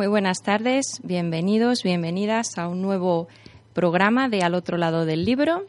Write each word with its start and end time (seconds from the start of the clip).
Muy 0.00 0.06
buenas 0.06 0.38
tardes, 0.42 0.98
bienvenidos, 1.02 1.82
bienvenidas 1.82 2.56
a 2.56 2.68
un 2.68 2.80
nuevo 2.80 3.28
programa 3.74 4.30
de 4.30 4.42
Al 4.42 4.54
otro 4.54 4.78
lado 4.78 5.04
del 5.04 5.26
libro. 5.26 5.66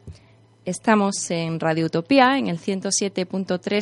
Estamos 0.63 1.29
en 1.31 1.59
Radio 1.59 1.87
Utopía, 1.87 2.37
en 2.37 2.47
el 2.47 2.57
107.3 2.57 3.81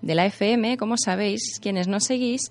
de 0.00 0.14
la 0.14 0.26
FM, 0.26 0.76
como 0.76 0.94
sabéis, 0.96 1.58
quienes 1.60 1.88
nos 1.88 2.04
seguís. 2.04 2.42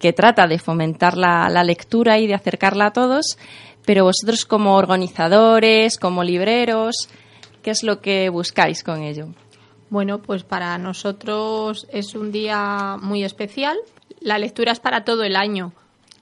que 0.00 0.12
trata 0.12 0.46
de 0.46 0.58
fomentar 0.58 1.16
la, 1.16 1.48
lectura 1.64 2.18
y 2.18 2.26
de 2.26 2.34
acercarla 2.34 2.86
a 2.86 2.92
todos, 2.92 3.38
pero 3.84 4.04
vosotros 4.04 4.44
como 4.44 4.76
organizadores, 4.76 5.98
como 5.98 6.24
libreros, 6.24 7.08
¿qué 7.62 7.70
es 7.70 7.82
lo 7.82 8.00
que 8.00 8.28
buscáis 8.30 8.82
con 8.82 9.02
ello? 9.02 9.28
Bueno, 9.90 10.20
pues 10.20 10.42
para 10.42 10.76
nosotros 10.78 11.86
es 11.92 12.14
un 12.14 12.32
día 12.32 12.96
muy 13.00 13.24
especial. 13.24 13.78
La 14.20 14.38
lectura 14.38 14.72
es 14.72 14.80
para 14.80 15.04
todo 15.04 15.22
el 15.22 15.36
año, 15.36 15.72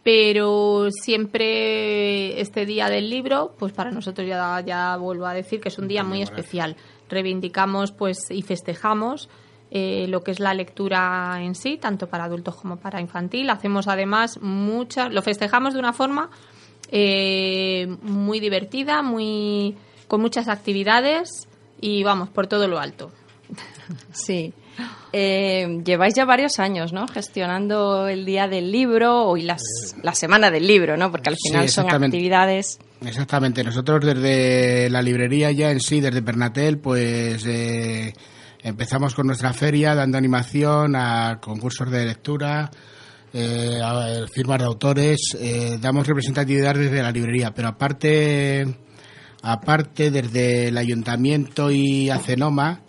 pero 0.07 0.87
siempre 0.93 2.41
este 2.41 2.65
día 2.65 2.89
del 2.89 3.11
libro, 3.11 3.57
pues 3.59 3.73
para 3.73 3.91
nosotros 3.91 4.25
ya, 4.25 4.63
ya 4.65 4.97
vuelvo 4.97 5.27
a 5.27 5.35
decir 5.35 5.61
que 5.61 5.69
es 5.69 5.79
un 5.81 5.89
día 5.89 6.05
muy 6.05 6.23
especial. 6.23 6.77
Reivindicamos 7.09 7.91
pues 7.91 8.31
y 8.31 8.43
festejamos 8.43 9.29
eh, 9.73 10.07
lo 10.07 10.23
que 10.23 10.31
es 10.31 10.39
la 10.39 10.55
lectura 10.55 11.41
en 11.41 11.57
sí, 11.57 11.77
tanto 11.77 12.07
para 12.07 12.23
adultos 12.23 12.55
como 12.55 12.77
para 12.77 13.01
infantil. 13.01 13.51
Hacemos 13.51 13.89
además 13.89 14.41
muchas, 14.41 15.13
lo 15.13 15.23
festejamos 15.23 15.75
de 15.75 15.81
una 15.81 15.93
forma 15.93 16.31
eh, 16.93 17.89
muy 18.03 18.39
divertida, 18.39 19.03
muy 19.03 19.75
con 20.07 20.21
muchas 20.21 20.47
actividades 20.47 21.49
y 21.81 22.05
vamos 22.05 22.29
por 22.29 22.47
todo 22.47 22.69
lo 22.69 22.79
alto. 22.79 23.11
Sí. 24.13 24.55
Eh, 25.19 25.81
lleváis 25.83 26.13
ya 26.15 26.27
varios 26.27 26.59
años, 26.59 26.93
¿no? 26.93 27.09
Gestionando 27.09 28.07
el 28.07 28.27
día 28.27 28.49
del 28.49 28.71
libro 28.71 29.35
y 29.39 29.45
las, 29.45 29.63
la 30.03 30.15
semana 30.15 30.51
del 30.51 30.67
libro, 30.67 30.99
¿no? 30.99 31.11
Porque 31.11 31.31
al 31.31 31.37
final 31.43 31.63
Sí, 31.71 31.75
son 31.75 31.91
actividades. 31.91 32.79
Exactamente. 33.01 33.65
Nosotros 33.65 34.05
desde 34.05 34.91
la 34.91 35.01
librería 35.01 35.51
ya 35.53 35.71
en 35.71 35.81
sí, 35.81 36.03
desde 36.03 36.21
Pernatel, 36.21 36.81
pues 36.81 37.47
eh, 37.47 38.13
empezamos 38.63 39.15
con 39.15 39.27
nuestra 39.27 39.55
feria 39.55 39.95
dando 39.95 40.19
animación 40.19 40.95
a 40.97 41.39
concursos 41.41 41.91
de 41.91 42.05
lectura, 42.05 42.71
eh, 43.33 43.81
a 43.83 44.27
firmas 44.31 44.59
de 44.59 44.65
autores, 44.67 45.35
eh, 45.41 45.79
damos 45.81 46.07
representatividad 46.07 46.75
desde 46.75 47.03
la 47.03 47.11
librería, 47.11 47.55
pero 47.55 47.69
aparte, 47.69 48.67
aparte 49.41 50.11
desde 50.11 50.69
el 50.69 50.77
ayuntamiento 50.77 51.71
y 51.71 52.11
Acenoma, 52.11 52.83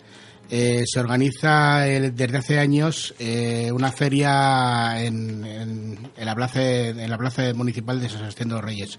eh, 0.50 0.82
se 0.86 1.00
organiza 1.00 1.86
el- 1.88 2.14
desde 2.14 2.38
hace 2.38 2.58
años 2.58 3.14
eh, 3.18 3.70
una 3.72 3.92
feria 3.92 5.02
en, 5.04 5.98
la 6.16 6.34
plaza 6.34 6.62
en 6.62 7.10
la 7.10 7.18
plaza 7.18 7.52
municipal 7.54 8.00
de 8.00 8.08
San 8.08 8.18
Sebastián 8.20 8.48
de 8.48 8.54
los 8.54 8.64
Reyes. 8.64 8.98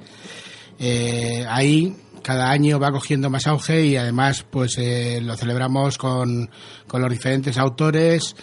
Eh, 0.79 1.45
ahí 1.49 1.95
cada 2.23 2.51
año 2.51 2.79
va 2.79 2.91
cogiendo 2.91 3.29
más 3.29 3.47
auge 3.47 3.85
y 3.85 3.95
además 3.95 4.45
pues 4.49 4.77
eh, 4.77 5.19
lo 5.21 5.35
celebramos 5.37 5.97
con, 5.97 6.49
con 6.87 7.01
los 7.01 7.09
diferentes 7.09 7.57
autores, 7.57 8.35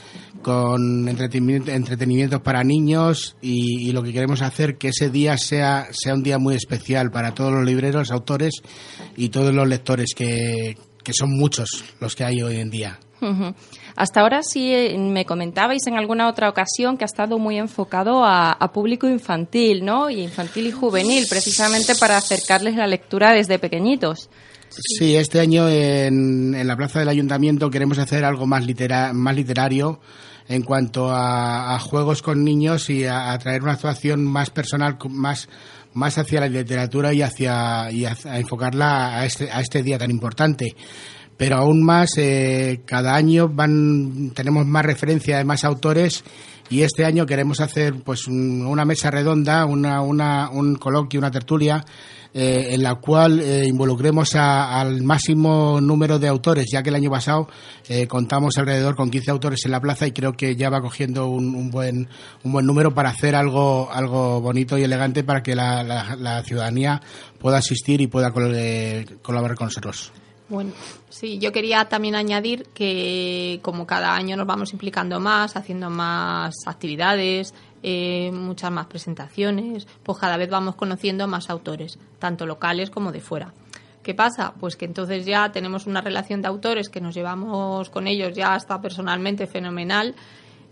con 0.42 1.08
entretenimiento, 1.08 1.70
entretenimientos 1.70 2.40
para 2.40 2.64
niños 2.64 3.36
y, 3.42 3.88
y 3.88 3.92
lo 3.92 4.02
que 4.02 4.12
queremos 4.12 4.42
hacer 4.42 4.76
que 4.78 4.88
ese 4.88 5.10
día 5.10 5.36
sea, 5.38 5.88
sea 5.92 6.14
un 6.14 6.22
día 6.22 6.38
muy 6.38 6.54
especial 6.54 7.10
para 7.10 7.34
todos 7.34 7.52
los 7.52 7.64
libreros, 7.64 8.10
autores 8.10 8.54
y 9.16 9.28
todos 9.28 9.54
los 9.54 9.68
lectores 9.68 10.14
que, 10.16 10.76
que 11.06 11.12
son 11.12 11.30
muchos 11.30 11.84
los 12.00 12.16
que 12.16 12.24
hay 12.24 12.42
hoy 12.42 12.56
en 12.56 12.68
día. 12.68 12.98
Hasta 13.94 14.20
ahora 14.20 14.40
sí 14.42 14.72
eh, 14.74 14.98
me 14.98 15.24
comentabais 15.24 15.86
en 15.86 15.94
alguna 15.96 16.28
otra 16.28 16.48
ocasión 16.50 16.98
que 16.98 17.04
ha 17.04 17.06
estado 17.06 17.38
muy 17.38 17.56
enfocado 17.58 18.24
a, 18.24 18.50
a 18.50 18.72
público 18.72 19.08
infantil, 19.08 19.84
¿no? 19.84 20.10
Y 20.10 20.20
infantil 20.20 20.66
y 20.66 20.72
juvenil, 20.72 21.24
precisamente 21.30 21.94
para 21.94 22.16
acercarles 22.16 22.74
la 22.74 22.86
lectura 22.88 23.32
desde 23.32 23.58
pequeñitos. 23.60 24.28
Sí, 24.68 25.14
este 25.14 25.38
año 25.38 25.68
en, 25.68 26.54
en 26.54 26.66
la 26.66 26.76
plaza 26.76 26.98
del 26.98 27.08
ayuntamiento 27.08 27.70
queremos 27.70 27.98
hacer 27.98 28.24
algo 28.24 28.46
más, 28.46 28.66
litera- 28.66 29.12
más 29.12 29.34
literario 29.36 30.00
en 30.48 30.62
cuanto 30.62 31.08
a, 31.10 31.74
a 31.74 31.78
juegos 31.78 32.20
con 32.20 32.44
niños 32.44 32.90
y 32.90 33.04
a, 33.04 33.32
a 33.32 33.38
traer 33.38 33.62
una 33.62 33.72
actuación 33.72 34.24
más 34.24 34.50
personal, 34.50 34.98
más, 35.08 35.48
más 35.96 36.16
hacia 36.18 36.40
la 36.40 36.48
literatura 36.48 37.12
y 37.12 37.22
hacia 37.22 37.90
y 37.90 38.04
hacia- 38.04 38.32
a 38.32 38.38
enfocarla 38.38 39.18
a 39.18 39.24
este, 39.26 39.50
a 39.50 39.60
este 39.60 39.82
día 39.82 39.98
tan 39.98 40.10
importante. 40.10 40.74
Pero 41.36 41.56
aún 41.56 41.82
más, 41.84 42.10
eh, 42.16 42.80
cada 42.86 43.14
año 43.14 43.48
van, 43.48 44.30
tenemos 44.34 44.64
más 44.66 44.84
referencia 44.86 45.36
de 45.38 45.44
más 45.44 45.64
autores 45.64 46.24
y 46.70 46.82
este 46.82 47.04
año 47.04 47.26
queremos 47.26 47.60
hacer 47.60 47.94
pues 48.02 48.26
una 48.26 48.84
mesa 48.84 49.10
redonda, 49.10 49.66
una, 49.66 50.00
una, 50.00 50.48
un 50.50 50.76
coloquio, 50.76 51.20
una 51.20 51.30
tertulia 51.30 51.84
eh, 52.38 52.74
en 52.74 52.82
la 52.82 52.96
cual 52.96 53.40
eh, 53.40 53.66
involucremos 53.66 54.34
al 54.34 55.02
máximo 55.02 55.80
número 55.80 56.18
de 56.18 56.28
autores, 56.28 56.66
ya 56.70 56.82
que 56.82 56.90
el 56.90 56.96
año 56.96 57.10
pasado 57.10 57.48
eh, 57.88 58.06
contamos 58.06 58.58
alrededor 58.58 58.94
con 58.94 59.10
15 59.10 59.30
autores 59.30 59.64
en 59.64 59.70
la 59.70 59.80
plaza 59.80 60.06
y 60.06 60.12
creo 60.12 60.34
que 60.34 60.54
ya 60.54 60.68
va 60.68 60.82
cogiendo 60.82 61.28
un, 61.28 61.70
buen, 61.70 62.10
un 62.44 62.52
buen 62.52 62.66
número 62.66 62.92
para 62.92 63.08
hacer 63.08 63.34
algo, 63.34 63.88
algo 63.90 64.42
bonito 64.42 64.76
y 64.76 64.82
elegante 64.82 65.24
para 65.24 65.42
que 65.42 65.54
la, 65.54 65.82
la, 65.82 66.42
ciudadanía 66.42 67.00
pueda 67.38 67.56
asistir 67.56 68.02
y 68.02 68.06
pueda 68.06 68.30
colaborar 68.30 69.56
con 69.56 69.68
nosotros. 69.68 70.12
Bueno, 70.48 70.72
sí, 71.08 71.38
yo 71.38 71.50
quería 71.50 71.86
también 71.86 72.14
añadir 72.14 72.68
que 72.72 73.58
como 73.62 73.84
cada 73.84 74.14
año 74.14 74.36
nos 74.36 74.46
vamos 74.46 74.72
implicando 74.72 75.18
más, 75.18 75.56
haciendo 75.56 75.90
más 75.90 76.54
actividades, 76.66 77.52
eh, 77.82 78.30
muchas 78.32 78.70
más 78.70 78.86
presentaciones, 78.86 79.88
pues 80.04 80.18
cada 80.18 80.36
vez 80.36 80.48
vamos 80.48 80.76
conociendo 80.76 81.26
más 81.26 81.50
autores, 81.50 81.98
tanto 82.20 82.46
locales 82.46 82.90
como 82.90 83.10
de 83.10 83.20
fuera. 83.20 83.52
¿Qué 84.04 84.14
pasa? 84.14 84.54
Pues 84.60 84.76
que 84.76 84.84
entonces 84.84 85.26
ya 85.26 85.50
tenemos 85.50 85.86
una 85.86 86.00
relación 86.00 86.40
de 86.40 86.46
autores 86.46 86.88
que 86.88 87.00
nos 87.00 87.12
llevamos 87.12 87.90
con 87.90 88.06
ellos 88.06 88.32
ya 88.32 88.54
hasta 88.54 88.80
personalmente 88.80 89.48
fenomenal 89.48 90.14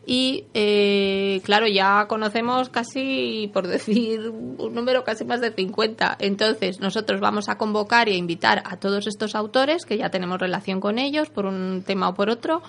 y 0.06 0.44
eh, 0.52 1.40
claro, 1.44 1.66
ya 1.66 2.06
conocemos 2.08 2.68
casi, 2.68 3.50
por 3.52 3.66
decir 3.66 4.28
un 4.28 4.74
número 4.74 5.04
casi 5.04 5.24
más 5.24 5.40
de 5.40 5.52
50. 5.52 6.16
Entonces, 6.20 6.80
nosotros 6.80 7.20
vamos 7.20 7.48
a 7.48 7.56
convocar 7.56 8.08
y 8.08 8.12
a 8.12 8.16
invitar 8.16 8.62
a 8.66 8.76
todos 8.76 9.06
estos 9.06 9.34
autores 9.34 9.86
que 9.86 9.96
ya 9.96 10.10
tenemos 10.10 10.38
relación 10.38 10.80
con 10.80 10.98
ellos 10.98 11.30
por 11.30 11.46
un 11.46 11.82
tema 11.86 12.08
o 12.08 12.14
por 12.14 12.28
otro 12.28 12.62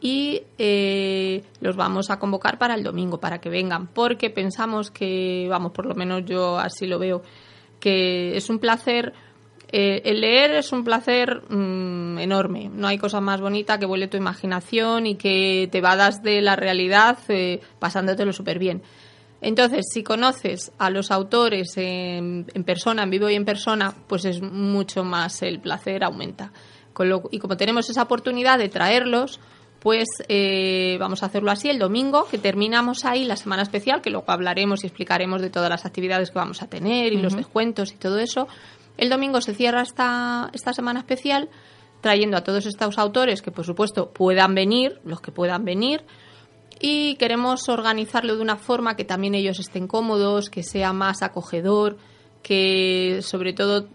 y 0.00 0.42
eh, 0.58 1.42
los 1.60 1.76
vamos 1.76 2.10
a 2.10 2.18
convocar 2.18 2.58
para 2.58 2.74
el 2.74 2.84
domingo, 2.84 3.18
para 3.18 3.40
que 3.40 3.48
vengan, 3.48 3.88
porque 3.88 4.30
pensamos 4.30 4.90
que, 4.90 5.46
vamos, 5.50 5.72
por 5.72 5.86
lo 5.86 5.94
menos 5.94 6.24
yo 6.24 6.58
así 6.58 6.86
lo 6.86 6.98
veo, 6.98 7.22
que 7.80 8.36
es 8.36 8.48
un 8.48 8.58
placer, 8.58 9.12
eh, 9.70 10.02
el 10.04 10.22
leer 10.22 10.52
es 10.52 10.72
un 10.72 10.82
placer 10.82 11.42
mm, 11.48 12.18
enorme, 12.18 12.70
no 12.72 12.86
hay 12.88 12.96
cosa 12.96 13.20
más 13.20 13.40
bonita 13.40 13.78
que 13.78 13.84
vuele 13.84 14.08
tu 14.08 14.16
imaginación 14.16 15.06
y 15.06 15.16
que 15.16 15.68
te 15.70 15.80
vadas 15.80 16.22
de 16.22 16.40
la 16.40 16.56
realidad 16.56 17.18
eh, 17.28 17.60
pasándotelo 17.78 18.32
súper 18.32 18.58
bien. 18.58 18.82
Entonces, 19.40 19.86
si 19.92 20.02
conoces 20.02 20.72
a 20.78 20.90
los 20.90 21.10
autores 21.10 21.76
en, 21.76 22.46
en, 22.52 22.64
persona, 22.64 23.04
en 23.04 23.10
vivo 23.10 23.28
y 23.30 23.34
en 23.34 23.44
persona, 23.44 23.94
pues 24.08 24.24
es 24.24 24.42
mucho 24.42 25.04
más 25.04 25.42
el 25.42 25.60
placer 25.60 26.02
aumenta. 26.02 26.50
y 27.30 27.38
como 27.38 27.56
tenemos 27.56 27.88
esa 27.88 28.02
oportunidad 28.02 28.58
de 28.58 28.68
traerlos, 28.68 29.38
pues 29.80 30.08
eh, 30.28 30.96
vamos 30.98 31.22
a 31.22 31.26
hacerlo 31.26 31.50
así 31.50 31.68
el 31.68 31.78
domingo, 31.78 32.26
que 32.28 32.38
terminamos 32.38 33.04
ahí 33.04 33.24
la 33.24 33.36
semana 33.36 33.62
especial, 33.62 34.00
que 34.00 34.10
luego 34.10 34.30
hablaremos 34.30 34.82
y 34.82 34.88
explicaremos 34.88 35.40
de 35.40 35.50
todas 35.50 35.70
las 35.70 35.86
actividades 35.86 36.30
que 36.30 36.38
vamos 36.38 36.62
a 36.62 36.68
tener 36.68 37.12
y 37.12 37.18
los 37.18 37.36
descuentos 37.36 37.92
y 37.92 37.96
todo 37.96 38.18
eso. 38.18 38.48
El 38.98 39.08
domingo 39.08 39.40
se 39.40 39.54
cierra 39.54 39.80
esta, 39.80 40.50
esta 40.52 40.74
semana 40.74 41.00
especial 41.00 41.48
trayendo 42.00 42.36
a 42.36 42.44
todos 42.44 42.66
estos 42.66 42.98
autores 42.98 43.42
que, 43.42 43.50
por 43.50 43.64
supuesto, 43.64 44.10
puedan 44.10 44.54
venir, 44.54 45.00
los 45.04 45.20
que 45.20 45.32
puedan 45.32 45.64
venir, 45.64 46.04
y 46.80 47.16
queremos 47.16 47.68
organizarlo 47.68 48.36
de 48.36 48.42
una 48.42 48.56
forma 48.56 48.96
que 48.96 49.04
también 49.04 49.34
ellos 49.34 49.58
estén 49.58 49.88
cómodos, 49.88 50.50
que 50.50 50.62
sea 50.62 50.92
más 50.92 51.22
acogedor, 51.22 51.96
que 52.42 53.20
sobre 53.22 53.52
todo 53.52 53.88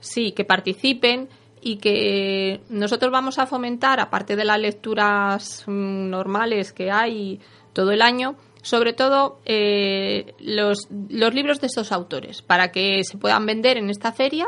sí, 0.00 0.32
que 0.32 0.44
participen 0.44 1.28
y 1.60 1.76
que 1.76 2.60
nosotros 2.68 3.12
vamos 3.12 3.38
a 3.38 3.46
fomentar, 3.46 4.00
aparte 4.00 4.36
de 4.36 4.44
las 4.44 4.58
lecturas 4.58 5.64
mm, 5.66 6.10
normales 6.10 6.72
que 6.72 6.90
hay 6.90 7.40
todo 7.72 7.92
el 7.92 8.02
año, 8.02 8.36
sobre 8.64 8.94
todo 8.94 9.40
eh, 9.44 10.34
los, 10.40 10.88
los 11.10 11.34
libros 11.34 11.60
de 11.60 11.66
estos 11.66 11.92
autores, 11.92 12.40
para 12.40 12.72
que 12.72 13.04
se 13.04 13.18
puedan 13.18 13.44
vender 13.44 13.76
en 13.76 13.90
esta 13.90 14.10
feria 14.10 14.46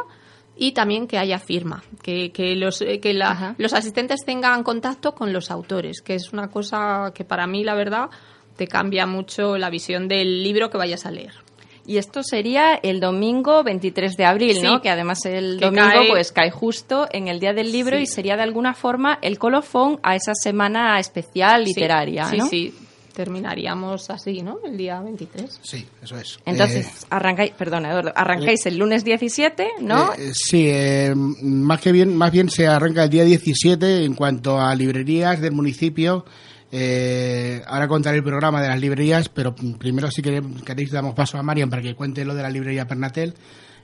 y 0.57 0.73
también 0.73 1.07
que 1.07 1.19
haya 1.19 1.39
firma, 1.39 1.85
que, 2.03 2.33
que, 2.33 2.57
los, 2.57 2.81
eh, 2.81 2.99
que 2.99 3.13
los 3.13 3.73
asistentes 3.75 4.25
tengan 4.25 4.63
contacto 4.63 5.15
con 5.15 5.35
los 5.35 5.51
autores, 5.51 6.01
que 6.01 6.15
es 6.15 6.33
una 6.33 6.49
cosa 6.49 7.13
que 7.15 7.25
para 7.25 7.47
mí, 7.47 7.63
la 7.63 7.75
verdad, 7.75 8.09
te 8.57 8.67
cambia 8.67 9.07
mucho 9.07 9.59
la 9.59 9.69
visión 9.69 10.09
del 10.09 10.43
libro 10.43 10.71
que 10.71 10.79
vayas 10.79 11.05
a 11.05 11.11
leer. 11.11 11.35
Y 11.85 11.99
esto 11.99 12.23
sería 12.23 12.75
el 12.75 13.01
domingo 13.01 13.63
23 13.63 14.17
de 14.17 14.25
abril, 14.25 14.63
¿no? 14.63 14.81
Que 14.81 14.89
además 14.89 15.25
el 15.27 15.61
domingo 15.61 15.87
cae... 15.87 16.09
pues 16.09 16.33
cae 16.33 16.51
justo 16.51 17.07
en 17.13 17.29
el 17.29 17.39
día 17.39 17.53
del 17.53 17.71
libro 17.71 17.99
y 17.99 18.07
sería 18.07 18.35
de 18.37 18.43
alguna 18.43 18.73
forma 18.73 19.19
el 19.21 19.39
colofón 19.39 20.01
a 20.03 20.17
esa 20.17 20.33
semana 20.35 20.99
especial 20.99 21.65
literaria, 21.65 22.25
sí, 22.25 22.41
Sí, 22.41 22.75
terminaríamos 23.17 24.11
así, 24.11 24.43
¿no? 24.43 24.59
El 24.63 24.77
día 24.77 25.01
23. 25.01 25.61
Sí, 25.63 25.87
eso 26.03 26.19
es. 26.19 26.39
Entonces, 26.45 26.87
eh, 26.87 27.07
arrancáis, 27.09 27.53
perdona, 27.53 27.91
Eduardo, 27.91 28.13
arrancáis 28.15 28.67
el 28.67 28.77
lunes 28.77 29.05
17, 29.05 29.69
¿no? 29.81 30.13
Eh, 30.13 30.33
sí, 30.35 30.67
eh, 30.69 31.15
más 31.15 31.81
que 31.81 31.93
bien, 31.93 32.15
más 32.15 32.31
bien 32.31 32.51
se 32.51 32.67
arranca 32.67 33.05
el 33.05 33.11
día 33.11 33.25
17 33.25 34.05
en 34.05 34.15
cuanto 34.15 34.61
a 34.61 34.75
librerías 34.75 35.41
del 35.41 35.53
municipio 35.53 36.27
eh, 36.73 37.63
ahora 37.67 37.87
contaré 37.87 38.19
el 38.19 38.25
programa 38.25 38.61
de 38.61 38.69
las 38.69 38.81
librerías, 38.81 39.29
pero 39.29 39.55
primero 39.55 40.11
si 40.11 40.21
queréis, 40.21 40.91
damos 40.91 41.15
paso 41.15 41.39
a 41.39 41.43
Marian 41.43 41.71
para 41.71 41.83
que 41.83 41.95
cuente 41.95 42.25
lo 42.25 42.35
de 42.35 42.43
la 42.43 42.51
librería 42.51 42.87
Pernatel 42.87 43.35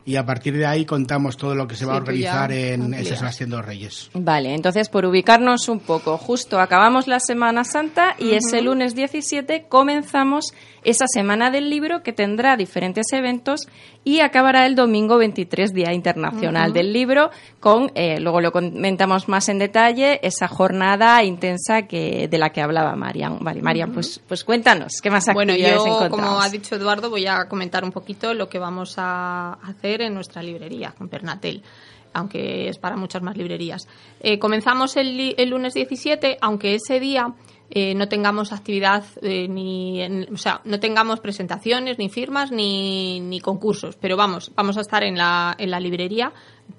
y 0.04 0.16
a 0.16 0.26
partir 0.26 0.56
de 0.56 0.66
ahí 0.66 0.84
contamos 0.84 1.36
todo 1.36 1.54
lo 1.54 1.66
que 1.66 1.76
se 1.76 1.86
va 1.86 1.94
a 1.94 1.96
organizar 1.96 2.52
en 2.52 2.92
Sebastián 3.04 3.50
de 3.50 3.56
los 3.56 3.64
Reyes. 3.64 4.10
Vale, 4.14 4.54
entonces 4.54 4.88
por 4.88 5.04
ubicarnos 5.04 5.68
un 5.68 5.80
poco, 5.80 6.18
justo 6.18 6.60
acabamos 6.60 7.06
la 7.06 7.20
Semana 7.20 7.64
Santa 7.64 8.16
y 8.18 8.32
ese 8.32 8.62
lunes 8.62 8.94
17 8.94 9.66
comenzamos 9.68 10.52
esa 10.84 11.06
Semana 11.06 11.50
del 11.50 11.70
Libro 11.70 12.02
que 12.02 12.12
tendrá 12.12 12.56
diferentes 12.56 13.12
eventos 13.12 13.68
y 14.04 14.18
acabará 14.20 14.66
el 14.66 14.74
domingo 14.74 15.16
23, 15.18 15.72
Día 15.72 15.92
Internacional 15.92 16.72
del 16.72 16.92
Libro, 16.92 17.30
con, 17.60 17.92
eh, 17.94 18.18
luego 18.18 18.40
lo 18.40 18.50
comentamos 18.50 19.28
más 19.28 19.48
en 19.48 19.60
detalle, 19.60 20.18
esa 20.24 20.48
jornada 20.48 21.22
intensa 21.22 21.82
que 21.82 22.26
de 22.26 22.38
la 22.38 22.50
que 22.50 22.60
hablaba 22.60 22.96
Marian. 22.96 23.38
Vale, 23.40 23.62
Marian, 23.62 23.92
pues, 23.92 24.20
pues 24.26 24.42
cuéntanos, 24.42 24.94
¿qué 25.00 25.10
más 25.10 25.28
actividades 25.28 25.78
bueno, 25.78 26.00
yo, 26.00 26.10
como 26.10 26.40
ha 26.40 26.48
dicho 26.48 26.74
Eduardo, 26.74 27.10
voy 27.10 27.26
a 27.26 27.44
comentar 27.48 27.84
un 27.84 27.92
poquito 27.92 28.34
lo 28.34 28.48
que 28.48 28.58
vamos 28.58 28.94
a 28.98 29.52
hacer 29.62 29.91
en 30.00 30.14
nuestra 30.14 30.42
librería, 30.42 30.94
con 30.96 31.08
Pernatel 31.08 31.62
aunque 32.14 32.68
es 32.68 32.78
para 32.78 32.96
muchas 32.96 33.22
más 33.22 33.36
librerías. 33.36 33.88
Eh, 34.20 34.38
comenzamos 34.38 34.96
el, 34.96 35.34
lunes 35.48 35.74
17, 35.74 36.38
aunque 36.40 36.74
ese 36.74 37.00
día 37.00 37.34
eh, 37.70 37.94
no 37.94 38.08
tengamos 38.08 38.52
actividad 38.52 39.04
eh, 39.22 39.48
ni, 39.48 40.02
o 40.32 40.36
sea, 40.36 40.60
no 40.64 40.78
tengamos 40.78 41.20
presentaciones, 41.20 41.98
ni 41.98 42.08
firmas, 42.08 42.52
ni, 42.52 43.20
ni, 43.20 43.40
concursos. 43.40 43.96
Pero 43.96 44.16
vamos, 44.16 44.52
vamos 44.54 44.76
a 44.76 44.82
estar 44.82 45.02
en 45.02 45.16
la, 45.16 45.54
en 45.58 45.70
la 45.70 45.80
librería 45.80 46.32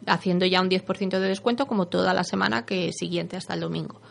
haciendo 0.05 0.45
ya 0.45 0.61
un 0.61 0.69
10% 0.69 1.09
de 1.19 1.27
descuento 1.27 1.65
como 1.65 1.87
toda 1.87 2.13
la 2.13 2.23
semana 2.23 2.65
que 2.65 2.91
siguiente 2.93 3.37
hasta 3.37 3.53
el 3.53 3.61
domingo. 3.61 4.01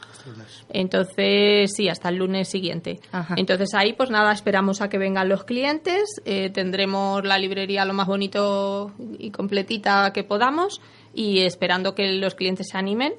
Entonces, 0.68 1.72
sí, 1.74 1.88
hasta 1.88 2.08
el 2.08 2.16
lunes 2.16 2.48
siguiente. 2.48 3.00
Entonces 3.36 3.74
ahí, 3.74 3.92
pues 3.92 4.10
nada, 4.10 4.32
esperamos 4.32 4.80
a 4.80 4.88
que 4.88 4.98
vengan 4.98 5.28
los 5.28 5.44
clientes, 5.44 6.04
eh, 6.24 6.50
tendremos 6.50 7.24
la 7.24 7.38
librería 7.38 7.84
lo 7.84 7.94
más 7.94 8.06
bonito 8.06 8.92
y 9.18 9.30
completita 9.30 10.12
que 10.12 10.24
podamos 10.24 10.80
y 11.14 11.40
esperando 11.40 11.94
que 11.94 12.12
los 12.12 12.34
clientes 12.34 12.68
se 12.70 12.78
animen 12.78 13.14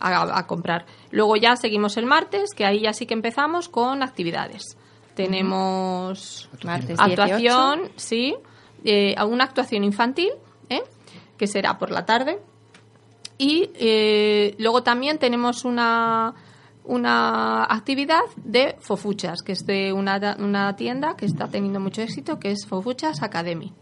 a, 0.00 0.46
comprar. 0.46 0.86
Luego 1.10 1.36
ya 1.36 1.56
seguimos 1.56 1.96
el 1.96 2.06
martes, 2.06 2.50
que 2.54 2.64
ahí 2.64 2.80
ya 2.80 2.92
sí 2.92 3.06
que 3.06 3.14
empezamos 3.14 3.68
con 3.68 4.02
actividades. 4.02 4.76
Tenemos 5.14 6.48
actuación, 6.64 7.90
sí, 7.96 8.36
eh, 8.84 9.16
una 9.26 9.44
actuación 9.44 9.82
infantil, 9.82 10.30
¿eh? 10.68 10.82
que 11.36 11.46
será 11.46 11.78
por 11.78 11.90
la 11.90 12.06
tarde. 12.06 12.38
Y 13.38 13.70
eh, 13.74 14.54
luego 14.58 14.82
también 14.82 15.18
tenemos 15.18 15.64
una, 15.64 16.34
una 16.88 17.64
actividad 17.64 18.22
de 18.36 18.76
Fofuchas, 18.80 19.42
que 19.42 19.52
es 19.52 19.64
de 19.64 19.92
una, 19.92 20.36
una 20.38 20.74
tienda 20.74 21.14
que 21.16 21.26
está 21.26 21.46
teniendo 21.46 21.80
mucho 21.80 22.02
éxito, 22.02 22.38
que 22.38 22.50
es 22.50 22.66
Fofuchas 22.66 23.22
Academy. 23.22 23.72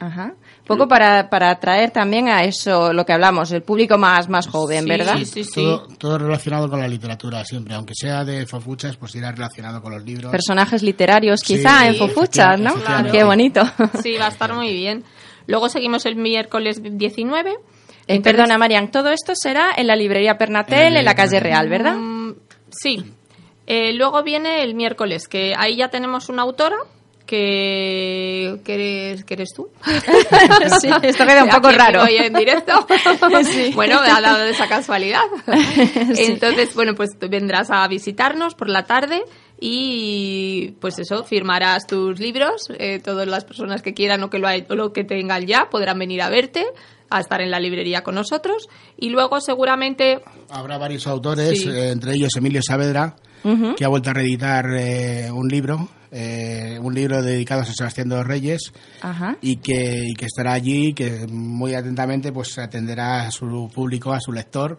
Ajá. 0.00 0.34
Poco 0.64 0.86
para, 0.86 1.28
para 1.28 1.50
atraer 1.50 1.90
también 1.90 2.28
a 2.28 2.44
eso, 2.44 2.92
lo 2.92 3.04
que 3.04 3.12
hablamos, 3.12 3.50
el 3.50 3.62
público 3.62 3.98
más, 3.98 4.28
más 4.28 4.46
joven, 4.46 4.86
¿verdad? 4.86 5.16
Sí, 5.18 5.24
sí, 5.24 5.44
sí. 5.44 5.66
Todo, 5.98 6.18
relacionado 6.18 6.70
con 6.70 6.78
la 6.78 6.86
literatura, 6.86 7.44
siempre. 7.44 7.74
Aunque 7.74 7.94
sea 7.96 8.24
de 8.24 8.46
Fofuchas, 8.46 8.96
pues 8.96 9.14
irá 9.16 9.32
relacionado 9.32 9.82
con 9.82 9.92
los 9.92 10.04
libros. 10.04 10.30
Personajes 10.30 10.82
literarios, 10.82 11.42
quizá, 11.42 11.88
en 11.88 11.96
Fofuchas, 11.96 12.60
¿no? 12.60 12.74
Qué 13.10 13.24
bonito. 13.24 13.62
Sí, 14.02 14.16
va 14.16 14.26
a 14.26 14.28
estar 14.28 14.54
muy 14.54 14.72
bien. 14.72 15.02
Luego 15.46 15.68
seguimos 15.68 16.06
el 16.06 16.14
miércoles 16.14 16.80
19. 16.82 17.56
Eh, 18.06 18.20
perdona, 18.20 18.56
Marian, 18.56 18.90
todo 18.90 19.10
esto 19.10 19.34
será 19.34 19.72
en 19.76 19.86
la 19.86 19.96
librería 19.96 20.38
Pernatel, 20.38 20.96
en 20.96 21.04
la, 21.04 21.14
calle 21.14 21.40
Real, 21.40 21.68
¿verdad? 21.68 21.94
Mm, 21.94 22.17
sí. 22.80 23.04
Eh, 23.66 23.92
luego 23.92 24.22
viene 24.22 24.62
el 24.62 24.74
miércoles, 24.74 25.28
que 25.28 25.54
ahí 25.56 25.76
ya 25.76 25.88
tenemos 25.88 26.28
una 26.30 26.42
autora 26.42 26.76
que, 27.26 28.60
que, 28.64 28.74
eres, 28.74 29.24
que 29.24 29.34
eres 29.34 29.50
tú. 29.54 29.68
sí, 30.80 30.88
esto 31.02 31.26
queda 31.26 31.44
un 31.44 31.50
poco 31.50 31.70
raro. 31.70 32.02
Hoy 32.02 32.16
en 32.16 32.32
directo. 32.32 32.86
Sí. 33.44 33.72
Bueno, 33.74 34.00
me 34.02 34.10
ha 34.10 34.20
dado 34.20 34.44
esa 34.44 34.66
casualidad. 34.68 35.22
Entonces, 36.16 36.74
bueno, 36.74 36.94
pues 36.94 37.10
vendrás 37.18 37.70
a 37.70 37.86
visitarnos 37.88 38.54
por 38.54 38.68
la 38.68 38.84
tarde 38.84 39.22
y 39.60 40.72
pues 40.80 40.98
eso, 40.98 41.24
firmarás 41.24 41.86
tus 41.86 42.18
libros. 42.20 42.68
Eh, 42.78 43.00
todas 43.04 43.26
las 43.28 43.44
personas 43.44 43.82
que 43.82 43.94
quieran 43.94 44.22
o 44.22 44.30
que 44.30 44.38
lo, 44.38 44.48
hay- 44.48 44.66
o 44.68 44.74
lo 44.74 44.92
que 44.92 45.04
tengan 45.04 45.46
ya 45.46 45.68
podrán 45.70 45.98
venir 45.98 46.22
a 46.22 46.28
verte, 46.30 46.64
a 47.10 47.20
estar 47.20 47.40
en 47.40 47.50
la 47.50 47.60
librería 47.60 48.02
con 48.02 48.14
nosotros. 48.14 48.68
Y 48.96 49.10
luego 49.10 49.40
seguramente 49.40 50.20
Habrá 50.50 50.78
varios 50.78 51.06
autores, 51.06 51.60
Sí. 51.62 51.68
eh, 51.68 51.90
entre 51.90 52.12
ellos 52.14 52.30
Emilio 52.36 52.60
Saavedra, 52.66 53.16
que 53.76 53.84
ha 53.84 53.88
vuelto 53.88 54.10
a 54.10 54.12
reeditar 54.14 54.66
eh, 54.76 55.30
un 55.30 55.46
libro, 55.48 55.88
eh, 56.10 56.78
un 56.82 56.94
libro 56.94 57.22
dedicado 57.22 57.60
a 57.62 57.64
San 57.64 57.74
Sebastián 57.74 58.08
de 58.08 58.16
los 58.16 58.26
Reyes, 58.26 58.60
Ajá. 59.00 59.36
y 59.40 59.56
que, 59.56 60.02
y 60.06 60.14
que 60.14 60.26
estará 60.26 60.52
allí, 60.52 60.92
que 60.92 61.26
muy 61.30 61.74
atentamente 61.74 62.32
pues 62.32 62.58
atenderá 62.58 63.26
a 63.26 63.30
su 63.30 63.70
público, 63.74 64.12
a 64.12 64.20
su 64.20 64.32
lector, 64.32 64.78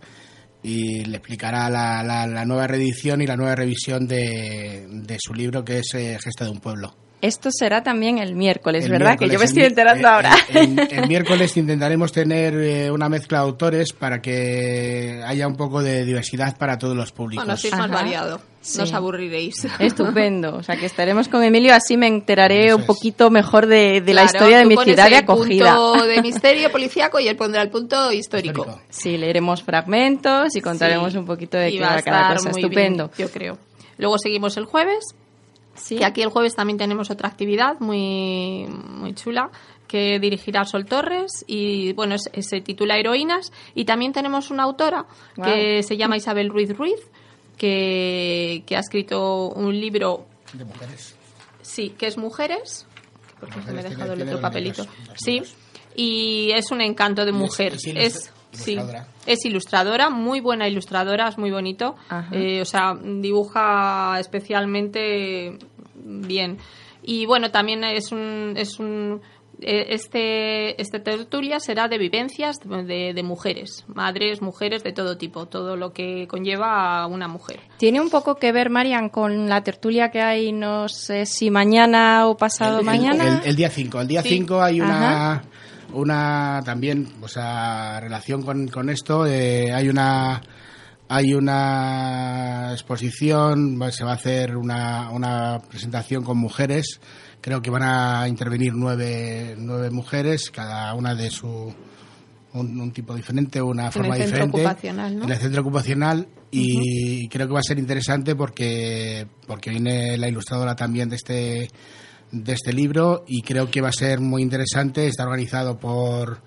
y 0.61 1.05
le 1.05 1.17
explicará 1.17 1.69
la, 1.69 2.03
la- 2.03 2.27
la 2.27 2.45
nueva 2.45 2.67
reedición 2.67 3.21
y 3.21 3.27
la 3.27 3.37
nueva 3.37 3.55
revisión 3.55 4.07
de, 4.07 4.85
de 4.89 5.17
su 5.19 5.33
libro, 5.33 5.63
que 5.63 5.79
es 5.79 5.93
eh, 5.93 6.17
Gesta 6.21 6.43
de 6.45 6.51
un 6.51 6.59
Pueblo. 6.59 6.93
Esto 7.21 7.49
será 7.51 7.83
también 7.83 8.17
el 8.17 8.33
miércoles, 8.35 8.85
El 8.85 8.91
¿verdad? 8.91 9.17
que 9.19 9.25
miércoles, 9.25 9.33
yo 9.33 9.39
me 9.39 9.43
el 9.43 9.49
estoy 9.49 9.63
enterando 9.63 10.07
eh, 10.07 10.11
ahora. 10.11 10.35
El, 10.53 10.79
el- 10.79 10.91
el 10.99 11.07
miércoles 11.09 11.57
intentaremos 11.57 12.11
tener 12.13 12.53
eh, 12.55 12.89
una 12.91 13.09
mezcla 13.09 13.39
de 13.39 13.43
autores 13.43 13.91
para 13.91 14.21
que 14.21 15.21
haya 15.25 15.45
un 15.47 15.55
poco 15.57 15.83
de 15.83 16.05
diversidad 16.05 16.57
para 16.57 16.77
todos 16.77 16.95
los 16.95 17.11
públicos. 17.11 17.43
Bueno, 17.45 17.59
es 17.61 17.71
más 17.75 17.89
variado. 17.91 18.39
Sí. 18.61 18.77
No 18.77 18.83
os 18.85 18.93
aburriréis. 18.93 19.65
Estupendo. 19.79 20.55
O 20.55 20.63
sea, 20.63 20.77
que 20.77 20.85
estaremos 20.85 21.27
con 21.27 21.43
Emilio, 21.43 21.73
así 21.73 21.97
me 21.97 22.07
enteraré 22.07 22.67
Eso 22.67 22.75
un 22.77 22.81
es. 22.81 22.87
poquito 22.87 23.29
mejor 23.29 23.67
de, 23.67 24.01
de 24.01 24.13
la 24.13 24.21
Claro, 24.23 24.37
historia 24.37 24.57
de 24.59 24.65
mi 24.65 24.75
pones 24.75 24.93
ciudad 24.95 25.09
de 25.09 25.15
el 25.17 25.23
acogida. 25.23 25.75
punto 25.75 26.05
de 26.05 26.21
misterio 26.21 26.71
policíaco 26.71 27.19
y 27.19 27.27
él 27.27 27.35
pondrá 27.35 27.61
el 27.61 27.69
punto 27.69 28.11
histórico. 28.13 28.61
Histórico. 28.61 28.81
Sí, 28.89 29.17
leeremos 29.17 29.61
fragmentos 29.63 30.55
y 30.55 30.61
contaremos 30.61 31.11
Sí. 31.11 31.17
un 31.17 31.25
poquito 31.25 31.57
de 31.57 31.69
Y 31.69 31.77
qué 31.77 31.83
va 31.83 32.01
cada 32.01 32.35
cosa. 32.35 32.49
muy 32.51 32.61
Estupendo. 32.61 33.09
bien, 33.15 33.27
yo 33.27 33.33
creo. 33.33 33.57
Luego 33.97 34.17
seguimos 34.17 34.55
el 34.57 34.65
jueves, 34.65 35.03
Sí. 35.79 35.95
que 35.97 36.05
aquí 36.05 36.21
el 36.21 36.29
jueves 36.29 36.55
también 36.55 36.77
tenemos 36.77 37.09
otra 37.09 37.27
actividad 37.29 37.79
muy, 37.79 38.67
muy 38.67 39.13
chula 39.15 39.49
que 39.87 40.19
dirigirá 40.19 40.65
Sol 40.65 40.85
Torres 40.85 41.43
y 41.47 41.93
bueno, 41.93 42.15
es- 42.15 42.29
se 42.47 42.61
titula 42.61 42.97
Heroínas 42.97 43.51
y 43.73 43.85
también 43.85 44.13
tenemos 44.13 44.51
una 44.51 44.63
autora 44.63 45.05
que 45.43 45.81
se 45.81 45.97
llama 45.97 46.15
Isabel 46.17 46.49
Ruiz 46.49 46.77
Ruiz 46.77 46.99
que, 47.57 48.63
que 48.65 48.75
ha 48.77 48.79
escrito 48.79 49.47
un 49.49 49.79
libro, 49.79 50.25
De 50.53 50.63
mujeres. 50.65 51.15
sí, 51.61 51.89
que 51.97 52.07
es 52.07 52.17
Mujeres, 52.17 52.85
porque 53.39 53.59
me 53.71 53.81
he 53.81 53.83
dejado 53.83 54.13
tiene- 54.13 54.23
el 54.23 54.29
otro 54.37 54.41
papelito, 54.41 54.85
sí, 55.15 55.41
y 55.95 56.51
es 56.51 56.71
un 56.71 56.81
encanto 56.81 57.25
de 57.25 57.31
es- 57.31 57.37
mujer, 57.37 57.73
es 57.73 57.85
es, 57.85 57.87
ilustra- 57.87 58.33
sí, 58.51 58.71
ilustradora. 58.73 59.07
es 59.25 59.45
ilustradora, 59.45 60.09
muy 60.09 60.39
buena 60.39 60.67
ilustradora, 60.67 61.27
es 61.29 61.37
muy 61.37 61.51
bonito. 61.51 61.95
Eh, 62.31 62.61
o 62.61 62.65
sea, 62.65 62.95
dibuja 62.95 64.17
especialmente 64.19 65.57
bien. 66.09 66.57
Y 67.03 67.25
bueno, 67.25 67.51
también 67.51 67.83
es 67.83 68.11
un. 68.11 68.53
Es 68.57 68.79
un 68.79 69.21
eh, 69.61 69.87
este, 69.93 70.81
este 70.81 71.01
tertulia 71.01 71.59
será 71.59 71.89
de 71.89 71.97
vivencias 71.97 72.55
de, 72.63 73.13
de 73.13 73.23
mujeres, 73.23 73.83
madres, 73.87 74.41
mujeres 74.41 74.83
de 74.83 74.93
todo 74.93 75.17
tipo, 75.17 75.47
todo 75.47 75.75
lo 75.75 75.91
que 75.91 76.27
conlleva 76.29 77.01
a 77.01 77.07
una 77.07 77.27
mujer. 77.27 77.59
Tiene 77.77 77.99
un 77.99 78.09
poco 78.09 78.35
que 78.35 78.53
ver, 78.53 78.69
Marian, 78.69 79.09
con 79.09 79.49
la 79.49 79.61
tertulia 79.61 80.11
que 80.11 80.21
hay, 80.21 80.53
no 80.53 80.87
sé 80.87 81.25
si 81.25 81.51
mañana 81.51 82.27
o 82.27 82.37
pasado 82.37 82.79
El- 82.79 82.85
mañana. 82.85 83.41
El, 83.43 83.49
el 83.49 83.55
día 83.57 83.69
5. 83.69 83.99
El 83.99 84.07
día 84.07 84.21
Sí. 84.21 84.29
5 84.29 84.61
hay 84.61 84.79
una, 84.79 85.31
Ajá. 85.33 85.43
una 85.93 86.61
también, 86.63 87.07
o 87.21 87.27
sea, 87.27 87.99
relación 87.99 88.43
con, 88.43 88.69
con 88.69 88.89
esto. 88.89 89.25
eh, 89.25 89.73
hay 89.73 89.89
una 89.89 90.41
hay 91.09 91.33
una 91.33 92.71
exposición, 92.71 93.79
se 93.91 94.03
va 94.03 94.11
a 94.11 94.15
hacer 94.15 94.55
una, 94.55 95.09
una 95.09 95.59
presentación 95.67 96.23
con 96.23 96.37
mujeres. 96.37 97.01
Creo 97.41 97.61
que 97.63 97.71
van 97.71 97.83
a 97.83 98.27
intervenir 98.27 98.73
nueve, 98.75 99.55
nueve 99.57 99.89
mujeres, 99.89 100.51
cada 100.51 100.93
una 100.93 101.15
de 101.15 101.31
su 101.31 101.73
un, 102.53 102.79
un 102.79 102.91
tipo 102.91 103.15
diferente, 103.15 103.59
una 103.59 103.91
forma 103.91 104.15
el 104.15 104.21
centro 104.23 104.45
diferente. 104.45 104.61
ocupacional, 104.61 105.17
¿no? 105.17 105.25
En 105.25 105.31
el 105.31 105.37
centro 105.37 105.61
ocupacional 105.61 106.27
y 106.51 107.27
creo 107.29 107.47
que 107.47 107.53
va 107.53 107.59
a 107.59 107.63
ser 107.63 107.79
interesante 107.79 108.35
porque 108.35 109.27
porque 109.47 109.71
viene 109.71 110.17
la 110.17 110.27
ilustradora 110.27 110.75
también 110.75 111.09
de 111.09 111.15
este 111.15 111.69
de 112.31 112.53
este 112.53 112.71
libro 112.71 113.23
y 113.27 113.41
creo 113.41 113.71
que 113.71 113.81
va 113.81 113.89
a 113.89 113.93
ser 113.93 114.19
muy 114.19 114.43
interesante. 114.43 115.07
Está 115.07 115.23
organizado 115.23 115.79
por 115.79 116.41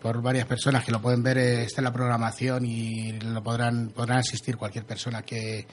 por 0.00 0.22
varias 0.22 0.46
personas 0.46 0.84
que 0.84 0.92
lo 0.92 1.00
pueden 1.00 1.22
ver, 1.22 1.38
eh, 1.38 1.62
está 1.64 1.80
en 1.80 1.84
la 1.86 1.92
programación 1.92 2.64
y 2.64 3.12
lo 3.20 3.42
podrán 3.42 3.88
podrán 3.90 4.18
asistir 4.18 4.56
cualquier 4.56 4.84
persona 4.84 5.22
que, 5.22 5.66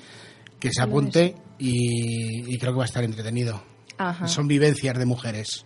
que 0.59 0.69
se 0.71 0.81
apunte 0.81 1.35
y, 1.59 2.53
y 2.53 2.57
creo 2.57 2.73
que 2.73 2.77
va 2.77 2.83
a 2.83 2.87
estar 2.87 3.03
entretenido. 3.03 3.61
Ajá. 3.97 4.27
Son 4.27 4.47
vivencias 4.47 4.97
de 4.97 5.05
mujeres, 5.05 5.65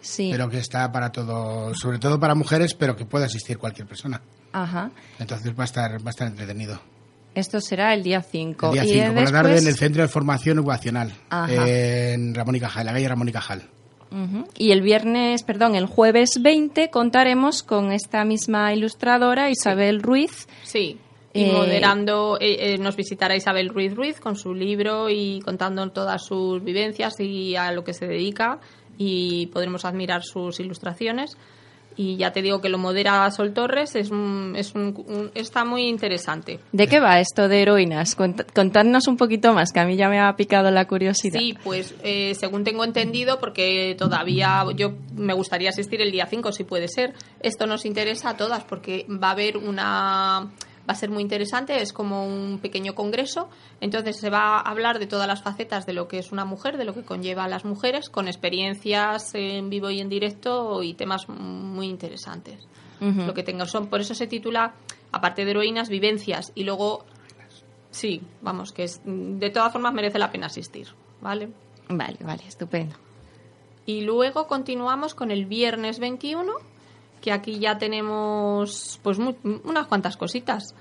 Sí. 0.00 0.28
pero 0.32 0.48
que 0.48 0.58
está 0.58 0.90
para 0.90 1.12
todo, 1.12 1.74
sobre 1.74 1.98
todo 1.98 2.18
para 2.18 2.34
mujeres, 2.34 2.74
pero 2.74 2.96
que 2.96 3.04
puede 3.04 3.26
asistir 3.26 3.58
cualquier 3.58 3.86
persona. 3.86 4.20
Ajá. 4.52 4.90
Entonces 5.18 5.52
va 5.56 5.62
a 5.62 5.66
estar 5.66 5.92
va 6.04 6.08
a 6.08 6.10
estar 6.10 6.26
entretenido. 6.26 6.80
Esto 7.32 7.60
será 7.60 7.94
el 7.94 8.02
día 8.02 8.22
5. 8.22 8.68
El 8.68 8.72
día 8.72 8.84
y 8.84 8.92
5 9.02 9.14
por 9.14 9.22
la 9.22 9.30
tarde 9.30 9.50
después- 9.52 9.62
en 9.62 9.68
el 9.68 9.76
Centro 9.76 10.02
de 10.02 10.08
Formación 10.08 10.58
Ocupacional, 10.58 11.12
Ajá. 11.28 11.68
en 11.68 12.34
Ramón 12.34 12.56
y 12.56 12.60
Cajal, 12.60 12.86
la 12.86 12.92
calle 12.92 13.08
Ramón 13.08 13.28
y 13.28 13.32
Cajal. 13.32 13.68
Y 14.56 14.72
el 14.72 14.82
viernes, 14.82 15.42
perdón, 15.44 15.76
el 15.76 15.86
jueves 15.86 16.42
20 16.42 16.90
contaremos 16.90 17.62
con 17.62 17.92
esta 17.92 18.24
misma 18.24 18.74
ilustradora, 18.74 19.50
Isabel 19.50 20.02
Ruiz. 20.02 20.48
Sí. 20.64 20.98
Y 21.32 21.44
Eh, 21.44 21.52
moderando, 21.52 22.38
eh, 22.40 22.74
eh, 22.74 22.78
nos 22.78 22.96
visitará 22.96 23.36
Isabel 23.36 23.68
Ruiz 23.68 23.94
Ruiz 23.94 24.18
con 24.18 24.34
su 24.34 24.52
libro 24.52 25.08
y 25.10 25.40
contando 25.40 25.88
todas 25.90 26.24
sus 26.24 26.62
vivencias 26.64 27.20
y 27.20 27.54
a 27.54 27.70
lo 27.70 27.84
que 27.84 27.94
se 27.94 28.08
dedica 28.08 28.58
y 28.98 29.46
podremos 29.46 29.84
admirar 29.84 30.24
sus 30.24 30.58
ilustraciones. 30.58 31.36
Y 31.96 32.16
ya 32.16 32.32
te 32.32 32.40
digo 32.40 32.60
que 32.60 32.68
lo 32.68 32.78
modera 32.78 33.30
Sol 33.30 33.52
Torres, 33.52 33.94
es 33.96 34.10
un, 34.10 34.54
es 34.56 34.74
un- 34.74 34.94
un- 35.06 35.30
está 35.34 35.64
muy 35.64 35.82
interesante. 35.88 36.60
¿De 36.72 36.86
qué 36.86 36.98
va 37.00 37.20
esto 37.20 37.48
de 37.48 37.60
heroínas? 37.62 38.16
Cont- 38.16 38.46
contadnos 38.54 39.06
un 39.08 39.16
poquito 39.16 39.52
más, 39.52 39.72
que 39.72 39.80
a 39.80 39.84
mí 39.84 39.96
ya 39.96 40.08
me 40.08 40.18
ha 40.20 40.34
picado 40.36 40.70
la 40.70 40.86
curiosidad. 40.86 41.38
Sí, 41.40 41.56
pues 41.62 41.94
eh, 42.02 42.34
según 42.38 42.64
tengo 42.64 42.84
entendido, 42.84 43.38
porque 43.40 43.96
todavía 43.98 44.64
yo 44.76 44.92
me 45.14 45.34
gustaría 45.34 45.68
asistir 45.70 46.00
el 46.00 46.10
día 46.12 46.26
5, 46.26 46.52
si 46.52 46.64
puede 46.64 46.88
ser. 46.88 47.12
Esto 47.40 47.66
nos 47.66 47.84
interesa 47.84 48.30
a 48.30 48.36
todas 48.36 48.64
porque 48.64 49.04
va 49.10 49.28
a 49.28 49.32
haber 49.32 49.56
una... 49.56 50.50
Va 50.90 50.94
a 50.94 50.96
ser 50.96 51.10
muy 51.10 51.22
interesante, 51.22 51.80
es 51.80 51.92
como 51.92 52.26
un 52.26 52.58
pequeño 52.58 52.96
congreso, 52.96 53.48
entonces 53.80 54.18
se 54.18 54.28
va 54.28 54.56
a 54.56 54.58
hablar 54.58 54.98
de 54.98 55.06
todas 55.06 55.28
las 55.28 55.40
facetas 55.40 55.86
de 55.86 55.92
lo 55.92 56.08
que 56.08 56.18
es 56.18 56.32
una 56.32 56.44
mujer, 56.44 56.78
de 56.78 56.84
lo 56.84 56.94
que 56.94 57.04
conlleva 57.04 57.44
a 57.44 57.48
las 57.48 57.64
mujeres, 57.64 58.10
con 58.10 58.26
experiencias 58.26 59.32
en 59.36 59.70
vivo 59.70 59.90
y 59.90 60.00
en 60.00 60.08
directo 60.08 60.82
y 60.82 60.94
temas 60.94 61.28
muy 61.28 61.86
interesantes. 61.86 62.66
Lo 62.98 63.34
que 63.34 63.44
tengan 63.44 63.68
son, 63.68 63.86
por 63.86 64.00
eso 64.00 64.16
se 64.16 64.26
titula, 64.26 64.74
aparte 65.12 65.44
de 65.44 65.52
heroínas, 65.52 65.88
vivencias 65.88 66.50
y 66.56 66.64
luego, 66.64 67.04
sí, 67.92 68.22
vamos, 68.42 68.72
que 68.72 68.82
es, 68.82 69.00
de 69.04 69.50
todas 69.50 69.72
formas 69.72 69.94
merece 69.94 70.18
la 70.18 70.32
pena 70.32 70.46
asistir, 70.46 70.88
¿vale? 71.20 71.50
Vale, 71.88 72.18
vale, 72.20 72.42
estupendo. 72.48 72.96
Y 73.86 74.00
luego 74.00 74.48
continuamos 74.48 75.14
con 75.14 75.30
el 75.30 75.46
viernes 75.46 76.00
21, 76.00 76.52
que 77.20 77.32
aquí 77.32 77.58
ya 77.58 77.78
tenemos 77.78 78.98
pues 79.02 79.18
mu- 79.18 79.34
unas 79.64 79.86
cuantas 79.86 80.16
cositas. 80.16 80.74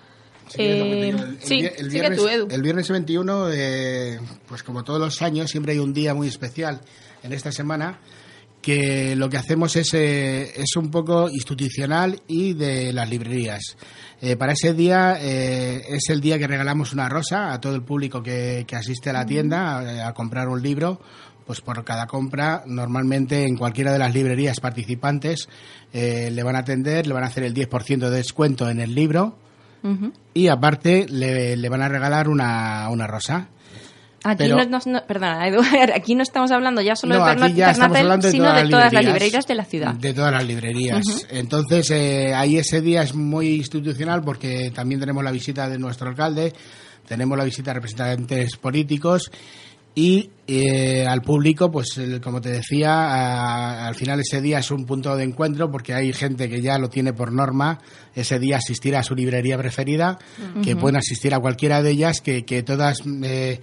Sí, 0.47 0.61
Eh. 0.63 1.09
El- 1.09 1.19
el 1.19 1.39
sí, 1.41 1.55
vier- 1.61 1.73
el 1.77 1.85
sigue 1.91 1.99
viernes, 1.99 2.19
tú, 2.19 2.27
Edu. 2.27 2.47
el 2.49 2.61
viernes 2.63 2.89
21, 2.89 3.49
eh, 3.51 4.19
pues 4.47 4.63
como 4.63 4.83
todos 4.83 4.99
los 4.99 5.21
años, 5.21 5.51
siempre 5.51 5.73
hay 5.73 5.79
un 5.79 5.93
día 5.93 6.13
muy 6.15 6.27
especial 6.27 6.81
en 7.21 7.33
esta 7.33 7.51
semana 7.51 7.99
que 8.61 9.15
lo 9.15 9.29
que 9.29 9.37
hacemos 9.37 9.75
es, 9.77 9.93
eh, 9.93 10.51
es 10.59 10.75
un 10.75 10.91
poco 10.91 11.29
institucional 11.29 12.21
y 12.27 12.53
de 12.53 12.91
las 12.91 13.09
librerías. 13.09 13.61
Eh, 14.21 14.35
para 14.35 14.51
ese 14.53 14.73
día 14.73 15.17
eh, 15.21 15.81
es 15.89 16.09
el 16.09 16.19
día 16.19 16.37
que 16.37 16.45
regalamos 16.47 16.91
una 16.93 17.07
rosa 17.07 17.53
a 17.53 17.61
todo 17.61 17.75
el 17.75 17.83
público 17.83 18.21
que, 18.21 18.65
que 18.67 18.75
asiste 18.75 19.11
a 19.11 19.13
la 19.13 19.25
tienda 19.25 19.77
a, 20.05 20.07
a 20.09 20.13
comprar 20.13 20.49
un 20.49 20.61
libro. 20.61 20.99
Pues 21.49 21.61
por 21.61 21.83
cada 21.83 22.05
compra, 22.05 22.61
normalmente 22.67 23.43
en 23.43 23.57
cualquiera 23.57 23.91
de 23.91 23.97
las 23.97 24.13
librerías 24.13 24.59
participantes 24.59 25.49
eh, 25.91 26.29
le 26.31 26.43
van 26.43 26.55
a 26.55 26.59
atender, 26.59 27.07
le 27.07 27.13
van 27.15 27.23
a 27.23 27.25
hacer 27.25 27.41
el 27.41 27.55
10% 27.55 27.97
de 27.97 28.11
descuento 28.11 28.69
en 28.69 28.79
el 28.79 28.93
libro 28.93 29.35
y 30.35 30.47
aparte 30.47 31.07
le, 31.09 31.57
le 31.57 31.69
van 31.69 31.81
a 31.81 31.89
regalar 31.89 32.29
una, 32.29 32.87
una 32.91 33.07
rosa. 33.07 33.47
Aquí, 34.23 34.43
Pero- 34.43 34.63
no, 34.63 34.79
perdona, 35.07 35.47
Edu, 35.47 35.61
aquí 35.95 36.13
no 36.13 36.21
estamos 36.21 36.51
hablando 36.51 36.81
ya 36.83 36.95
solo 36.95 37.17
No, 37.17 37.25
de 37.25 37.31
sino 37.31 37.39
todas, 37.39 37.53
de 37.55 38.03
las, 38.03 38.19
todas 38.19 38.53
las 38.53 38.93
librerías, 38.93 39.05
librerías 39.05 39.47
de 39.47 39.55
la 39.55 39.65
ciudad. 39.65 39.93
De 39.95 40.13
todas 40.13 40.31
las 40.31 40.45
librerías. 40.45 41.03
Entonces, 41.31 41.89
eh, 41.89 42.31
ahí 42.35 42.57
ese 42.59 42.79
día 42.81 43.01
es 43.01 43.15
muy 43.15 43.55
institucional 43.55 44.21
porque 44.21 44.69
también 44.69 44.99
tenemos 44.99 45.23
la 45.23 45.31
visita 45.31 45.67
de 45.67 45.79
nuestro 45.79 46.09
alcalde, 46.09 46.53
tenemos 47.07 47.35
la 47.35 47.43
visita 47.43 47.71
de 47.71 47.73
representantes 47.73 48.55
políticos 48.57 49.31
y 49.99 50.29
eh, 50.47 51.05
al 51.05 51.21
público, 51.21 51.69
pues 51.69 51.99
como 52.23 52.39
te 52.39 52.51
decía, 52.51 53.85
al 53.85 53.95
final 53.95 54.21
ese 54.21 54.39
día 54.39 54.59
es 54.59 54.71
un 54.71 54.85
punto 54.85 55.13
de 55.17 55.25
encuentro 55.25 55.69
porque 55.69 55.93
hay 55.93 56.13
gente 56.13 56.47
que 56.47 56.61
ya 56.61 56.77
lo 56.77 56.89
tiene 56.89 57.11
por 57.11 57.33
norma. 57.33 57.79
Ese 58.15 58.39
día 58.39 58.55
asistir 58.55 58.95
a 58.95 59.03
su 59.03 59.13
librería 59.13 59.57
preferida, 59.57 60.17
que 60.63 60.77
pueden 60.77 60.95
asistir 60.95 61.33
a 61.33 61.39
cualquiera 61.39 61.83
de 61.83 61.91
ellas, 61.91 62.21
que, 62.21 62.45
que 62.45 62.63
todas... 62.63 63.01
Eh, 63.23 63.59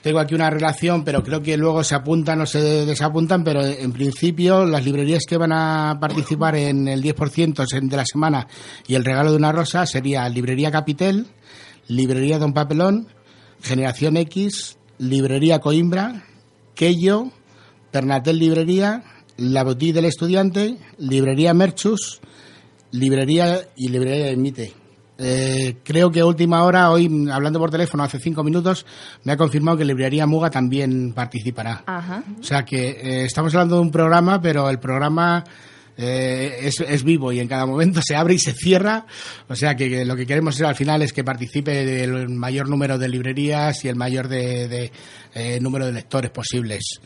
tengo 0.00 0.20
aquí 0.20 0.34
una 0.34 0.48
relación, 0.48 1.04
pero 1.04 1.22
creo 1.22 1.42
que 1.42 1.58
luego 1.58 1.84
se 1.84 1.94
apuntan 1.94 2.40
o 2.40 2.46
se 2.46 2.86
desapuntan, 2.86 3.44
pero 3.44 3.62
en 3.62 3.92
principio 3.92 4.64
las 4.64 4.84
librerías 4.84 5.24
que 5.28 5.36
van 5.36 5.52
a 5.52 5.98
participar 6.00 6.56
en 6.56 6.88
el 6.88 7.02
10% 7.02 7.88
de 7.90 7.96
la 7.96 8.06
semana 8.06 8.46
y 8.86 8.94
el 8.94 9.04
regalo 9.04 9.32
de 9.32 9.36
una 9.36 9.52
rosa 9.52 9.84
sería 9.84 10.26
Librería 10.30 10.70
Capitel, 10.70 11.26
Librería 11.88 12.38
Don 12.38 12.54
Papelón, 12.54 13.08
Generación 13.60 14.16
X, 14.16 14.77
Librería 14.98 15.60
Coimbra, 15.60 16.24
Quello, 16.74 17.30
Pernatel 17.90 18.38
Librería, 18.38 19.02
La 19.36 19.64
Boutique 19.64 19.94
del 19.94 20.06
Estudiante, 20.06 20.78
Librería 20.98 21.54
Merchus, 21.54 22.20
Librería 22.90 23.60
y 23.76 23.88
Librería 23.88 24.30
Emite. 24.30 24.72
Eh, 25.20 25.78
creo 25.82 26.12
que 26.12 26.20
a 26.20 26.26
última 26.26 26.62
hora, 26.62 26.90
hoy 26.90 27.28
hablando 27.32 27.58
por 27.58 27.70
teléfono 27.70 28.04
hace 28.04 28.20
cinco 28.20 28.44
minutos, 28.44 28.86
me 29.24 29.32
ha 29.32 29.36
confirmado 29.36 29.76
que 29.76 29.84
Librería 29.84 30.26
Muga 30.26 30.48
también 30.48 31.12
participará. 31.12 31.82
O 32.40 32.42
sea 32.42 32.64
que 32.64 32.90
eh, 32.90 33.24
estamos 33.24 33.52
hablando 33.54 33.76
de 33.76 33.82
un 33.82 33.90
programa, 33.90 34.40
pero 34.40 34.70
el 34.70 34.78
programa 34.78 35.42
eh, 36.00 36.60
es, 36.62 36.78
es, 36.80 37.02
vivo 37.02 37.32
y 37.32 37.40
en 37.40 37.48
cada 37.48 37.66
momento 37.66 38.00
se 38.06 38.14
abre 38.14 38.34
y 38.34 38.38
se 38.38 38.52
cierra. 38.52 39.04
O 39.48 39.56
sea 39.56 39.74
que, 39.74 40.04
lo 40.04 40.14
que 40.14 40.26
queremos 40.26 40.60
al 40.62 40.76
final 40.76 41.02
es 41.02 41.12
que 41.12 41.24
participe 41.24 42.04
el 42.04 42.28
mayor 42.28 42.68
número 42.68 42.98
de 42.98 43.08
librerías 43.08 43.84
y 43.84 43.88
el 43.88 43.96
mayor 43.96 44.28
de, 44.28 44.92
eh, 45.34 45.58
número 45.60 45.86
de 45.86 45.92
lectores 45.92 46.30
posibles. 46.30 47.00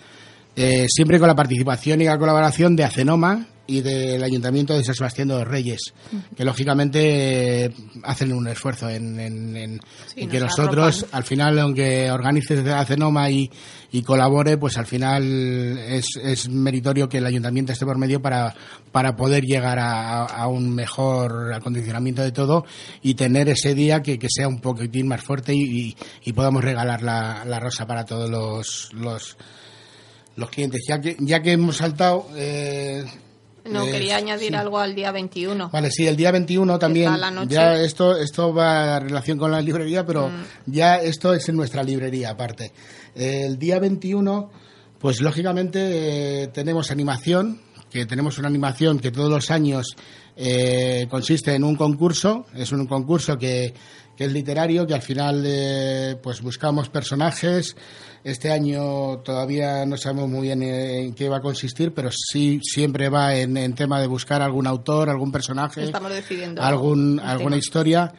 Eh, 0.54 0.86
siempre 0.90 1.18
con 1.18 1.28
la 1.28 1.34
participación 1.34 2.02
y 2.02 2.04
la 2.04 2.18
colaboración 2.18 2.76
de 2.76 2.84
Acenoma, 2.84 3.46
y 3.66 3.80
del 3.80 4.22
Ayuntamiento 4.22 4.74
de 4.74 4.82
San 4.82 4.94
Sebastián 4.94 5.28
de 5.28 5.34
los 5.34 5.46
Reyes, 5.46 5.94
que 6.36 6.44
lógicamente 6.44 7.72
hacen 8.02 8.32
un 8.32 8.48
esfuerzo 8.48 8.88
en, 8.88 9.80
que 10.14 10.40
nosotros, 10.40 11.06
al 11.12 11.24
final, 11.24 11.58
aunque 11.58 12.10
organice 12.10 12.58
Acenoma 12.72 13.30
y, 13.30 13.50
y 13.92 14.02
colabore, 14.02 14.58
pues 14.58 14.76
al 14.78 14.86
final 14.86 15.78
es, 15.78 16.06
es, 16.22 16.48
meritorio 16.48 17.08
que 17.08 17.18
el 17.18 17.26
Ayuntamiento 17.26 17.72
esté 17.72 17.86
por 17.86 17.98
medio 17.98 18.20
para, 18.20 18.54
para 18.90 19.14
poder 19.14 19.44
llegar 19.44 19.78
a, 19.78 20.46
un 20.48 20.74
mejor 20.74 21.52
acondicionamiento 21.52 22.22
de 22.22 22.32
todo 22.32 22.64
y 23.00 23.14
tener 23.14 23.48
ese 23.48 23.74
día 23.74 24.02
que, 24.02 24.18
que 24.18 24.28
sea 24.28 24.48
un 24.48 24.60
poquitín 24.60 25.06
más 25.06 25.22
fuerte 25.22 25.54
y, 25.54 25.96
y, 26.24 26.32
podamos 26.32 26.64
regalar 26.64 27.02
la, 27.02 27.44
la, 27.44 27.60
rosa 27.60 27.86
para 27.86 28.04
todos 28.04 28.28
los, 28.28 28.92
los, 28.92 29.36
los 30.34 30.50
clientes. 30.50 30.82
Ya 30.88 31.00
que, 31.00 31.16
ya 31.20 31.40
que 31.40 31.52
hemos 31.52 31.76
saltado. 31.76 32.26
Eh, 32.34 33.04
no, 33.64 33.84
quería 33.84 34.16
añadir 34.16 34.56
algo 34.56 34.78
al 34.78 34.94
día 34.94 35.12
21. 35.12 35.70
Vale, 35.70 35.90
sí, 35.90 36.06
el 36.06 36.16
día 36.16 36.30
21 36.32 36.78
también. 36.78 37.12
Ya 37.48 37.74
esto, 37.76 38.16
esto 38.16 38.52
va 38.52 38.96
en 38.96 39.08
relación 39.08 39.38
con 39.38 39.50
la 39.50 39.60
librería, 39.60 40.04
pero 40.04 40.28
mm. 40.28 40.44
ya 40.66 40.96
esto 40.96 41.34
es 41.34 41.48
en 41.48 41.56
nuestra 41.56 41.82
librería 41.82 42.30
aparte. 42.30 42.72
El 43.14 43.58
día 43.58 43.78
21, 43.78 44.50
pues 44.98 45.20
lógicamente 45.20 46.42
eh, 46.42 46.46
tenemos 46.48 46.90
animación, 46.90 47.60
que 47.92 48.06
tenemos 48.06 48.38
una 48.38 48.48
animación 48.48 48.98
que 48.98 49.10
todos 49.10 49.30
los 49.30 49.50
años 49.50 49.96
eh, 50.36 51.06
consiste 51.10 51.54
en 51.54 51.64
un 51.64 51.76
concurso. 51.76 52.46
Es 52.54 52.72
un 52.72 52.86
concurso 52.86 53.36
que, 53.36 53.74
que 54.16 54.24
es 54.24 54.32
literario, 54.32 54.86
que 54.86 54.94
al 54.94 55.02
final 55.02 55.42
eh, 55.46 56.16
pues 56.22 56.40
buscamos 56.40 56.88
personajes 56.88 57.76
este 58.24 58.52
año 58.52 59.18
todavía 59.18 59.84
no 59.84 59.96
sabemos 59.96 60.28
muy 60.28 60.42
bien 60.42 60.62
en 60.62 61.12
qué 61.14 61.28
va 61.28 61.38
a 61.38 61.40
consistir, 61.40 61.92
pero 61.92 62.10
sí 62.12 62.60
siempre 62.62 63.08
va 63.08 63.34
en, 63.34 63.74
tema 63.74 64.00
de 64.00 64.06
buscar 64.06 64.42
algún 64.42 64.66
autor, 64.66 65.10
algún 65.10 65.32
personaje, 65.32 65.90
algún, 66.58 67.18
alguna 67.20 67.56
historia. 67.56 68.12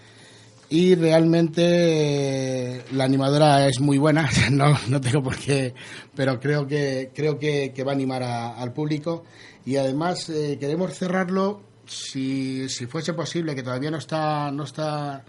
Y 0.70 0.96
realmente 0.96 1.62
eh, 1.63 2.82
la 2.94 3.03
animadora 3.03 3.68
es 3.68 3.80
muy 3.80 3.98
buena, 3.98 4.30
no, 4.51 4.77
no 4.89 5.00
tengo 5.00 5.22
por 5.22 5.38
qué, 5.38 5.74
pero 6.15 6.39
creo 6.39 6.68
que, 6.68 7.12
creo 7.13 7.38
que, 7.38 7.72
va 7.86 7.92
a 7.92 7.96
animar 7.96 8.24
al 8.24 8.74
público. 8.74 9.24
Y 9.65 9.77
además 9.77 10.29
eh, 10.29 10.58
queremos 10.60 10.93
cerrarlo, 10.93 11.62
si, 11.86 12.67
si 12.70 12.86
fuese 12.86 13.13
posible, 13.13 13.55
que 13.55 13.63
todavía 13.63 13.91
no 13.91 13.98
está, 13.98 14.51
no 14.51 14.64
está, 14.64 15.24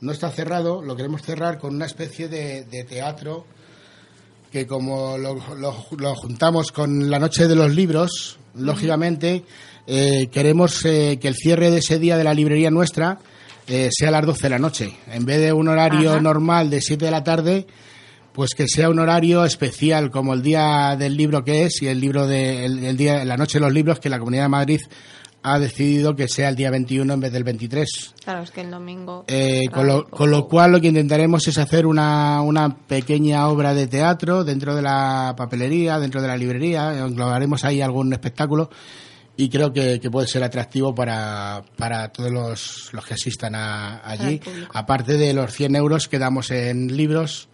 no 0.00 0.12
está 0.12 0.30
cerrado, 0.30 0.82
lo 0.82 0.96
queremos 0.96 1.22
cerrar 1.22 1.58
con 1.58 1.74
una 1.74 1.86
especie 1.86 2.28
de, 2.28 2.64
de 2.64 2.84
teatro 2.84 3.46
que 4.50 4.66
como 4.66 5.18
lo, 5.18 5.38
lo, 5.56 6.14
juntamos 6.14 6.72
con 6.72 7.10
la 7.10 7.18
noche 7.18 7.46
de 7.48 7.54
los 7.54 7.74
libros, 7.74 8.38
lógicamente 8.54 9.44
eh, 9.86 10.28
queremos 10.32 10.84
eh, 10.84 11.18
que 11.20 11.28
el 11.28 11.34
cierre 11.34 11.70
de 11.70 11.78
ese 11.78 11.98
día 11.98 12.16
de 12.16 12.24
la 12.24 12.34
librería 12.34 12.70
nuestra 12.70 13.18
eh, 13.66 13.90
sea 13.92 14.08
a 14.08 14.12
las 14.12 14.26
12 14.26 14.42
de 14.42 14.50
la 14.50 14.58
noche. 14.58 14.96
En 15.08 15.26
vez 15.26 15.40
de 15.40 15.52
un 15.52 15.68
horario 15.68 16.20
normal 16.20 16.70
de 16.70 16.80
7 16.80 17.04
de 17.04 17.10
la 17.10 17.24
tarde, 17.24 17.66
pues 18.38 18.54
que 18.54 18.68
sea 18.68 18.88
un 18.88 19.00
horario 19.00 19.44
especial 19.44 20.12
como 20.12 20.32
el 20.32 20.42
día 20.42 20.94
del 20.96 21.16
libro 21.16 21.42
que 21.42 21.64
es 21.64 21.82
y 21.82 21.88
el 21.88 21.98
libro 22.00 22.28
de 22.28 22.66
el 22.66 22.96
día 22.96 23.24
la 23.24 23.36
noche 23.36 23.58
de 23.58 23.64
los 23.64 23.72
libros 23.72 23.98
que 23.98 24.08
la 24.08 24.20
Comunidad 24.20 24.44
de 24.44 24.48
Madrid 24.48 24.80
ha 25.42 25.58
decidido 25.58 26.14
que 26.14 26.28
sea 26.28 26.48
el 26.48 26.54
día 26.54 26.70
21 26.70 27.14
en 27.14 27.18
vez 27.18 27.32
del 27.32 27.42
23. 27.42 28.14
Claro, 28.22 28.44
es 28.44 28.52
que 28.52 28.60
el 28.60 28.70
domingo... 28.70 29.24
Eh, 29.26 29.64
con, 29.72 29.88
lo, 30.30 30.46
cual 30.46 30.70
lo 30.70 30.80
que 30.80 30.86
intentaremos 30.86 31.48
es 31.48 31.58
hacer 31.58 31.84
una, 31.84 32.40
una 32.42 32.76
pequeña 32.76 33.48
obra 33.48 33.74
de 33.74 33.88
teatro 33.88 34.44
dentro 34.44 34.76
de 34.76 34.82
la 34.82 35.34
papelería, 35.36 35.98
dentro 35.98 36.22
de 36.22 36.28
la 36.28 36.36
librería, 36.36 36.96
englobaremos 36.96 37.64
ahí 37.64 37.80
algún 37.80 38.12
espectáculo 38.12 38.70
y 39.36 39.48
creo 39.48 39.72
que, 39.72 39.98
puede 40.12 40.28
ser 40.28 40.44
atractivo 40.44 40.94
para, 40.94 41.64
para 41.76 42.12
todos 42.12 42.30
los, 42.30 42.90
los 42.92 43.04
que 43.04 43.14
asistan 43.14 43.56
allí, 43.56 44.40
aparte 44.72 45.14
de 45.14 45.34
los 45.34 45.52
100 45.52 45.74
euros 45.74 46.06
que 46.06 46.20
damos 46.20 46.52
en 46.52 46.96
libros 46.96 47.48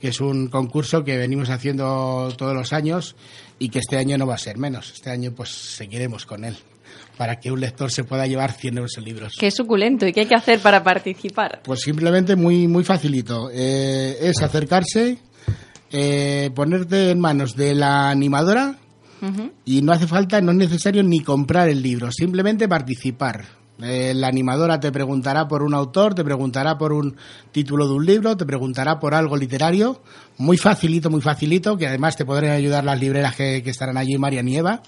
que 0.00 0.08
es 0.08 0.20
un 0.20 0.48
concurso 0.48 1.04
que 1.04 1.16
venimos 1.16 1.50
haciendo 1.50 2.32
todos 2.36 2.54
los 2.54 2.72
años 2.72 3.16
y 3.58 3.68
que 3.68 3.80
este 3.80 3.96
año 3.96 4.16
no 4.18 4.26
va 4.26 4.34
a 4.34 4.38
ser 4.38 4.58
menos. 4.58 4.92
Este 4.92 5.10
año 5.10 5.32
pues 5.32 5.50
seguiremos 5.50 6.26
con 6.26 6.44
él 6.44 6.56
para 7.16 7.40
que 7.40 7.50
un 7.50 7.60
lector 7.60 7.90
se 7.90 8.04
pueda 8.04 8.26
llevar 8.26 8.52
100 8.52 8.76
euros 8.78 8.96
en 8.96 9.04
libros. 9.04 9.34
Qué 9.38 9.50
suculento. 9.50 10.06
¿Y 10.06 10.12
qué 10.12 10.20
hay 10.20 10.26
que 10.26 10.36
hacer 10.36 10.60
para 10.60 10.82
participar? 10.82 11.60
Pues 11.64 11.80
simplemente 11.80 12.36
muy, 12.36 12.68
muy 12.68 12.84
facilito. 12.84 13.50
Eh, 13.52 14.16
es 14.20 14.40
acercarse, 14.40 15.18
eh, 15.90 16.50
ponerte 16.54 17.10
en 17.10 17.20
manos 17.20 17.56
de 17.56 17.74
la 17.74 18.08
animadora 18.08 18.78
y 19.64 19.82
no 19.82 19.92
hace 19.92 20.06
falta, 20.06 20.40
no 20.40 20.52
es 20.52 20.58
necesario 20.58 21.02
ni 21.02 21.24
comprar 21.24 21.68
el 21.68 21.82
libro, 21.82 22.12
simplemente 22.12 22.68
participar. 22.68 23.57
Eh, 23.80 24.12
la 24.14 24.26
animadora 24.26 24.80
te 24.80 24.90
preguntará 24.90 25.46
por 25.46 25.62
un 25.62 25.72
autor, 25.72 26.14
te 26.14 26.24
preguntará 26.24 26.76
por 26.76 26.92
un 26.92 27.16
título 27.52 27.86
de 27.86 27.94
un 27.94 28.04
libro, 28.06 28.36
te 28.36 28.44
preguntará 28.44 28.98
por 28.98 29.14
algo 29.14 29.36
literario, 29.36 30.02
muy 30.38 30.56
facilito, 30.56 31.10
muy 31.10 31.20
facilito, 31.20 31.76
que 31.76 31.86
además 31.86 32.16
te 32.16 32.24
podrán 32.24 32.50
ayudar 32.50 32.84
las 32.84 32.98
libreras 32.98 33.36
que, 33.36 33.62
que 33.62 33.70
estarán 33.70 33.96
allí, 33.96 34.18
María 34.18 34.42
Nieva. 34.42 34.82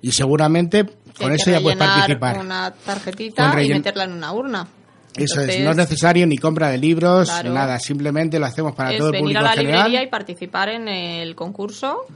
Y 0.00 0.12
seguramente 0.12 0.84
con 1.18 1.32
eso 1.32 1.50
ya 1.50 1.60
puedes 1.60 1.78
participar. 1.78 2.38
una 2.38 2.72
tarjetita 2.72 3.62
y 3.62 3.68
meterla 3.68 4.04
en 4.04 4.12
una 4.12 4.32
urna. 4.32 4.68
Eso 5.16 5.42
es, 5.42 5.60
no 5.60 5.70
es 5.72 5.76
necesario 5.76 6.26
ni 6.26 6.38
compra 6.38 6.70
de 6.70 6.78
libros, 6.78 7.28
nada, 7.44 7.78
simplemente 7.78 8.38
lo 8.38 8.46
hacemos 8.46 8.74
para 8.74 8.96
todo 8.96 9.08
el 9.10 9.18
público 9.18 9.40
venir 9.40 9.50
a 9.50 9.54
la 9.54 9.62
librería 9.62 10.02
y 10.02 10.08
participar 10.08 10.70
en 10.70 10.88
el 10.88 11.34
concurso 11.34 12.06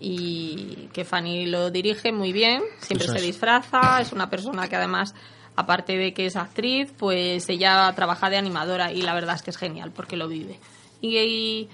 y 0.00 0.88
que 0.92 1.04
Fanny 1.06 1.46
lo 1.46 1.70
dirige 1.70 2.12
muy 2.12 2.32
bien, 2.32 2.62
siempre 2.80 3.08
se 3.08 3.20
disfraza, 3.20 4.02
es 4.02 4.12
una 4.12 4.28
persona 4.28 4.68
que 4.68 4.76
además 4.76 5.14
aparte 5.56 5.96
de 5.96 6.12
que 6.12 6.26
es 6.26 6.36
actriz, 6.36 6.92
pues 6.96 7.48
ella 7.48 7.92
trabaja 7.96 8.30
de 8.30 8.36
animadora 8.36 8.92
y 8.92 9.02
la 9.02 9.14
verdad 9.14 9.34
es 9.34 9.42
que 9.42 9.50
es 9.50 9.56
genial 9.56 9.90
porque 9.90 10.16
lo 10.16 10.28
vive. 10.28 10.58
y, 11.00 11.68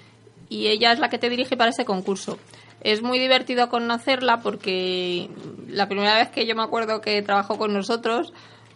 y 0.49 0.67
ella 0.67 0.91
es 0.91 0.99
la 0.99 1.09
que 1.09 1.17
te 1.17 1.29
dirige 1.29 1.57
para 1.57 1.71
ese 1.71 1.85
concurso. 1.85 2.37
Es 2.81 3.01
muy 3.01 3.17
divertido 3.17 3.69
conocerla 3.69 4.41
porque 4.41 5.29
la 5.67 5.87
primera 5.87 6.15
vez 6.15 6.29
que 6.29 6.45
yo 6.45 6.55
me 6.55 6.63
acuerdo 6.63 7.01
que 7.01 7.21
trabajó 7.21 7.57
con 7.57 7.73
nosotros, 7.73 8.33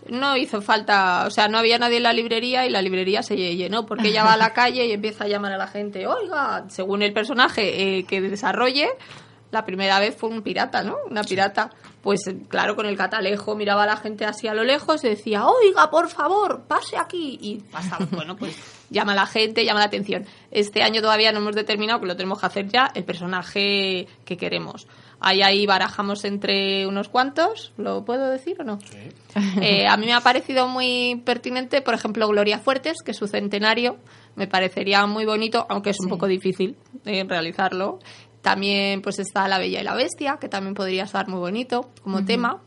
no 0.10 0.38
hizo 0.38 0.62
falta, 0.62 1.26
o 1.28 1.30
sea, 1.30 1.48
no 1.50 1.58
había 1.58 1.78
nadie 1.78 1.98
en 1.98 2.04
la 2.04 2.13
librería 2.13 2.65
y 2.65 2.70
la 2.70 2.82
librería 2.82 3.22
se 3.22 3.36
llenó 3.36 3.86
porque 3.86 4.08
ella 4.08 4.24
va 4.24 4.34
a 4.34 4.38
la 4.38 4.54
calle 4.54 4.86
y 4.86 4.91
empieza 4.91 5.26
a 5.26 5.28
llamar 5.28 5.52
a 5.52 5.58
la 5.58 5.67
gente, 5.67 6.08
oiga, 6.08 6.65
según 6.70 7.02
el 7.02 7.13
personaje 7.13 7.98
eh, 7.98 8.06
que 8.06 8.22
desarrolle, 8.22 8.89
la 9.52 9.65
primera 9.65 10.00
vez 10.00 10.15
fue 10.15 10.30
un 10.30 10.41
pirata, 10.41 10.84
¿no? 10.84 10.98
Una 11.10 11.24
pirata. 11.24 11.70
Pues 12.08 12.22
claro, 12.48 12.78
con 12.78 12.86
el 12.86 12.96
catalejo 12.96 13.58
miraba 13.58 13.84
a 13.84 13.86
la 13.86 13.98
gente 13.98 14.24
así 14.24 14.48
a 14.48 14.54
lo 14.54 14.63
lejos 14.63 15.04
y 15.04 15.10
decía, 15.10 15.46
oiga, 15.46 15.89
por 15.89 16.08
favor, 16.08 16.62
pase 16.65 16.96
aquí. 16.96 17.38
Y 17.41 17.58
pasaba, 17.70 18.06
bueno, 18.12 18.38
pues 18.38 18.56
llama 18.89 19.12
a 19.12 19.15
la 19.15 19.26
gente, 19.26 19.65
llama 19.65 19.82
la 19.82 19.88
atención. 19.88 20.26
Este 20.50 20.84
año 20.84 21.02
todavía 21.02 21.34
no 21.34 21.39
hemos 21.39 21.54
determinado 21.54 22.00
que 22.00 22.06
lo 22.06 22.15
tenemos 22.15 22.39
que 22.39 22.46
hacer 22.46 22.70
ya, 22.70 22.89
el 22.96 23.04
personaje 23.04 24.08
que 24.24 24.38
queremos. 24.38 24.88
Ahí 25.20 25.41
ahí 25.41 25.65
barajamos 25.65 26.24
entre 26.24 26.88
unos 26.88 27.10
cuantos, 27.10 27.74
¿lo 27.76 28.06
puedo 28.06 28.30
decir 28.30 28.56
o 28.62 28.63
no? 28.63 28.80
Eh, 29.62 29.86
a 29.88 29.98
mí 29.98 30.06
me 30.08 30.13
ha 30.13 30.22
parecido 30.22 30.67
muy 30.67 31.22
pertinente, 31.24 31.82
por 31.82 31.93
ejemplo, 31.93 32.28
Gloria 32.28 32.58
Fuertes, 32.58 33.04
que 33.04 33.12
es 33.12 33.17
su 33.17 33.28
centenario, 33.28 33.98
me 34.36 34.48
parecería 34.48 35.06
muy 35.06 35.26
bonito, 35.26 35.65
aunque 35.70 35.89
es 35.89 36.00
un 36.00 36.10
poco 36.10 36.26
difícil 36.26 36.76
eh, 37.06 37.24
realizarlo. 37.28 38.00
También 38.47 39.01
pues 39.01 39.19
está 39.19 39.45
La 39.49 39.57
Bella 39.57 39.81
y 39.81 39.83
la 39.83 39.93
Bestia, 39.93 40.38
que 40.39 40.47
también 40.47 40.73
podría 40.73 41.03
estar 41.03 41.27
muy 41.27 41.39
bonito 41.39 41.89
como 42.01 42.23
tema. 42.23 42.62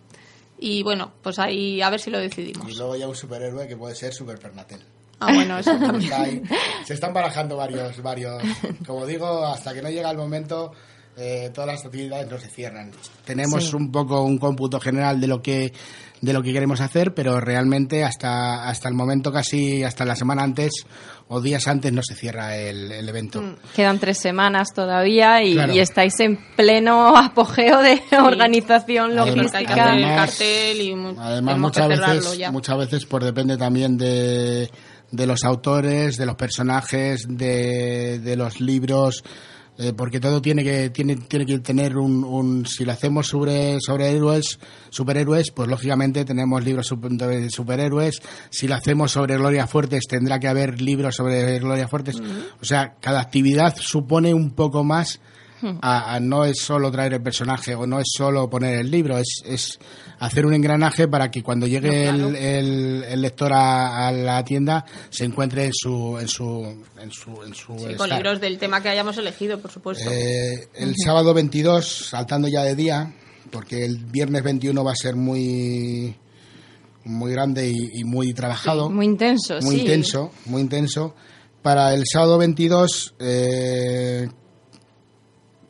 Y 0.59 0.83
bueno, 0.83 1.11
pues 1.23 1.39
ahí 1.39 1.81
a 1.81 1.89
ver 1.89 1.99
si 2.01 2.11
lo 2.11 2.19
decidimos. 2.19 2.71
Y 2.71 2.77
luego 2.77 2.97
ya 2.97 3.09
un 3.09 3.15
superhéroe 3.17 3.67
que 3.67 3.79
puede 3.79 3.95
ser 3.95 4.13
Super 4.13 4.39
Pernatel. 4.39 4.81
Ah, 5.21 5.33
bueno, 5.33 5.59
eso 5.59 5.71
también. 5.81 6.03
Está 6.03 6.23
ahí. 6.23 6.43
Se 6.85 6.93
están 6.93 7.15
barajando 7.15 7.57
varios, 7.57 8.03
varios. 8.03 8.43
Como 8.87 9.07
digo, 9.07 9.47
hasta 9.47 9.73
que 9.73 9.81
no 9.81 9.89
llega 9.89 10.11
el 10.11 10.19
momento, 10.19 10.73
eh, 11.17 11.51
todas 11.55 11.69
las 11.77 11.85
actividades 11.87 12.31
no 12.31 12.39
se 12.39 12.49
cierran. 12.49 12.91
Tenemos 13.25 13.65
Sí. 13.71 13.75
un 13.77 13.91
poco 13.91 14.23
un 14.23 14.37
cómputo 14.37 14.79
general 14.81 15.19
de 15.19 15.29
lo 15.29 15.41
que 15.41 15.73
de 16.21 16.33
lo 16.35 16.43
que 16.43 16.53
queremos 16.53 16.81
hacer, 16.81 17.15
pero 17.15 17.41
realmente 17.41 18.05
hasta 18.05 18.69
hasta 18.69 18.89
el 18.89 18.95
momento 18.95 19.33
casi 19.33 19.83
hasta 19.85 20.05
la 20.05 20.15
semana 20.17 20.43
antes 20.43 20.85
o 21.29 21.41
días 21.41 21.67
antes 21.69 21.93
no 21.93 22.03
se 22.03 22.15
cierra 22.15 22.57
el, 22.57 22.91
el 22.93 23.09
evento. 23.09 23.57
Quedan 23.75 23.99
tres 23.99 24.19
semanas 24.19 24.69
todavía 24.75 25.43
y, 25.43 25.55
Claro. 25.55 25.73
y 25.73 25.79
estáis 25.79 26.19
en 26.21 26.39
pleno 26.57 27.17
apogeo 27.17 27.81
de 27.81 28.03
organización 28.23 29.15
logística. 29.17 29.95
El 29.95 30.05
Además- 30.05 30.31
cartel 30.31 30.81
y 30.81 30.93
Además, 31.19 31.59
muchas 31.59 31.89
veces, 31.89 32.37
ya. 32.39 32.51
muchas 32.51 32.77
veces 32.79 33.07
pues 33.07 33.25
depende 33.25 33.57
también 33.57 33.97
de, 33.97 34.71
de 35.13 35.27
los 35.27 35.45
autores, 35.45 36.17
de 36.17 36.27
los 36.27 36.35
personajes, 36.37 37.27
de, 37.29 38.19
de 38.19 38.37
los 38.37 38.61
libros, 38.61 39.23
eh, 39.83 39.95
porque 39.95 40.21
todo 40.21 40.43
tiene 40.43 40.63
que 40.63 40.91
tiene 40.91 41.17
tiene 41.17 41.47
que 41.47 41.59
tener 41.61 41.97
un, 41.97 42.23
un 42.23 42.67
si 42.67 42.85
lo 42.85 42.93
hacemos 42.93 43.29
sobre 43.29 43.79
sobre 43.81 44.11
héroes 44.11 44.59
superhéroes 44.91 45.53
pues 45.53 45.69
lógicamente 45.69 46.27
tenemos 46.27 46.63
libros 46.63 46.95
de 47.01 47.49
superhéroes. 47.49 48.21
Si 48.51 48.69
lo 48.69 48.75
hacemos 48.75 49.13
sobre 49.13 49.39
Gloria 49.39 49.67
Fuertes 49.67 50.05
tendrá 50.07 50.39
que 50.39 50.49
haber 50.49 50.83
libros 50.83 51.17
sobre 51.17 51.59
Gloria 51.59 51.89
Fuertes. 51.89 52.21
O 52.61 52.65
sea 52.67 52.97
cada 53.01 53.21
actividad 53.21 53.75
supone 53.79 54.35
un 54.35 54.51
poco 54.51 54.85
más 54.85 55.19
a, 55.81 56.15
a 56.15 56.21
no 56.21 56.45
es 56.45 56.61
solo 56.61 56.91
traer 56.91 57.15
el 57.15 57.23
personaje 57.23 57.75
o 57.75 57.87
no 57.87 58.01
es 58.01 58.07
solo 58.15 58.51
poner 58.51 58.79
el 58.81 58.91
libro, 58.91 59.17
es, 59.17 59.43
es 59.47 59.79
hacer 60.21 60.47
un 60.47 60.55
engranaje 60.55 61.09
para 61.09 61.31
que 61.31 61.43
cuando 61.43 61.67
llegue 61.67 62.07
No, 62.13 62.19
claro. 62.19 62.29
el, 62.29 62.37
el- 62.37 63.05
el 63.09 63.21
lector 63.23 63.53
a, 63.53 64.07
a 64.07 64.13
la 64.13 64.45
tienda 64.45 64.85
se 65.11 65.25
encuentre 65.25 65.65
en 65.65 65.73
su 65.75 66.17
en 66.21 66.29
su 66.29 66.65
en 67.03 67.11
su, 67.11 67.43
en 67.43 67.55
su 67.55 67.77
Sí, 67.79 67.95
con 67.97 68.09
libros 68.09 68.41
del 68.41 68.59
tema 68.59 68.81
que 68.83 68.91
hayamos 68.91 69.19
elegido, 69.19 69.59
por 69.61 69.71
supuesto. 69.73 70.09
Eh, 70.11 70.69
el 70.75 70.95
sábado 71.05 71.35
22, 71.35 72.09
saltando 72.11 72.47
ya 72.49 72.63
de 72.63 72.75
día, 72.77 73.13
porque 73.51 73.85
el 73.85 73.99
viernes 74.05 74.43
21 74.45 74.85
va 74.85 74.93
a 74.93 74.97
ser 74.97 75.17
muy 75.17 76.15
muy 77.05 77.33
grande 77.33 77.71
y, 77.71 78.01
y 78.01 78.05
muy 78.05 78.35
trabajado 78.35 78.91
Muy 78.91 79.07
intenso, 79.07 79.59
muy 79.63 79.77
sí. 79.77 79.81
intenso, 79.81 80.33
muy 80.47 80.61
intenso. 80.61 81.15
Para 81.63 81.93
el 81.95 82.05
sábado 82.07 82.37
22 82.39 83.15
eh, 83.19 84.29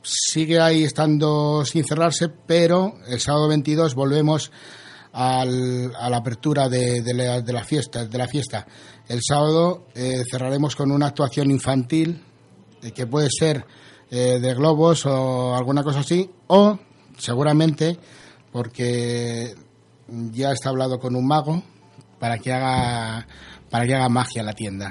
sigue 0.02 0.60
ahí 0.60 0.84
estando 0.84 1.64
sin 1.64 1.84
cerrarse, 1.84 2.28
pero 2.28 2.94
el 3.08 3.20
sábado 3.20 3.48
22 3.48 3.94
volvemos 3.94 4.50
al- 5.12 5.92
a 5.98 6.08
la 6.10 6.16
apertura 6.18 6.68
de, 6.68 7.02
de 7.02 7.14
la, 7.14 7.40
de 7.40 7.52
la 7.52 7.64
fiesta. 7.64 8.04
De 8.04 8.18
la 8.18 8.26
fiesta. 8.28 8.66
El 9.08 9.20
sábado 9.26 9.86
eh, 9.94 10.22
cerraremos 10.30 10.76
con 10.76 10.90
una 10.92 11.06
actuación 11.08 11.50
infantil 11.50 12.22
eh, 12.82 12.92
que 12.92 13.06
puede 13.06 13.28
ser 13.30 13.64
eh, 14.10 14.38
de 14.40 14.54
globos 14.54 15.04
o 15.06 15.54
alguna 15.54 15.82
cosa 15.82 16.00
así, 16.00 16.30
o 16.48 16.78
seguramente 17.18 17.98
porque 18.52 19.54
ya 20.32 20.52
está 20.52 20.70
hablado 20.70 20.98
con 20.98 21.14
un 21.14 21.26
mago 21.26 21.62
para 22.18 22.38
que 22.38 22.52
haga 22.52 23.26
para 23.70 23.86
que 23.86 23.94
haga 23.94 24.08
magia 24.08 24.42
la 24.42 24.52
tienda. 24.52 24.90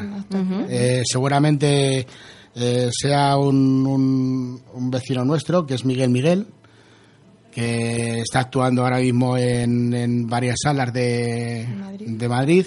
Seguramente 1.06 2.08
eh, 2.56 2.90
sea 2.92 3.38
un, 3.38 3.86
un- 3.88 4.62
un 4.74 4.92
vecino 4.92 5.24
nuestro, 5.26 5.66
que 5.66 5.76
es 5.76 5.86
Miguel 5.86 6.10
Miguel, 6.10 6.48
que 7.52 8.20
está 8.22 8.42
actuando 8.42 8.84
ahora 8.84 9.00
mismo 9.00 9.38
en, 9.38 9.94
en 9.94 10.28
varias 10.28 10.58
salas 10.64 10.94
de 10.94 11.68
de 12.00 12.30
Madrid, 12.30 12.66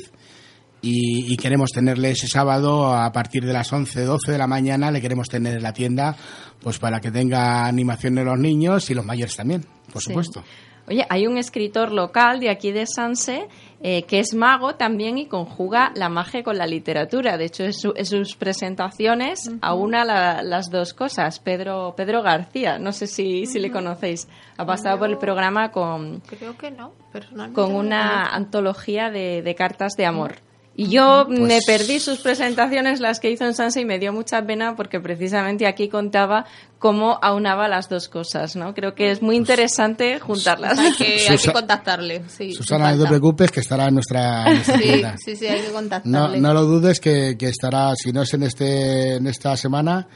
y, 0.80 1.32
y 1.32 1.36
queremos 1.36 1.70
tenerle 1.70 2.10
ese 2.10 2.26
sábado 2.26 2.92
a 2.92 3.12
partir 3.12 3.44
de 3.44 3.52
las 3.52 3.72
11, 3.72 4.02
12 4.04 4.32
de 4.32 4.38
la 4.38 4.48
mañana, 4.48 4.90
le 4.90 5.00
queremos 5.00 5.28
tener 5.28 5.56
en 5.56 5.62
la 5.62 5.72
tienda 5.72 6.16
pues 6.60 6.78
para 6.78 7.00
que 7.00 7.10
tenga 7.12 7.66
animación 7.66 8.16
de 8.16 8.24
los 8.24 8.38
niños 8.38 8.90
y 8.90 8.94
los 8.94 9.04
mayores 9.04 9.36
también, 9.36 9.64
por 9.92 10.02
Sí. 10.02 10.08
supuesto. 10.08 10.42
Oye, 10.88 11.06
hay 11.08 11.26
un 11.28 11.38
escritor 11.38 11.92
local 11.92 12.40
de 12.40 12.50
aquí 12.50 12.72
de 12.72 12.86
Sanse 12.86 13.48
eh, 13.84 14.02
que 14.02 14.18
es 14.18 14.34
mago 14.34 14.74
también 14.74 15.16
y 15.18 15.26
conjuga 15.26 15.92
la 15.94 16.08
magia 16.08 16.42
con 16.42 16.56
la 16.58 16.66
literatura. 16.66 17.36
De 17.36 17.44
hecho, 17.46 17.64
en, 17.64 17.72
su- 17.72 17.94
en 17.96 18.04
sus 18.06 18.34
presentaciones 18.36 19.50
aúna 19.60 20.04
la- 20.04 20.42
las 20.42 20.70
dos 20.70 20.92
cosas. 20.94 21.38
Pedro, 21.40 21.94
Pedro 21.96 22.22
García, 22.22 22.78
no 22.78 22.92
sé 22.92 23.06
si, 23.06 23.46
si 23.46 23.58
le 23.58 23.70
conocéis, 23.70 24.28
ha 24.56 24.64
pasado 24.66 24.98
por 24.98 25.08
el 25.10 25.18
programa 25.18 25.70
con, 25.70 26.20
Creo 26.20 26.56
que 26.56 26.70
no, 26.70 26.92
personalmente. 27.12 27.60
con 27.60 27.74
una 27.74 28.22
antología 28.34 29.10
de, 29.10 29.42
de 29.42 29.54
cartas 29.54 29.92
de 29.96 30.06
amor. 30.06 30.36
Y 30.74 30.88
yo 30.88 31.26
me 31.28 31.58
perdí 31.66 32.00
sus 32.00 32.20
presentaciones, 32.20 32.98
las 33.00 33.20
que 33.20 33.30
hizo 33.30 33.44
en 33.44 33.52
Sanse, 33.54 33.82
y 33.82 33.84
me 33.84 33.98
dio 33.98 34.10
mucha 34.12 34.42
pena 34.46 34.74
porque 34.74 35.00
precisamente 35.00 35.66
aquí 35.66 35.88
contaba 35.90 36.46
cómo 36.78 37.18
aunaba 37.20 37.68
las 37.68 37.90
dos 37.90 38.08
cosas, 38.08 38.56
¿no? 38.56 38.72
Creo 38.72 38.94
que 38.94 39.10
es 39.10 39.20
muy 39.20 39.36
interesante 39.36 40.18
juntarlas. 40.18 40.78
Hay 40.78 40.92
que, 40.94 41.04
hay 41.04 41.26
que 41.26 41.38
Susa- 41.38 41.52
contactarle. 41.52 42.22
Sí, 42.28 42.52
Susana, 42.54 42.94
no 42.96 43.02
te 43.02 43.08
preocupes 43.08 43.50
que 43.50 43.60
estará 43.60 43.88
en 43.88 43.94
nuestra, 43.94 44.46
en 44.48 44.54
nuestra 44.66 44.78
Sí, 44.78 45.02
sí, 45.24 45.36
sí, 45.36 45.46
hay 45.46 45.60
que 45.60 45.68
No, 45.68 45.74
contactarle. 45.74 46.40
no 46.40 46.54
lo 46.54 46.64
dudes 46.64 47.00
que, 47.00 47.36
que 47.38 47.48
estará, 47.48 47.92
si 47.94 48.10
no 48.10 48.22
es 48.22 48.32
en 48.32 48.42
este 48.44 49.16
en 49.16 49.26
esta 49.26 49.54
semana, 49.58 50.08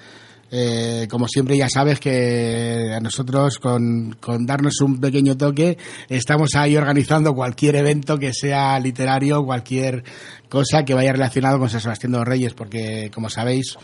eh, 0.50 1.08
como 1.10 1.26
siempre 1.26 1.56
ya 1.56 1.68
sabes 1.68 1.98
que 1.98 2.92
a 2.94 3.00
nosotros 3.00 3.58
con, 3.58 4.16
con 4.20 4.46
darnos 4.46 4.80
un 4.80 5.00
pequeño 5.00 5.36
toque 5.36 5.76
estamos 6.08 6.54
ahí 6.54 6.76
organizando 6.76 7.34
cualquier 7.34 7.76
evento 7.76 8.18
que 8.18 8.32
sea 8.32 8.78
literario, 8.78 9.44
cualquier 9.44 10.04
cosa 10.48 10.84
que 10.84 10.94
vaya 10.94 11.12
relacionado 11.12 11.58
con 11.58 11.68
San 11.68 11.80
Sebastián 11.80 12.12
de 12.12 12.18
los 12.18 12.28
Reyes, 12.28 12.54
porque 12.54 13.10
como 13.12 13.28
sabéis 13.28 13.76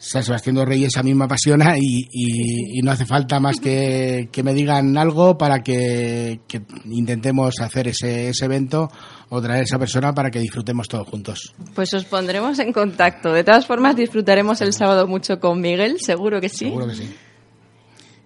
San 0.00 0.22
Sebastián 0.22 0.54
de 0.56 0.64
Reyes 0.64 0.96
a 0.96 1.02
mí 1.02 1.12
me 1.14 1.24
apasiona 1.24 1.76
y, 1.76 2.08
y- 2.12 2.78
y 2.78 2.82
no 2.82 2.92
hace 2.92 3.04
falta 3.04 3.40
más 3.40 3.58
que, 3.58 4.28
que 4.30 4.42
me 4.44 4.54
digan 4.54 4.96
algo 4.96 5.36
para 5.36 5.62
que, 5.62 6.40
que 6.46 6.62
intentemos 6.86 7.60
hacer 7.60 7.88
ese, 7.88 8.28
ese 8.28 8.44
evento 8.44 8.88
o 9.30 9.42
traer 9.42 9.60
a 9.60 9.64
esa 9.64 9.78
persona 9.78 10.14
para 10.14 10.30
que 10.30 10.38
disfrutemos 10.38 10.86
todos 10.88 11.08
juntos. 11.08 11.52
Pues 11.74 11.92
os 11.94 12.04
pondremos 12.04 12.58
en 12.60 12.72
contacto. 12.72 13.32
De 13.32 13.42
todas 13.42 13.66
formas, 13.66 13.96
disfrutaremos 13.96 14.60
el 14.60 14.72
sábado 14.72 15.06
mucho 15.08 15.40
con 15.40 15.60
Miguel, 15.60 15.98
seguro 16.00 16.40
que 16.40 16.48
sí. 16.48 16.66
Seguro 16.66 16.86
que 16.86 16.94
sí. 16.94 17.14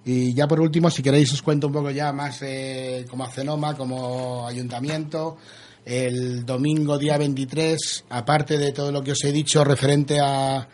Y 0.05 0.35
ya 0.35 0.47
por 0.49 0.61
último, 0.61 0.91
si 0.91 1.03
queréis, 1.03 1.33
os 1.33 1.43
cuento 1.43 1.69
un 1.69 1.73
poco 1.73 1.91
ya 1.91 2.13
más 2.13 2.39
eh, 2.43 3.07
como 3.09 3.25
Acenoma, 3.25 3.75
como 3.77 4.47
ayuntamiento. 4.47 5.39
El 5.85 6.45
domingo 6.45 6.99
día 6.99 7.17
23, 7.19 8.05
aparte 8.11 8.59
de 8.59 8.73
todo 8.73 8.93
lo 8.93 9.03
que 9.03 9.13
os 9.13 9.25
he 9.25 9.33
dicho 9.33 9.65
referente 9.65 10.19
a, 10.21 10.69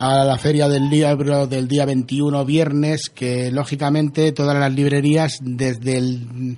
a 0.00 0.24
la 0.24 0.36
feria 0.38 0.66
del 0.68 0.88
libro 0.90 1.46
del 1.46 1.68
día 1.68 1.84
21 1.84 2.44
viernes, 2.44 3.10
que 3.14 3.50
lógicamente 3.52 4.32
todas 4.32 4.58
las 4.58 4.72
librerías 4.72 5.38
desde 5.42 5.98
el 5.98 6.56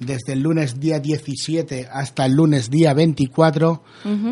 desde 0.00 0.32
el 0.32 0.40
lunes 0.40 0.80
día 0.80 0.98
17 0.98 1.86
hasta 1.92 2.24
el 2.24 2.32
lunes 2.32 2.70
día 2.70 2.94
24 2.94 3.82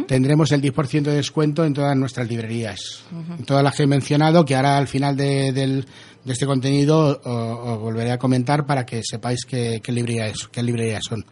tendremos 0.06 0.50
el 0.52 0.62
10% 0.62 1.02
de 1.02 1.14
descuento 1.16 1.62
en 1.64 1.74
todas 1.74 1.94
nuestras 1.94 2.26
librerías. 2.26 3.02
En 3.38 3.44
Todas 3.44 3.62
las 3.62 3.74
que 3.76 3.82
he 3.82 3.86
mencionado, 3.86 4.44
que 4.46 4.56
ahora 4.56 4.78
al 4.78 4.88
final 4.88 5.14
de, 5.14 5.52
del- 5.52 5.84
de 6.24 6.32
este 6.32 6.46
contenido 6.46 7.20
os 7.22 7.80
volveré 7.80 8.10
a 8.12 8.18
comentar 8.18 8.64
para 8.66 8.84
que 8.86 9.02
sepáis 9.04 9.44
qué, 9.46 9.80
qué 9.82 9.92
librerías, 9.92 10.48
qué 10.50 10.62
librerías 10.62 11.02
son. 11.08 11.24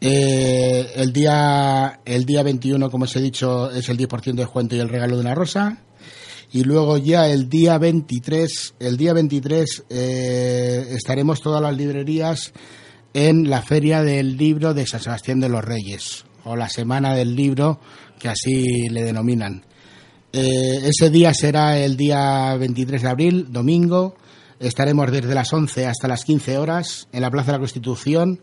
Eh, 0.00 0.90
el 0.96 1.12
día 1.12 2.00
el 2.04 2.24
día 2.24 2.42
21, 2.42 2.90
como 2.90 3.04
os 3.04 3.14
he 3.16 3.20
dicho, 3.20 3.70
es 3.70 3.88
el 3.88 3.98
10% 3.98 4.22
de 4.34 4.42
descuento 4.42 4.74
y 4.74 4.80
el 4.80 4.88
regalo 4.88 5.16
de 5.16 5.20
una 5.22 5.34
rosa. 5.34 5.78
Y 6.52 6.64
luego 6.64 6.98
ya 6.98 7.28
el 7.28 7.48
día 7.48 7.78
23, 7.78 8.74
el 8.78 8.96
día 8.98 9.14
23 9.14 9.84
eh, 9.88 10.86
estaremos 10.90 11.40
todas 11.40 11.62
las 11.62 11.74
librerías 11.74 12.52
en 13.14 13.48
la 13.48 13.62
Feria 13.62 14.02
del 14.02 14.36
Libro 14.36 14.74
de 14.74 14.86
San 14.86 15.00
Sebastián 15.00 15.40
de 15.40 15.48
los 15.48 15.64
Reyes, 15.64 16.26
o 16.44 16.54
la 16.54 16.68
Semana 16.68 17.14
del 17.14 17.34
Libro, 17.34 17.80
que 18.18 18.28
así 18.28 18.88
le 18.90 19.02
denominan. 19.02 19.64
Eh, 20.34 20.88
ese 20.88 21.08
día 21.10 21.32
será 21.32 21.78
el 21.78 21.96
día 21.96 22.54
23 22.56 23.00
de 23.00 23.08
abril, 23.08 23.46
domingo. 23.50 24.14
Estaremos 24.60 25.10
desde 25.10 25.34
las 25.34 25.52
11 25.52 25.86
hasta 25.86 26.06
las 26.06 26.24
15 26.24 26.58
horas 26.58 27.08
en 27.12 27.22
la 27.22 27.30
Plaza 27.30 27.46
de 27.46 27.52
la 27.52 27.58
Constitución 27.60 28.40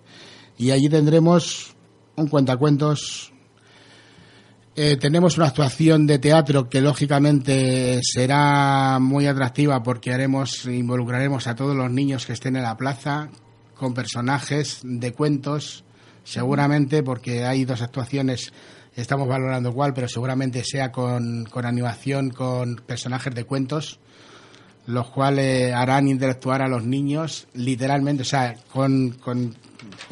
y 0.58 0.72
allí 0.72 0.90
tendremos 0.90 1.76
un 2.16 2.28
cuentacuentos 2.28 3.32
Eh, 4.76 4.98
tenemos 4.98 5.38
una 5.38 5.48
actuación 5.48 6.06
de 6.06 6.20
teatro 6.20 6.70
que 6.70 6.80
lógicamente 6.80 8.00
será 8.04 9.00
muy 9.00 9.28
atractiva 9.28 9.82
porque 9.84 10.14
haremos, 10.14 10.66
involucraremos 10.66 11.48
a 11.48 11.56
todos 11.56 11.76
los 11.76 11.92
niños 11.92 12.26
que 12.26 12.34
estén 12.34 12.56
en 12.56 12.64
la 12.64 12.78
plaza 12.78 13.30
con 13.76 13.94
personajes 13.94 14.80
de 14.84 15.12
cuentos, 15.12 15.84
seguramente 16.24 17.02
porque 17.02 17.46
hay 17.46 17.66
dos 17.66 17.82
actuaciones, 17.82 18.54
estamos 18.96 19.28
valorando 19.28 19.74
cuál, 19.74 19.94
pero 19.94 20.08
seguramente 20.08 20.64
sea 20.64 20.92
con, 20.92 21.46
con 21.46 21.66
animación, 21.66 22.30
con 22.30 22.76
personajes 22.76 23.34
de 23.34 23.46
cuentos, 23.46 24.00
los 24.86 25.10
cuales 25.10 25.74
harán 25.74 26.08
interactuar 26.08 26.62
a 26.62 26.68
los 26.68 26.84
niños 26.84 27.48
literalmente, 27.54 28.22
o 28.22 28.26
sea, 28.26 28.56
con, 28.72 29.12
con, 29.12 29.56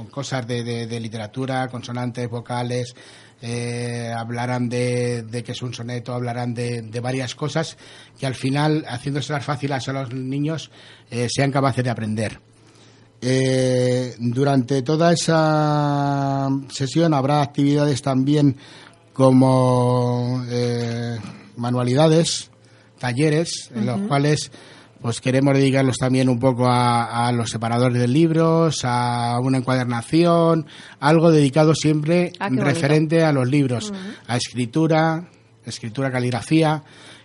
cosas 0.10 0.48
de, 0.48 0.64
de 0.64 1.00
literatura, 1.00 1.68
consonantes, 1.68 2.30
vocales, 2.30 2.96
eh, 3.42 4.12
hablarán 4.16 4.70
de, 4.70 5.24
de, 5.24 5.44
que 5.44 5.52
es 5.52 5.62
un 5.62 5.74
soneto, 5.74 6.14
hablarán 6.14 6.54
de, 6.54 6.82
de, 6.82 7.00
varias 7.00 7.36
cosas 7.36 7.78
que 8.20 8.26
al 8.26 8.36
final, 8.36 8.86
haciéndoselas 8.88 9.46
fáciles 9.46 9.88
a 9.88 9.94
los 9.94 10.14
niños, 10.14 10.72
eh, 11.12 11.28
sean 11.30 11.52
capaces 11.52 11.84
de 11.84 11.90
aprender. 11.90 12.40
Eh, 13.22 14.16
durante 14.20 14.84
toda 14.84 15.12
esa 15.12 16.50
sesión 16.70 17.14
habrá 17.14 17.42
actividades 17.42 18.02
también 18.02 18.56
como 19.14 20.44
eh, 20.50 21.18
manualidades, 21.56 22.52
talleres, 23.00 23.72
en 23.74 23.80
uh 23.80 23.82
-huh. 23.82 23.86
los 23.86 24.08
cuales 24.08 24.52
pues 25.02 25.22
queremos 25.22 25.54
dedicarlos 25.54 25.98
también 25.98 26.30
un 26.30 26.40
poco 26.40 26.68
a, 26.68 27.28
a, 27.28 27.32
los 27.32 27.50
separadores 27.50 28.00
de 28.00 28.08
libros, 28.08 28.82
a 28.84 29.40
una 29.42 29.60
encuadernación, 29.60 30.66
algo 31.00 31.32
dedicado 31.32 31.76
siempre 31.76 32.32
ah, 32.40 32.50
referente 32.50 33.24
a 33.24 33.32
los 33.32 33.48
libros, 33.48 33.92
uh 33.92 33.94
-huh. 33.94 34.16
a 34.28 34.38
escritura, 34.38 35.30
escritura, 35.66 36.12
caligrafía. 36.12 36.84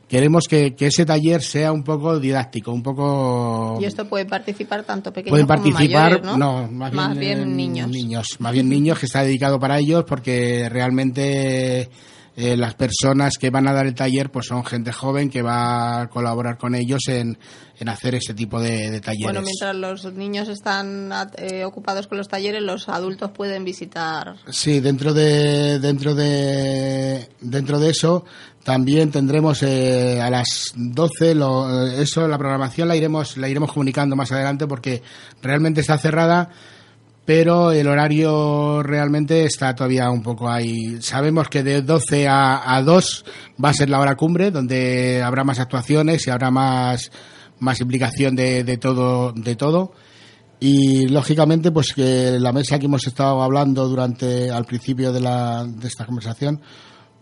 Queremos 0.08 0.44
que, 0.46 0.74
que, 0.74 0.88
ese 0.88 1.06
taller 1.06 1.40
sea 1.40 1.72
un 1.72 1.82
poco 1.82 2.20
didáctico, 2.20 2.70
un 2.70 2.82
poco... 2.82 3.78
Y 3.80 3.86
esto 3.86 4.06
puede 4.06 4.26
participar 4.26 4.84
tanto 4.84 5.10
pequeños 5.10 5.30
pueden 5.30 5.46
participar, 5.46 6.20
como 6.20 6.36
mayores, 6.36 6.38
¿no? 6.38 6.66
no 6.66 6.68
más, 6.70 6.92
más 6.92 7.18
bien, 7.18 7.38
bien, 7.38 7.56
niños. 7.56 7.88
niños. 7.88 8.26
Más 8.38 8.52
bien 8.52 8.68
niños 8.68 8.98
que 8.98 9.06
está 9.06 9.22
dedicado 9.22 9.58
para 9.58 9.78
ellos 9.78 10.04
porque 10.04 10.68
realmente 10.68 11.88
eh, 12.34 12.56
las 12.56 12.74
personas 12.74 13.34
que 13.38 13.50
van 13.50 13.68
a 13.68 13.74
dar 13.74 13.86
el 13.86 13.94
taller 13.94 14.30
pues 14.30 14.46
son 14.46 14.64
gente 14.64 14.90
joven 14.90 15.28
que 15.28 15.42
va 15.42 16.00
a 16.00 16.08
colaborar 16.08 16.56
con 16.56 16.74
ellos 16.74 17.00
en, 17.08 17.38
en 17.78 17.88
hacer 17.90 18.14
ese 18.14 18.32
tipo 18.32 18.58
de, 18.58 18.90
de, 18.90 19.00
talleres. 19.00 19.26
Bueno, 19.26 19.42
mientras 19.42 19.76
los 19.76 20.14
niños 20.14 20.48
están 20.48 21.12
eh, 21.36 21.64
ocupados 21.64 22.06
con 22.06 22.16
los 22.16 22.28
talleres, 22.28 22.62
los 22.62 22.88
adultos 22.88 23.32
pueden 23.32 23.64
visitar. 23.64 24.36
Sí, 24.48 24.80
dentro 24.80 25.12
de 25.12 25.78
dentro 25.78 26.14
de 26.14 27.28
dentro 27.40 27.78
de 27.78 27.90
eso 27.90 28.24
también 28.64 29.10
tendremos 29.10 29.62
eh, 29.62 30.20
a 30.22 30.30
las 30.30 30.72
12 30.74 31.34
lo, 31.34 31.86
eso 31.86 32.26
la 32.28 32.38
programación 32.38 32.88
la 32.88 32.96
iremos 32.96 33.36
la 33.36 33.48
iremos 33.48 33.72
comunicando 33.72 34.16
más 34.16 34.32
adelante 34.32 34.66
porque 34.66 35.02
realmente 35.42 35.82
está 35.82 35.98
cerrada 35.98 36.50
pero 37.24 37.70
el 37.70 37.86
horario 37.86 38.82
realmente 38.82 39.44
está 39.44 39.74
todavía 39.74 40.10
un 40.10 40.22
poco 40.22 40.50
ahí. 40.50 41.00
Sabemos 41.00 41.48
que 41.48 41.62
de 41.62 41.82
12 41.82 42.26
a, 42.28 42.74
a 42.74 42.82
2 42.82 43.24
va 43.64 43.68
a 43.68 43.74
ser 43.74 43.90
la 43.90 44.00
hora 44.00 44.16
cumbre, 44.16 44.50
donde 44.50 45.22
habrá 45.22 45.44
más 45.44 45.60
actuaciones 45.60 46.26
y 46.26 46.30
habrá 46.30 46.50
más, 46.50 47.12
más 47.60 47.80
implicación 47.80 48.34
de, 48.34 48.64
de 48.64 48.76
todo, 48.76 49.32
de 49.32 49.54
todo. 49.54 49.92
Y 50.58 51.08
lógicamente, 51.08 51.70
pues 51.70 51.92
que 51.92 52.38
la 52.38 52.52
mesa 52.52 52.78
que 52.78 52.86
hemos 52.86 53.06
estado 53.06 53.42
hablando 53.42 53.88
durante 53.88 54.50
al 54.50 54.64
principio 54.64 55.12
de, 55.12 55.20
la, 55.20 55.64
de 55.64 55.88
esta 55.88 56.06
conversación, 56.06 56.60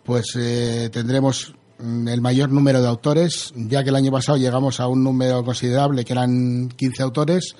pues 0.03 0.35
eh, 0.35 0.89
tendremos 0.91 1.53
el 1.79 2.21
mayor 2.21 2.51
número 2.51 2.81
de 2.81 2.87
autores, 2.87 3.51
ya 3.55 3.83
que 3.83 3.89
el 3.89 3.95
año 3.95 4.11
pasado 4.11 4.37
llegamos 4.37 4.79
a 4.79 4.87
un 4.87 5.03
número 5.03 5.43
considerable, 5.43 6.05
que 6.05 6.13
eran 6.13 6.69
15 6.69 7.01
autores 7.01 7.55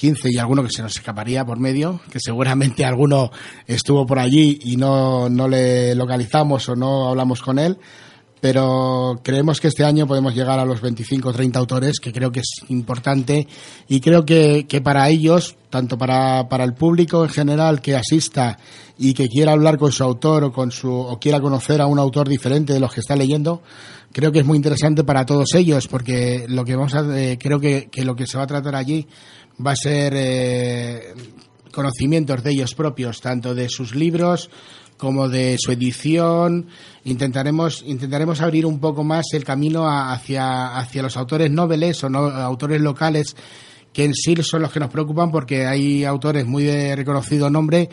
15 0.00 0.30
y 0.32 0.38
alguno 0.38 0.62
que 0.62 0.70
se 0.70 0.80
nos 0.80 0.96
escaparía 0.96 1.44
por 1.44 1.58
medio, 1.58 2.00
que 2.10 2.20
seguramente 2.20 2.86
alguno 2.86 3.30
estuvo 3.66 4.06
por 4.06 4.18
allí 4.18 4.58
y 4.64 4.76
no, 4.76 5.28
no 5.28 5.46
le 5.46 5.94
localizamos 5.94 6.66
o 6.70 6.74
no 6.74 7.10
hablamos 7.10 7.42
con 7.42 7.58
él, 7.58 7.76
pero 8.40 9.20
creemos 9.22 9.60
que 9.60 9.68
este 9.68 9.84
año 9.84 10.06
podemos 10.06 10.34
llegar 10.34 10.58
a 10.58 10.64
los 10.64 10.80
25 10.80 11.28
o 11.28 11.32
30 11.34 11.58
autores, 11.58 12.00
que 12.00 12.14
creo 12.14 12.32
que 12.32 12.40
es 12.40 12.62
importante 12.68 13.46
y 13.88 14.00
creo 14.00 14.24
que, 14.24 14.64
que 14.66 14.80
para 14.80 15.10
ellos, 15.10 15.56
tanto 15.68 15.98
para, 15.98 16.48
para 16.48 16.64
el 16.64 16.72
público 16.72 17.22
en 17.22 17.28
general 17.28 17.82
que 17.82 17.94
asista 17.94 18.56
y 18.96 19.12
que 19.12 19.28
quiera 19.28 19.52
hablar 19.52 19.76
con 19.76 19.92
su 19.92 20.02
autor 20.02 20.44
o, 20.44 20.52
con 20.52 20.70
su, 20.70 20.90
o 20.90 21.20
quiera 21.20 21.42
conocer 21.42 21.82
a 21.82 21.86
un 21.86 21.98
autor 21.98 22.26
diferente 22.26 22.72
de 22.72 22.80
los 22.80 22.94
que 22.94 23.00
está 23.00 23.16
leyendo, 23.16 23.60
creo 24.12 24.32
que 24.32 24.38
es 24.38 24.46
muy 24.46 24.56
interesante 24.56 25.04
para 25.04 25.26
todos 25.26 25.54
ellos, 25.54 25.88
porque 25.88 26.46
lo 26.48 26.64
que 26.64 26.74
vamos 26.74 26.94
a, 26.94 27.20
eh, 27.20 27.36
creo 27.38 27.60
que 27.60 27.90
lo 28.02 28.16
que 28.16 28.26
se 28.26 28.38
va 28.38 28.44
a 28.44 28.46
tratar 28.46 28.76
allí 28.76 29.06
va 29.64 29.72
a 29.72 29.76
ser 29.76 30.12
eh, 30.16 31.14
conocimientos 31.72 32.42
de 32.42 32.50
ellos 32.52 32.74
propios, 32.74 33.20
tanto 33.20 33.54
de 33.54 33.68
sus 33.68 33.94
libros 33.94 34.50
como 34.96 35.28
de 35.28 35.56
su 35.58 35.72
edición. 35.72 36.68
Intentaremos, 37.04 37.82
intentaremos 37.86 38.40
abrir 38.40 38.66
un 38.66 38.78
poco 38.78 39.02
más 39.02 39.26
el 39.32 39.44
camino 39.44 39.88
a, 39.88 40.12
hacia, 40.12 40.76
hacia 40.78 41.02
los 41.02 41.16
autores 41.16 41.50
noveles 41.50 42.04
o 42.04 42.10
no, 42.10 42.28
autores 42.28 42.80
locales 42.80 43.34
que 43.92 44.04
en 44.04 44.14
sí 44.14 44.36
son 44.42 44.62
los 44.62 44.70
que 44.70 44.80
nos 44.80 44.90
preocupan 44.90 45.30
porque 45.30 45.66
hay 45.66 46.04
autores 46.04 46.46
muy 46.46 46.64
de 46.64 46.94
reconocido 46.94 47.50
nombre 47.50 47.88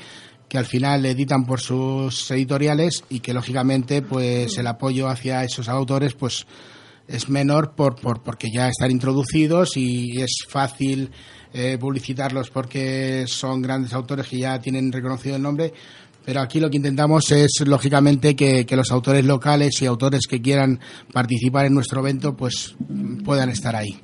que 0.48 0.58
al 0.58 0.66
final 0.66 1.06
editan 1.06 1.46
por 1.46 1.60
sus 1.60 2.30
editoriales 2.32 3.04
y 3.10 3.20
que 3.20 3.34
lógicamente 3.34 4.02
pues 4.02 4.58
el 4.58 4.68
apoyo 4.68 5.08
hacia 5.08 5.44
esos 5.44 5.68
autores 5.68 6.14
pues 6.14 6.46
es 7.08 7.30
menor 7.30 7.74
por, 7.74 7.96
por 7.96 8.22
porque 8.22 8.50
ya 8.54 8.68
están 8.68 8.92
introducidos 8.92 9.76
y 9.76 10.22
es 10.22 10.46
fácil 10.48 11.12
eh, 11.58 11.78
publicitarlos 11.78 12.50
porque 12.50 13.26
son 13.28 13.62
grandes 13.62 13.94
autores 13.94 14.28
que 14.28 14.38
ya 14.38 14.60
tienen 14.60 14.92
reconocido 14.92 15.36
el 15.36 15.42
nombre, 15.42 15.74
pero 16.28 16.42
aquí 16.42 16.60
lo 16.60 16.70
que 16.70 16.76
intentamos 16.76 17.32
es, 17.32 17.64
lógicamente, 17.66 18.36
que, 18.36 18.66
los 18.72 18.92
autores 18.92 19.24
locales 19.24 19.82
y 19.82 19.86
autores 19.86 20.28
que 20.28 20.42
quieran 20.42 20.80
participar 21.14 21.66
en 21.66 21.74
nuestro 21.74 22.02
evento, 22.02 22.36
pues 22.36 22.76
puedan 23.24 23.50
estar 23.50 23.76
ahí. 23.78 23.98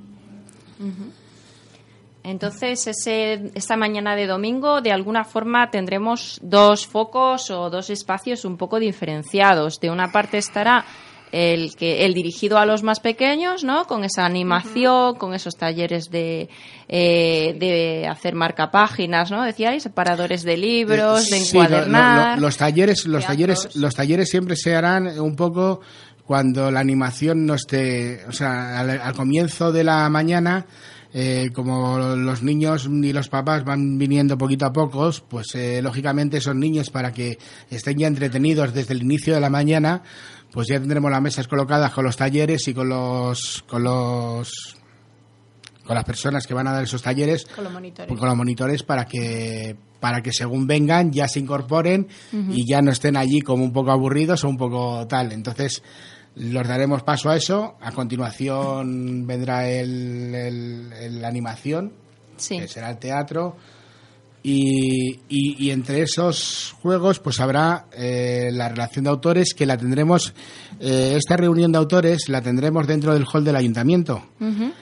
Entonces, 2.24 2.88
esta 2.88 3.76
mañana 3.76 4.16
de 4.16 4.28
domingo, 4.28 4.80
de 4.80 4.94
alguna 4.94 5.26
forma, 5.26 5.70
tendremos 5.70 6.40
dos 6.42 6.88
focos 6.88 7.52
o 7.52 7.70
dos 7.70 7.90
espacios 7.90 8.46
un 8.46 8.56
poco 8.56 8.80
diferenciados. 8.80 9.82
De 9.82 9.90
una 9.90 10.12
parte 10.14 10.38
estará 10.38 10.86
el 11.34 11.76
que 11.76 12.06
el 12.06 12.14
dirigido 12.14 12.60
a 12.60 12.66
los 12.66 12.84
más 12.84 13.00
pequeños, 13.00 13.64
¿no? 13.64 13.86
Con 13.86 14.04
esa 14.04 14.24
animación, 14.24 14.94
uh 14.94 15.16
-huh. 15.16 15.18
con 15.18 15.34
esos 15.34 15.56
talleres 15.56 16.12
de, 16.12 16.48
eh, 16.88 17.56
de 17.60 18.08
hacer 18.08 18.36
marcapáginas, 18.36 19.32
¿no? 19.32 19.42
Decíais, 19.44 19.82
separadores 19.82 20.44
de 20.44 20.58
libros, 20.58 21.30
de 21.32 21.38
encuadernar. 21.38 22.36
Sí, 22.36 22.36
lo, 22.36 22.36
lo, 22.36 22.42
los 22.48 22.58
talleres, 22.58 23.06
los 23.08 23.26
talleres, 23.26 23.76
los 23.76 23.96
talleres 23.96 24.30
siempre 24.30 24.56
se 24.56 24.76
harán 24.76 25.20
un 25.20 25.36
poco 25.36 25.82
cuando 26.24 26.70
la 26.70 26.80
animación 26.80 27.46
no 27.48 27.56
esté, 27.56 28.24
o 28.28 28.32
sea, 28.32 28.80
al, 28.80 28.92
al 28.92 29.14
comienzo 29.16 29.72
de 29.72 29.84
la 29.84 30.08
mañana. 30.10 30.68
Eh, 31.16 31.52
como 31.54 32.00
los 32.00 32.42
niños 32.42 32.90
y 32.92 33.14
los 33.14 33.30
papás 33.30 33.64
van 33.64 34.00
viniendo 34.00 34.36
poquito 34.36 34.66
a 34.66 34.74
poco, 34.74 35.12
pues 35.30 35.54
eh, 35.54 35.80
lógicamente 35.80 36.38
esos 36.38 36.56
niños 36.56 36.90
para 36.90 37.12
que 37.12 37.38
estén 37.70 38.00
ya 38.00 38.08
entretenidos 38.08 38.74
desde 38.74 38.96
el 38.96 39.04
inicio 39.04 39.36
de 39.36 39.40
la 39.40 39.52
mañana, 39.52 40.02
pues 40.54 40.68
ya 40.68 40.80
tendremos 40.80 41.10
las 41.10 41.22
mesas 41.22 41.48
colocadas 41.48 41.92
con 41.92 42.06
los 42.06 42.16
talleres 42.16 42.68
y 42.68 42.74
con 42.76 42.88
los 42.88 43.64
con 43.68 43.84
los 43.84 44.78
con 45.84 45.96
las 45.96 46.06
personas 46.06 46.46
que 46.46 46.54
van 46.54 46.68
a 46.68 46.72
dar 46.72 46.84
esos 46.84 47.02
talleres. 47.02 47.46
Con 47.46 47.64
los 47.66 47.74
monitores, 47.74 48.08
pues 48.08 48.20
con 48.20 48.30
los 48.30 48.38
monitores 48.38 48.84
para 48.84 49.06
que 49.06 49.76
para 50.00 50.22
que 50.22 50.32
según 50.32 50.68
vengan 50.68 51.12
ya 51.12 51.28
se 51.28 51.40
incorporen 51.40 52.08
uh 52.32 52.36
-huh. 52.36 52.54
y 52.54 52.68
ya 52.68 52.82
no 52.82 52.92
estén 52.92 53.18
allí 53.18 53.42
como 53.42 53.64
un 53.64 53.74
poco 53.74 53.92
aburridos 53.92 54.44
o 54.44 54.50
un 54.50 54.58
poco 54.58 55.08
tal. 55.08 55.32
Entonces 55.32 55.82
los 56.36 56.68
daremos 56.68 57.02
paso 57.02 57.32
a 57.32 57.36
eso. 57.36 57.76
A 57.82 57.92
continuación 57.92 59.26
vendrá 59.26 59.68
el, 59.68 60.36
el, 60.94 61.26
animación 61.26 61.94
sí. 62.38 62.60
que 62.60 62.68
será 62.68 62.92
el 62.92 62.98
teatro 63.00 63.58
y, 64.44 65.22
y, 65.30 65.56
y, 65.58 65.72
entre 65.72 66.02
esos 66.02 66.76
juegos 66.82 67.20
pues 67.20 67.40
habrá 67.40 67.86
eh, 67.94 68.50
la 68.52 68.68
relación 68.68 69.06
de 69.06 69.10
autores 69.10 69.54
que 69.54 69.66
la 69.66 69.78
tendremos 69.78 70.34
eh, 70.82 71.14
esta 71.18 71.38
reunión 71.38 71.72
de 71.72 71.78
autores 71.78 72.28
la 72.28 72.42
tendremos 72.42 72.86
dentro 72.86 73.14
del 73.14 73.26
hall 73.32 73.46
del 73.46 73.56
ayuntamiento 73.56 74.22
uh 74.42 74.46
-huh. 74.46 74.74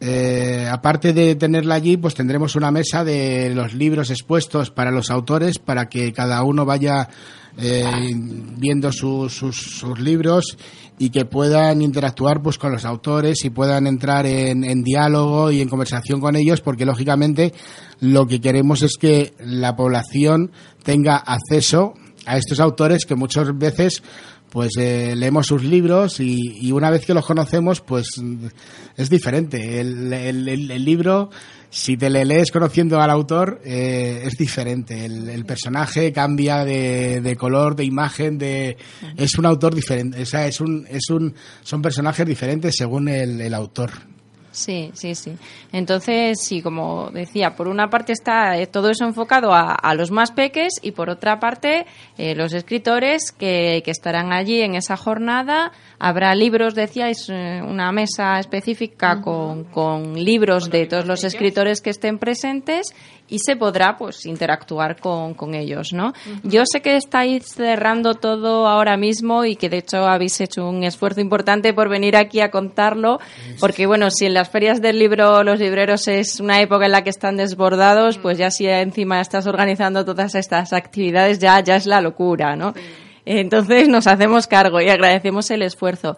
eh, 0.00 0.68
aparte 0.70 1.12
de 1.12 1.34
tenerla 1.34 1.74
allí 1.74 1.96
pues 1.96 2.14
tendremos 2.14 2.54
una 2.54 2.70
mesa 2.70 3.02
de 3.02 3.52
los 3.52 3.74
libros 3.74 4.10
expuestos 4.10 4.70
para 4.70 4.92
los 4.92 5.10
autores 5.10 5.58
para 5.58 5.88
que 5.88 6.12
cada 6.12 6.44
uno 6.44 6.64
vaya 6.64 7.08
eh, 7.58 7.84
viendo 8.56 8.92
su, 8.92 9.28
sus, 9.28 9.56
sus 9.56 9.98
libros 9.98 10.56
y 10.98 11.10
que 11.10 11.24
puedan 11.24 11.82
interactuar 11.82 12.42
pues 12.42 12.58
con 12.58 12.72
los 12.72 12.84
autores 12.84 13.44
y 13.44 13.50
puedan 13.50 13.86
entrar 13.86 14.26
en, 14.26 14.64
en, 14.64 14.82
diálogo 14.82 15.50
y 15.50 15.60
en 15.60 15.68
conversación 15.68 16.20
con 16.20 16.36
ellos 16.36 16.60
porque 16.60 16.84
lógicamente 16.84 17.54
lo 18.00 18.26
que 18.26 18.40
queremos 18.40 18.82
es 18.82 18.96
que 18.98 19.32
la 19.38 19.76
población 19.76 20.52
tenga 20.82 21.16
acceso 21.16 21.94
a 22.26 22.36
estos 22.36 22.60
autores 22.60 23.06
que 23.06 23.14
muchas 23.14 23.56
veces 23.56 24.02
pues 24.50 24.72
eh, 24.76 25.14
leemos 25.16 25.46
sus 25.46 25.62
libros 25.62 26.20
y, 26.20 26.70
una 26.72 26.90
vez 26.90 27.06
que 27.06 27.14
los 27.14 27.24
conocemos, 27.24 27.80
pues 27.80 28.20
es 28.96 29.08
diferente. 29.08 29.80
El, 29.80 30.12
el, 30.12 30.84
libro, 30.84 31.30
si 31.70 31.96
te 31.96 32.10
le 32.10 32.24
lees 32.24 32.50
conociendo 32.50 33.00
al 33.00 33.10
autor, 33.10 33.60
eh, 33.64 34.22
es 34.24 34.36
diferente. 34.36 35.04
El, 35.04 35.44
personaje 35.44 36.12
cambia 36.12 36.64
de, 36.64 37.20
de, 37.20 37.36
color, 37.36 37.76
de 37.76 37.84
imagen, 37.84 38.38
de 38.38 38.76
es 39.16 39.38
un 39.38 39.46
autor 39.46 39.74
diferente. 39.74 40.22
O 40.22 40.26
sea, 40.26 40.46
es 40.46 40.60
un, 40.60 40.86
es 40.90 41.08
un, 41.10 41.34
son 41.62 41.80
personajes 41.80 42.26
diferentes 42.26 42.74
según 42.76 43.08
el 43.08 43.54
autor. 43.54 43.90
Sí, 44.52 44.90
sí, 44.94 45.14
sí. 45.14 45.36
Entonces, 45.72 46.38
sí, 46.42 46.60
como 46.60 47.10
decía, 47.12 47.54
por 47.54 47.68
una 47.68 47.88
parte 47.88 48.12
está 48.12 48.58
eh, 48.58 48.66
todo 48.66 48.90
eso 48.90 49.04
enfocado 49.04 49.52
a, 49.54 49.94
los 49.94 50.10
más 50.10 50.32
peques 50.32 50.74
y 50.82 50.92
por 50.92 51.08
otra 51.08 51.38
parte 51.38 51.86
eh, 52.18 52.34
los 52.34 52.52
escritores 52.52 53.32
que, 53.32 53.82
que, 53.84 53.90
estarán 53.90 54.32
allí 54.32 54.60
en 54.60 54.74
esa 54.74 54.96
jornada. 54.96 55.72
Habrá 55.98 56.34
libros, 56.34 56.74
decíais, 56.74 57.28
eh, 57.28 57.62
una 57.64 57.92
mesa 57.92 58.38
específica 58.40 59.20
con, 59.20 59.64
con 59.64 60.14
libros 60.14 60.70
de 60.70 60.86
todos 60.86 61.06
los 61.06 61.22
escritores 61.22 61.80
que 61.80 61.90
estén 61.90 62.18
presentes 62.18 62.94
y 63.30 63.38
se 63.38 63.56
podrá 63.56 63.96
pues 63.96 64.26
interactuar 64.26 65.00
con, 65.00 65.34
con 65.34 65.54
ellos, 65.54 65.92
¿no? 65.92 66.12
Yo 66.42 66.64
sé 66.66 66.82
que 66.82 66.96
estáis 66.96 67.46
cerrando 67.46 68.14
todo 68.14 68.66
ahora 68.66 68.96
mismo 68.96 69.44
y 69.44 69.56
que 69.56 69.68
de 69.68 69.78
hecho 69.78 70.06
habéis 70.06 70.40
hecho 70.40 70.68
un 70.68 70.82
esfuerzo 70.82 71.20
importante 71.20 71.72
por 71.72 71.88
venir 71.88 72.16
aquí 72.16 72.40
a 72.40 72.50
contarlo, 72.50 73.20
porque 73.60 73.86
bueno, 73.86 74.10
si 74.10 74.26
en 74.26 74.34
las 74.34 74.50
ferias 74.50 74.82
del 74.82 74.98
libro 74.98 75.42
los 75.44 75.58
libreros 75.60 76.08
es 76.08 76.40
una 76.40 76.60
época 76.60 76.86
en 76.86 76.92
la 76.92 77.04
que 77.04 77.10
están 77.10 77.36
desbordados, 77.36 78.18
pues 78.18 78.36
ya 78.36 78.50
si 78.50 78.66
encima 78.66 79.20
estás 79.20 79.46
organizando 79.46 80.04
todas 80.04 80.34
estas 80.34 80.72
actividades 80.72 81.38
ya 81.38 81.60
ya 81.60 81.76
es 81.76 81.86
la 81.86 82.00
locura, 82.00 82.56
¿no? 82.56 82.74
Entonces 83.24 83.88
nos 83.88 84.06
hacemos 84.06 84.46
cargo 84.46 84.80
y 84.80 84.88
agradecemos 84.88 85.50
el 85.50 85.62
esfuerzo. 85.62 86.16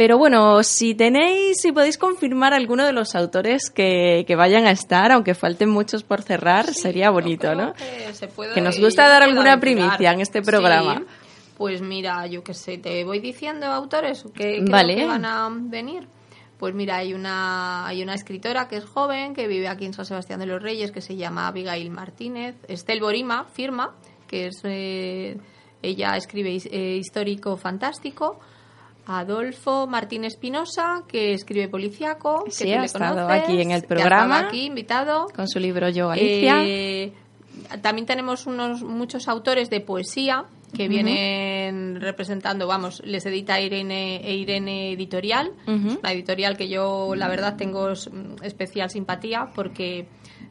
Pero 0.00 0.16
bueno, 0.16 0.62
si 0.62 0.94
tenéis, 0.94 1.58
si 1.60 1.72
podéis 1.72 1.98
confirmar 1.98 2.54
alguno 2.54 2.86
de 2.86 2.92
los 2.94 3.14
autores 3.14 3.68
que, 3.68 4.24
que 4.26 4.34
vayan 4.34 4.64
a 4.64 4.70
estar, 4.70 5.12
aunque 5.12 5.34
falten 5.34 5.68
muchos 5.68 6.04
por 6.04 6.22
cerrar, 6.22 6.72
sería 6.72 7.10
bonito, 7.10 7.54
¿no? 7.54 7.74
Que, 7.74 8.62
nos 8.62 8.80
gusta 8.80 9.06
dar 9.10 9.22
alguna 9.22 9.60
primicia 9.60 10.12
en 10.12 10.22
este 10.22 10.40
programa. 10.40 11.02
Pues 11.58 11.82
mira, 11.82 12.26
yo 12.28 12.42
qué 12.42 12.54
sé, 12.54 12.78
te 12.78 13.04
voy 13.04 13.20
diciendo 13.20 13.66
autores 13.66 14.24
que, 14.34 14.64
que 14.64 15.04
van 15.04 15.26
a 15.26 15.50
venir. 15.50 16.08
Pues 16.56 16.74
mira, 16.74 16.96
hay 16.96 17.12
una, 17.12 17.86
hay 17.86 18.02
una 18.02 18.14
escritora 18.14 18.68
que 18.68 18.78
es 18.78 18.86
joven, 18.86 19.34
que 19.34 19.48
vive 19.48 19.68
aquí 19.68 19.84
en 19.84 19.92
San 19.92 20.06
Sebastián 20.06 20.40
de 20.40 20.46
los 20.46 20.62
Reyes, 20.62 20.92
que 20.92 21.02
se 21.02 21.16
llama 21.16 21.46
Abigail 21.46 21.90
Martínez. 21.90 22.56
Estel 22.68 23.00
Borima 23.00 23.44
firma, 23.52 23.94
que 24.26 24.46
es 24.46 24.62
eh, 24.64 25.36
ella 25.82 26.16
escribe 26.16 26.56
eh, 26.56 26.96
histórico 26.96 27.58
fantástico. 27.58 28.40
Adolfo 29.06 29.86
Martín 29.86 30.24
Espinosa, 30.24 31.02
que 31.08 31.32
escribe 31.34 31.68
Policiaco, 31.68 32.44
sí, 32.48 32.64
que 32.64 32.76
ha 32.76 32.84
estado 32.84 33.28
aquí 33.28 33.60
en 33.60 33.70
el 33.70 33.82
programa, 33.82 34.40
aquí 34.40 34.66
invitado. 34.66 35.28
con 35.34 35.48
su 35.48 35.58
libro 35.58 35.88
Yo 35.88 36.08
Galicia. 36.08 36.62
Eh, 36.64 37.12
también 37.82 38.06
tenemos 38.06 38.46
unos 38.46 38.82
muchos 38.82 39.28
autores 39.28 39.70
de 39.70 39.80
poesía 39.80 40.44
que 40.74 40.88
vienen 40.88 42.00
representando, 42.00 42.66
vamos, 42.66 43.02
les 43.04 43.26
edita 43.26 43.60
Irene, 43.60 44.20
e 44.24 44.36
Irene 44.36 44.92
Editorial, 44.92 45.52
una 45.66 46.12
editorial 46.12 46.56
que 46.56 46.68
yo 46.68 47.14
la 47.16 47.28
verdad 47.28 47.56
tengo 47.56 47.90
especial 48.42 48.88
simpatía 48.90 49.50
porque 49.54 50.06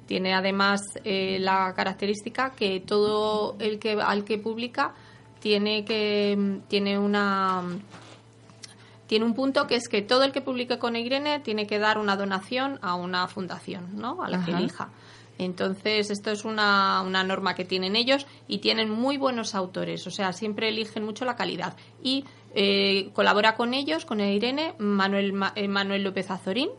tiene 0.06 0.34
además 0.34 0.82
eh, 1.04 1.38
la 1.40 1.74
característica 1.76 2.52
que 2.52 2.80
todo 2.80 3.56
el 3.60 3.80
que 3.80 3.94
al 3.94 4.26
que 4.26 4.38
publica 4.38 4.94
tiene 5.40 5.86
que 5.86 6.62
tiene 6.68 6.98
una 6.98 7.64
tiene 9.10 9.26
un 9.26 9.34
punto 9.34 9.66
que 9.66 9.76
es 9.76 9.90
que 9.90 10.04
todo 10.04 10.24
el 10.24 10.32
que 10.32 10.40
publique 10.40 10.78
con 10.78 10.96
Irene 10.96 11.40
tiene 11.40 11.66
que 11.66 11.80
dar 11.80 11.98
una 11.98 12.16
donación 12.16 12.78
a 12.84 12.94
una 12.94 13.28
fundación, 13.28 13.98
¿no? 13.98 14.22
A 14.22 14.30
la 14.30 14.46
que 14.46 14.52
elija. 14.52 14.92
Entonces, 15.40 16.12
esto 16.12 16.30
es 16.30 16.46
una, 16.46 17.02
una, 17.02 17.24
norma 17.24 17.56
que 17.56 17.66
tienen 17.66 17.96
ellos 17.96 18.28
y 18.48 18.60
tienen 18.60 18.92
muy 18.92 19.18
buenos 19.18 19.56
autores, 19.56 20.06
o 20.06 20.12
sea, 20.12 20.32
siempre 20.32 20.70
eligen 20.70 21.04
mucho 21.04 21.26
la 21.26 21.36
calidad. 21.36 21.76
Y 22.04 22.24
eh, 22.54 23.10
colabora 23.14 23.56
con 23.56 23.74
ellos, 23.74 24.06
con 24.06 24.20
Irene, 24.22 24.76
Manuel, 24.78 25.34
eh, 25.56 25.68
Manuel 25.68 26.04
López 26.04 26.30
Azorín, 26.30 26.70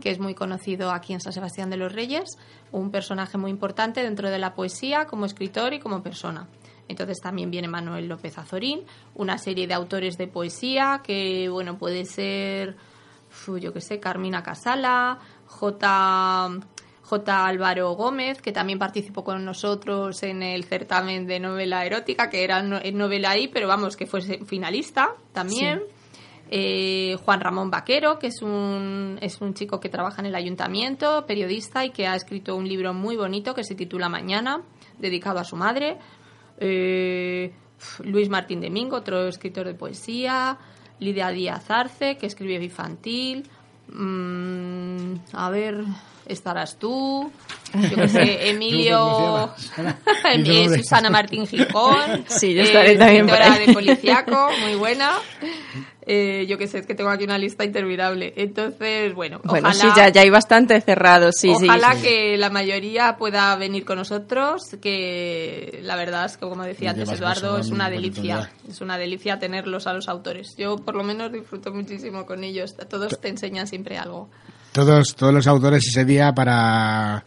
que 0.00 0.10
es 0.10 0.18
muy 0.18 0.34
conocido 0.34 0.90
aquí 0.90 1.12
en 1.12 1.20
San 1.20 1.32
Sebastián 1.32 1.70
de 1.70 1.76
los 1.76 1.92
Reyes, 1.92 2.36
un 2.72 2.90
personaje 2.90 3.38
muy 3.38 3.52
importante 3.52 4.02
dentro 4.02 4.28
de 4.28 4.40
la 4.40 4.54
poesía 4.54 5.06
como 5.06 5.24
escritor 5.24 5.72
y 5.72 5.78
como 5.78 6.02
persona. 6.02 6.48
Entonces 6.88 7.20
también 7.20 7.50
viene 7.50 7.68
Manuel 7.68 8.08
López 8.08 8.38
Azorín, 8.38 8.82
una 9.14 9.38
serie 9.38 9.66
de 9.66 9.74
autores 9.74 10.16
de 10.16 10.28
poesía 10.28 11.00
que, 11.02 11.48
bueno, 11.48 11.78
puede 11.78 12.04
ser, 12.04 12.76
yo 13.60 13.72
qué 13.72 13.80
sé, 13.80 14.00
Carmina 14.00 14.42
Casala, 14.42 15.18
J. 15.46 16.60
J. 17.02 17.46
Álvaro 17.46 17.92
Gómez, 17.92 18.42
que 18.42 18.50
también 18.50 18.80
participó 18.80 19.22
con 19.22 19.44
nosotros 19.44 20.24
en 20.24 20.42
el 20.42 20.64
certamen 20.64 21.24
de 21.26 21.38
novela 21.38 21.86
erótica, 21.86 22.28
que 22.28 22.42
era 22.42 22.62
novela 22.62 23.30
ahí, 23.30 23.46
pero 23.46 23.68
vamos, 23.68 23.96
que 23.96 24.06
fue 24.06 24.20
finalista 24.20 25.14
también. 25.32 25.82
Eh, 26.48 27.16
Juan 27.24 27.40
Ramón 27.40 27.70
Vaquero, 27.70 28.18
que 28.18 28.28
es 28.28 28.42
un, 28.42 29.18
es 29.20 29.40
un 29.40 29.54
chico 29.54 29.78
que 29.80 29.88
trabaja 29.88 30.20
en 30.20 30.26
el 30.26 30.34
ayuntamiento, 30.34 31.26
periodista 31.26 31.84
y 31.84 31.90
que 31.90 32.06
ha 32.08 32.14
escrito 32.16 32.56
un 32.56 32.68
libro 32.68 32.92
muy 32.92 33.16
bonito 33.16 33.54
que 33.54 33.62
se 33.64 33.74
titula 33.74 34.08
Mañana, 34.08 34.62
dedicado 34.98 35.38
a 35.38 35.44
su 35.44 35.56
madre. 35.56 35.98
Eh, 36.58 37.52
Luis 38.04 38.28
Martín 38.28 38.60
Domingo, 38.60 38.96
otro 38.96 39.28
escritor 39.28 39.66
de 39.66 39.74
poesía, 39.74 40.58
Lidia 40.98 41.28
Díaz 41.28 41.70
Arce, 41.70 42.16
que 42.16 42.26
escribe 42.26 42.62
infantil, 42.64 43.48
mm, 43.88 45.14
a 45.32 45.50
ver, 45.50 45.84
estarás 46.26 46.78
tú, 46.78 47.30
yo 47.74 47.96
qué 47.96 48.08
sé, 48.08 48.48
Emilio, 48.50 49.50
Susana. 50.76 51.10
Martín 51.10 51.46
Gijón, 51.46 52.24
sí, 52.26 52.54
yo 52.54 52.62
estaré 52.62 52.92
eh, 52.92 52.96
también 52.96 53.26
de 53.26 53.72
Policiaco, 53.72 54.48
muy 54.62 54.74
buena. 54.76 55.12
Eh, 56.08 56.46
yo 56.48 56.56
qué 56.56 56.68
sé, 56.68 56.78
es 56.78 56.86
que 56.86 56.94
tengo 56.94 57.10
aquí 57.10 57.24
una 57.24 57.36
lista 57.36 57.64
interminable. 57.64 58.32
Entonces, 58.36 59.12
bueno, 59.12 59.40
bueno 59.42 59.72
sí, 59.72 59.88
ya, 59.96 60.08
ya 60.08 60.20
hay 60.20 60.30
bastante 60.30 60.80
cerrado, 60.80 61.32
sí, 61.32 61.48
ojalá 61.48 61.96
sí. 61.96 62.02
que 62.02 62.36
la 62.36 62.48
mayoría 62.48 63.16
pueda 63.16 63.56
venir 63.56 63.84
con 63.84 63.98
nosotros, 63.98 64.76
que 64.80 65.80
la 65.82 65.96
verdad 65.96 66.26
es 66.26 66.36
que, 66.36 66.48
como 66.48 66.62
decía 66.62 66.90
antes 66.90 67.10
Eduardo, 67.10 67.58
es 67.58 67.70
una 67.70 67.90
delicia. 67.90 68.52
Es 68.68 68.80
una 68.80 68.98
delicia 68.98 69.40
tenerlos 69.40 69.88
a 69.88 69.92
los 69.92 70.08
autores. 70.08 70.54
Yo, 70.56 70.76
por 70.76 70.94
lo 70.94 71.02
menos, 71.02 71.32
disfruto 71.32 71.72
muchísimo 71.72 72.24
con 72.24 72.44
ellos. 72.44 72.76
Todos 72.88 73.20
te 73.20 73.28
enseñan 73.28 73.66
siempre 73.66 73.98
algo. 73.98 74.30
Todos, 74.70 75.16
todos 75.16 75.34
los 75.34 75.46
autores 75.48 75.84
ese 75.88 76.04
día 76.04 76.32
para 76.32 77.24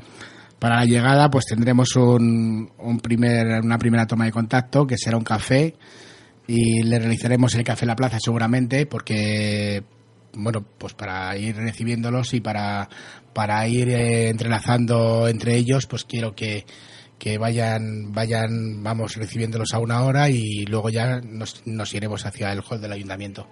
para 0.59 0.75
la 0.75 0.85
llegada 0.85 1.29
pues 1.29 1.45
tendremos 1.45 1.95
un, 1.95 2.69
un 2.77 2.99
primer, 2.99 3.61
una 3.61 3.77
primera 3.77 4.05
toma 4.05 4.25
de 4.25 4.31
contacto 4.31 4.85
que 4.85 4.97
será 4.97 5.17
un 5.17 5.23
café 5.23 5.75
y 6.49 6.81
le 6.81 6.97
realizaremos 6.97 7.53
el 7.53 7.63
Café 7.63 7.85
La 7.85 7.95
Plaza 7.95 8.17
seguramente 8.19 8.87
porque 8.87 9.83
bueno 10.33 10.65
pues 10.79 10.95
para 10.95 11.37
ir 11.37 11.55
recibiéndolos 11.55 12.33
y 12.33 12.41
para 12.41 12.89
para 13.33 13.67
ir 13.67 13.89
eh, 13.89 14.29
entrelazando 14.29 15.27
entre 15.27 15.55
ellos 15.55 15.85
pues 15.85 16.05
quiero 16.05 16.33
que 16.33 16.65
que 17.19 17.37
vayan 17.37 18.13
vayan 18.13 18.81
vamos 18.81 19.15
recibiéndolos 19.15 19.75
a 19.75 19.79
una 19.79 20.01
hora 20.01 20.31
y 20.31 20.65
luego 20.65 20.89
ya 20.89 21.21
nos, 21.21 21.61
nos 21.67 21.93
iremos 21.93 22.25
hacia 22.25 22.51
el 22.51 22.63
hall 22.67 22.81
del 22.81 22.93
ayuntamiento 22.93 23.47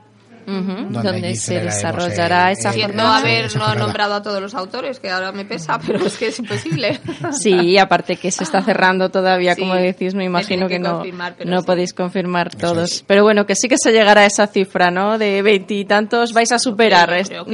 donde, 0.48 1.36
se 1.36 1.60
desarrollará 1.60 2.52
esa 2.52 2.72
jornada. 2.72 3.18
haber 3.18 3.54
no 3.56 3.76
nombrado 3.76 4.16
a 4.16 4.22
todos 4.22 4.42
los 4.42 4.56
autores, 4.56 5.00
que 5.00 5.10
ahora 5.10 5.32
me 5.32 5.44
pesa, 5.44 5.80
pero 5.86 6.06
es 6.06 6.18
que 6.18 6.28
es 6.28 6.40
imposible. 6.40 7.00
Sí, 7.32 7.78
aparte 7.78 8.16
que 8.16 8.32
se 8.32 8.44
está 8.44 8.62
cerrando 8.62 9.10
todavía, 9.10 9.56
como 9.56 9.76
decís, 9.76 10.16
me 10.16 10.24
imagino 10.24 10.68
que, 10.68 10.80
no, 10.80 11.04
no 11.46 11.64
podéis 11.64 11.94
confirmar 11.94 12.56
todos. 12.56 13.04
Pero 13.06 13.24
bueno, 13.24 13.46
que 13.46 13.56
sí 13.56 13.68
que 13.68 13.76
se 13.78 13.92
llegará 13.92 14.22
a 14.22 14.26
esa 14.26 14.48
cifra, 14.48 14.92
¿no? 14.92 15.18
De 15.18 15.42
veintitantos 15.42 16.34
vais 16.34 16.52
a 16.52 16.60
superar. 16.60 17.12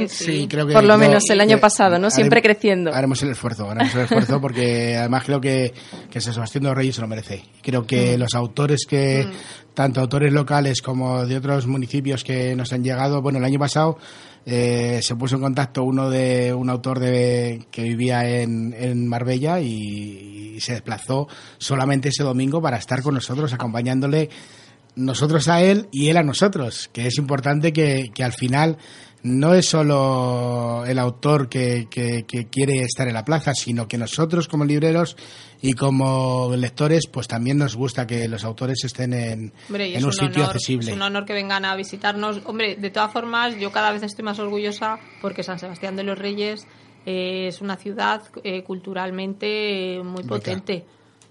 sí, 0.08 0.46
creo 0.48 0.66
que 0.66 0.74
por 0.74 0.84
lo 0.84 0.96
menos 0.96 1.28
el 1.30 1.40
año 1.40 1.58
pasado, 1.58 1.98
¿no? 1.98 2.10
Siempre 2.10 2.40
creciendo. 2.40 2.94
Haremos 2.94 3.22
el 3.22 3.30
esfuerzo, 3.30 3.70
haremos 3.70 3.94
el 3.94 4.02
esfuerzo 4.02 4.40
porque 4.40 4.96
además 4.96 5.24
creo 5.24 5.40
que, 5.40 5.72
que 6.10 6.20
San 6.20 6.34
Sebastián 6.34 6.64
de 6.64 6.68
los 6.68 6.78
Reyes 6.78 6.94
se 6.94 7.00
lo 7.00 7.08
merece. 7.08 7.42
Creo 7.62 7.84
que 7.86 8.16
mm. 8.16 8.20
los 8.20 8.34
autores 8.34 8.86
que 8.88 9.26
mm 9.26 9.63
tanto 9.74 10.00
autores 10.00 10.32
locales 10.32 10.80
como 10.80 11.26
de 11.26 11.36
otros 11.36 11.66
municipios 11.66 12.24
que 12.24 12.54
nos 12.54 12.72
han 12.72 12.84
llegado. 12.84 13.20
Bueno, 13.20 13.38
el 13.38 13.44
año 13.44 13.58
pasado 13.58 13.98
eh, 14.46 15.00
se 15.02 15.16
puso 15.16 15.36
en 15.36 15.42
contacto 15.42 15.82
uno 15.82 16.10
de 16.10 16.54
un 16.54 16.70
autor 16.70 17.00
de, 17.00 17.66
que 17.70 17.82
vivía 17.82 18.28
en, 18.28 18.74
en 18.78 19.06
Marbella 19.08 19.60
y, 19.60 20.32
se 20.60 20.74
desplazó 20.74 21.26
solamente 21.58 22.10
ese 22.10 22.22
domingo 22.22 22.62
para 22.62 22.76
estar 22.76 23.02
con 23.02 23.14
nosotros 23.14 23.52
acompañándole 23.52 24.30
nosotros 24.94 25.48
a 25.48 25.60
él 25.60 25.88
y 25.90 26.10
él 26.10 26.16
a 26.16 26.22
nosotros, 26.22 26.88
que 26.92 27.08
es 27.08 27.18
importante 27.18 27.72
que, 27.72 28.12
que 28.14 28.22
al 28.22 28.32
final 28.32 28.78
no 29.24 29.54
es 29.54 29.66
solo 29.66 30.84
el 30.86 30.98
autor 30.98 31.48
que, 31.48 31.88
que, 31.90 32.46
quiere 32.50 32.82
estar 32.82 33.08
en 33.08 33.14
la 33.14 33.24
plaza, 33.24 33.54
sino 33.54 33.88
que 33.88 33.96
nosotros 33.96 34.48
como 34.48 34.66
libreros 34.66 35.16
y 35.62 35.72
como 35.72 36.54
lectores, 36.54 37.06
pues 37.10 37.26
también 37.26 37.56
nos 37.56 37.74
gusta 37.74 38.06
que 38.06 38.28
los 38.28 38.44
autores 38.44 38.84
estén 38.84 39.14
en, 39.14 39.52
en 39.70 40.04
un, 40.04 40.12
sitio 40.12 40.44
accesible. 40.44 40.90
Es 40.90 40.96
un 40.96 41.00
honor 41.00 41.24
que 41.24 41.32
vengan 41.32 41.64
a 41.64 41.74
visitarnos. 41.74 42.42
Hombre, 42.44 42.76
de 42.76 42.90
todas 42.90 43.10
formas, 43.12 43.56
yo 43.56 43.72
cada 43.72 43.92
vez 43.92 44.02
estoy 44.02 44.26
más 44.26 44.38
orgullosa 44.38 44.98
porque 45.22 45.42
San 45.42 45.58
Sebastián 45.58 45.96
de 45.96 46.02
los 46.02 46.18
Reyes 46.18 46.66
eh, 47.06 47.46
es 47.48 47.62
una 47.62 47.76
ciudad 47.76 48.22
eh, 48.42 48.62
culturalmente 48.62 50.02
muy 50.04 50.22
potente. 50.24 50.84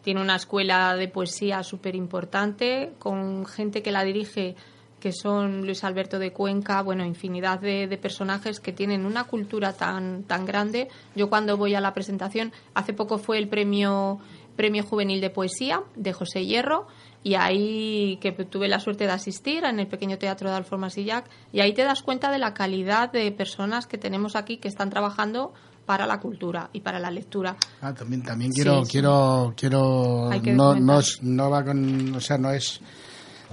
Tiene 0.03 0.19
una 0.19 0.37
escuela 0.37 0.95
de 0.95 1.07
poesía 1.09 1.61
súper 1.61 1.95
importante, 1.95 2.93
con 2.97 3.45
gente 3.45 3.83
que 3.83 3.91
la 3.91 4.03
dirige 4.03 4.55
que 5.03 5.11
son 5.11 5.65
Luis 5.65 5.83
Alberto 5.83 6.17
de 6.17 6.31
Cuenca, 6.31 6.81
bueno, 6.81 7.03
infinidad 7.03 7.59
de, 7.59 7.99
personajes 8.01 8.61
que 8.61 8.71
tienen 8.71 9.05
una 9.05 9.25
cultura 9.25 9.73
tan, 9.73 10.23
tan 10.23 10.45
grande. 10.45 10.87
Yo 11.13 11.27
cuando 11.27 11.57
voy 11.57 11.75
a 11.75 11.81
la 11.81 11.93
presentación, 11.93 12.53
hace 12.73 12.93
poco 12.93 13.17
fue 13.17 13.37
el 13.37 13.49
premio, 13.49 14.19
premio 14.55 14.81
Juvenil 14.85 15.19
de 15.19 15.29
Poesía 15.29 15.83
de 15.97 16.13
José 16.13 16.45
Hierro, 16.45 16.87
y 17.21 17.33
ahí 17.33 18.17
que 18.21 18.31
tuve 18.31 18.69
la 18.69 18.79
suerte 18.79 19.03
de 19.03 19.11
asistir 19.11 19.65
en 19.65 19.81
el 19.81 19.87
pequeño 19.87 20.17
teatro 20.17 20.49
de 20.49 20.55
Alfonso 20.55 20.77
Masillac, 20.77 21.29
y 21.51 21.59
ahí 21.59 21.73
te 21.73 21.83
das 21.83 22.01
cuenta 22.01 22.31
de 22.31 22.39
la 22.39 22.53
calidad 22.53 23.11
de 23.11 23.29
personas 23.33 23.87
que 23.87 23.97
tenemos 23.97 24.37
aquí 24.37 24.55
que 24.55 24.69
están 24.69 24.89
trabajando 24.89 25.51
para 25.85 26.07
la 26.07 26.21
cultura 26.21 26.69
y 26.71 26.79
para 26.79 26.97
la 26.97 27.11
lectura. 27.11 27.57
Ah, 27.81 27.93
también, 27.93 28.23
también 28.23 28.53
quiero, 28.53 28.83
quiero, 28.89 29.53
quiero, 29.57 30.29
no, 30.45 30.75
no, 30.75 31.01
no 31.23 31.49
va 31.49 31.65
con, 31.65 32.15
o 32.15 32.21
sea, 32.21 32.37
no 32.37 32.51
es 32.51 32.79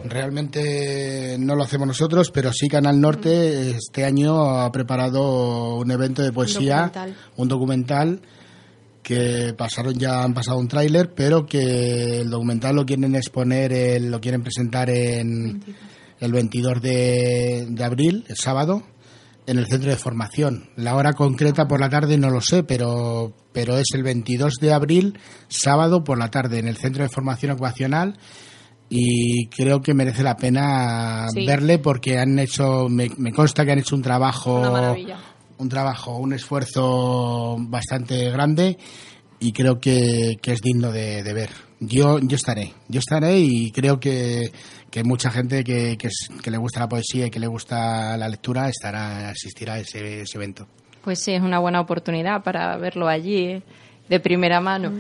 Realmente 0.04 1.36
no 1.38 1.54
lo 1.54 1.64
hacemos 1.64 1.86
nosotros, 1.86 2.30
pero 2.30 2.52
sí 2.52 2.68
Canal 2.68 3.00
Norte 3.00 3.70
este 3.70 4.04
año 4.04 4.60
ha 4.60 4.72
preparado 4.72 5.76
un 5.76 5.90
evento 5.90 6.22
de 6.22 6.32
poesía, 6.32 6.90
un 7.36 7.48
documental, 7.48 8.22
que 9.02 9.54
pasaron 9.56 9.94
ya 9.94 10.22
han 10.22 10.34
pasado 10.34 10.58
un 10.58 10.68
tráiler, 10.68 11.12
pero 11.14 11.44
que 11.44 12.20
el 12.20 12.30
documental 12.30 12.76
lo 12.76 12.86
quieren 12.86 13.14
exponer, 13.14 14.00
lo 14.02 14.20
quieren 14.20 14.42
presentar 14.42 14.88
en 14.90 15.62
el 16.18 16.32
22 16.32 16.80
de, 16.80 17.66
de 17.68 17.84
abril, 17.84 18.24
el 18.28 18.36
sábado, 18.36 18.82
en 19.46 19.58
el 19.58 19.66
centro 19.66 19.90
de 19.90 19.96
formación. 19.96 20.70
La 20.76 20.94
hora 20.94 21.12
concreta 21.12 21.66
por 21.66 21.80
la 21.80 21.88
tarde 21.88 22.16
no 22.18 22.30
lo 22.30 22.40
sé, 22.40 22.62
pero, 22.62 23.32
pero 23.52 23.76
es 23.76 23.88
el 23.94 24.02
22 24.02 24.54
de 24.60 24.72
abril, 24.72 25.18
sábado 25.48 26.04
por 26.04 26.18
la 26.18 26.28
tarde, 26.28 26.58
en 26.58 26.68
el 26.68 26.76
centro 26.76 27.02
de 27.02 27.08
formación 27.08 27.52
ocupacional 27.52 28.16
y 28.92 29.46
creo 29.46 29.80
que 29.80 29.94
merece 29.94 30.24
la 30.24 30.36
pena 30.36 31.28
verle 31.32 31.78
porque 31.78 32.18
han 32.18 32.36
hecho, 32.40 32.88
me, 32.88 33.08
consta 33.32 33.64
que 33.64 33.70
han 33.70 33.78
hecho 33.78 33.94
un 33.94 34.02
trabajo, 34.02 34.60
un 35.58 35.68
trabajo, 35.68 36.16
un 36.16 36.32
esfuerzo 36.32 37.56
bastante 37.60 38.28
grande 38.30 38.76
y 39.38 39.52
creo 39.52 39.78
que, 39.78 40.38
es 40.42 40.60
digno 40.60 40.90
de, 40.90 41.22
ver. 41.32 41.50
Yo, 41.78 42.18
yo 42.18 42.34
estaré, 42.34 42.74
yo 42.88 42.98
estaré 42.98 43.38
y 43.38 43.70
creo 43.70 44.00
que, 44.00 44.50
que 44.90 45.04
mucha 45.04 45.30
gente 45.30 45.62
que, 45.62 45.96
que, 45.96 46.50
le 46.50 46.58
gusta 46.58 46.80
la 46.80 46.88
poesía 46.88 47.26
y 47.26 47.30
que 47.30 47.38
le 47.38 47.46
gusta 47.46 48.16
la 48.16 48.28
lectura 48.28 48.68
estará, 48.68 49.30
asistirá 49.30 49.74
a 49.74 49.78
ese, 49.78 50.22
ese 50.22 50.36
evento. 50.36 50.66
Pues 51.04 51.20
sí, 51.20 51.32
es 51.32 51.42
una 51.42 51.60
buena 51.60 51.80
oportunidad 51.80 52.42
para 52.42 52.76
verlo 52.76 53.06
allí. 53.06 53.44
¿eh? 53.44 53.62
De 54.10 54.18
primera 54.18 54.60
mano. 54.60 54.92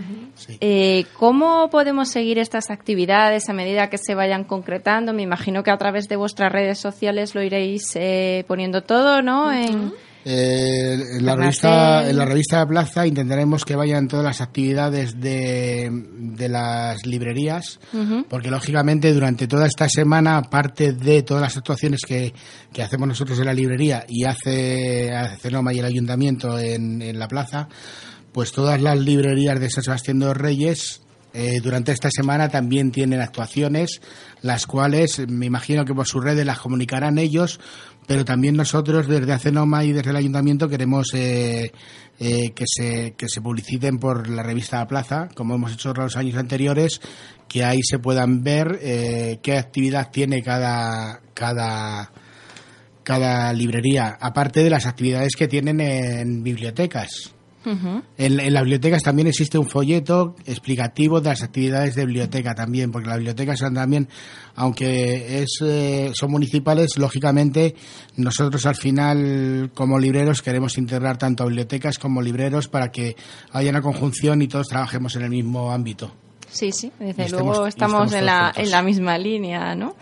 Eh, 0.60 1.04
¿Cómo 1.18 1.68
podemos 1.68 2.08
seguir 2.08 2.38
estas 2.38 2.70
actividades 2.70 3.48
a 3.48 3.52
medida 3.52 3.90
que 3.90 3.98
se 3.98 4.14
vayan 4.14 4.44
concretando? 4.44 5.12
Me 5.12 5.22
imagino 5.22 5.64
que 5.64 5.72
a 5.72 5.76
través 5.76 6.08
de 6.08 6.14
vuestras 6.14 6.52
redes 6.52 6.78
sociales 6.78 7.34
lo 7.34 7.42
iréis 7.42 7.82
eh, 7.96 8.44
poniendo 8.46 8.82
todo, 8.82 9.20
¿no? 9.20 9.52
en, 9.52 9.92
eh, 10.24 11.16
en, 11.16 11.26
la 11.26 11.34
revista, 11.34 12.08
en 12.08 12.16
la 12.16 12.24
revista 12.24 12.60
de 12.60 12.66
Plaza 12.66 13.04
intentaremos 13.04 13.64
que 13.64 13.74
vayan 13.74 14.06
todas 14.06 14.24
las 14.24 14.40
actividades 14.40 15.18
de, 15.18 15.90
de 15.90 16.48
las 16.48 17.04
librerías, 17.04 17.80
porque 18.28 18.50
lógicamente 18.50 19.12
durante 19.12 19.48
toda 19.48 19.66
esta 19.66 19.88
semana, 19.88 20.36
aparte 20.36 20.92
de 20.92 21.24
todas 21.24 21.42
las 21.42 21.56
actuaciones 21.56 22.02
que, 22.06 22.32
que 22.72 22.82
hacemos 22.82 23.08
nosotros 23.08 23.40
en 23.40 23.46
la 23.46 23.54
librería 23.54 24.04
y 24.08 24.24
hace, 24.24 25.12
hace 25.12 25.36
Cenoma 25.38 25.72
y 25.72 25.80
el 25.80 25.86
ayuntamiento 25.86 26.58
en, 26.60 27.02
en 27.02 27.18
la 27.18 27.26
plaza, 27.26 27.68
pues 28.32 28.52
todas 28.52 28.80
las 28.80 28.98
librerías 28.98 29.58
de 29.60 29.70
San 29.70 29.84
Sebastián 29.84 30.18
de 30.18 30.26
los 30.26 30.36
Reyes 30.36 31.02
eh, 31.32 31.60
durante 31.62 31.92
esta 31.92 32.10
semana 32.10 32.48
también 32.48 32.90
tienen 32.90 33.20
actuaciones, 33.20 34.00
las 34.42 34.66
cuales 34.66 35.20
me 35.28 35.46
imagino 35.46 35.84
que 35.84 35.94
por 35.94 36.06
sus 36.06 36.24
redes 36.24 36.44
las 36.44 36.58
comunicarán 36.58 37.18
ellos, 37.18 37.60
pero 38.06 38.24
también 38.24 38.56
nosotros 38.56 39.06
desde 39.06 39.32
Acenoma 39.32 39.84
y 39.84 39.92
desde 39.92 40.10
el 40.10 40.16
Ayuntamiento 40.16 40.68
queremos 40.68 41.06
eh, 41.14 41.70
eh, 42.18 42.50
que, 42.50 42.64
se, 42.66 43.14
que 43.16 43.28
se 43.28 43.40
publiciten 43.40 43.98
por 43.98 44.28
la 44.28 44.42
revista 44.42 44.78
La 44.78 44.88
Plaza, 44.88 45.28
como 45.34 45.54
hemos 45.54 45.72
hecho 45.72 45.92
los 45.92 46.16
años 46.16 46.36
anteriores, 46.36 47.00
que 47.48 47.64
ahí 47.64 47.80
se 47.82 48.00
puedan 48.00 48.42
ver 48.42 48.78
qué 49.42 49.58
actividad 49.58 50.10
tiene 50.10 50.42
cada, 50.42 51.20
cada, 51.34 52.12
cada 53.02 53.52
librería, 53.52 54.18
aparte 54.20 54.62
de 54.62 54.70
las 54.70 54.86
actividades 54.86 55.34
que 55.36 55.48
tienen 55.48 55.80
en 55.80 56.42
bibliotecas 56.42 57.34
en, 57.64 58.54
las 58.54 58.62
bibliotecas 58.62 59.02
también 59.02 59.28
existe 59.28 59.58
un 59.58 59.68
folleto 59.68 60.34
explicativo 60.46 61.20
de 61.20 61.30
las 61.30 61.42
actividades 61.42 61.94
de 61.94 62.06
biblioteca 62.06 62.54
también, 62.54 62.90
porque 62.90 63.08
las 63.08 63.18
bibliotecas 63.18 63.58
son 63.58 63.74
también, 63.74 64.08
aunque 64.54 65.42
es, 65.42 65.58
eh, 65.62 66.12
son 66.14 66.30
municipales, 66.30 66.96
lógicamente 66.96 67.74
nosotros 68.16 68.64
al 68.66 68.76
final 68.76 69.70
como 69.74 69.98
libreros 69.98 70.42
queremos 70.42 70.78
integrar 70.78 71.18
tanto 71.18 71.42
a 71.42 71.46
bibliotecas 71.46 71.98
como 71.98 72.22
libreros 72.22 72.68
para 72.68 72.90
que 72.90 73.16
haya 73.52 73.70
una 73.70 73.82
conjunción 73.82 74.42
y 74.42 74.48
todos 74.48 74.68
trabajemos 74.68 75.16
en 75.16 75.22
el 75.22 75.30
mismo 75.30 75.70
ámbito. 75.72 76.12
Sí, 76.50 76.72
sí, 76.72 76.90
desde 76.98 77.28
luego 77.28 77.66
estamos, 77.66 78.12
en, 78.12 78.26
la, 78.26 78.52
en 78.56 78.70
la 78.70 78.82
misma 78.82 79.16
línea, 79.18 79.74
¿no? 79.74 79.94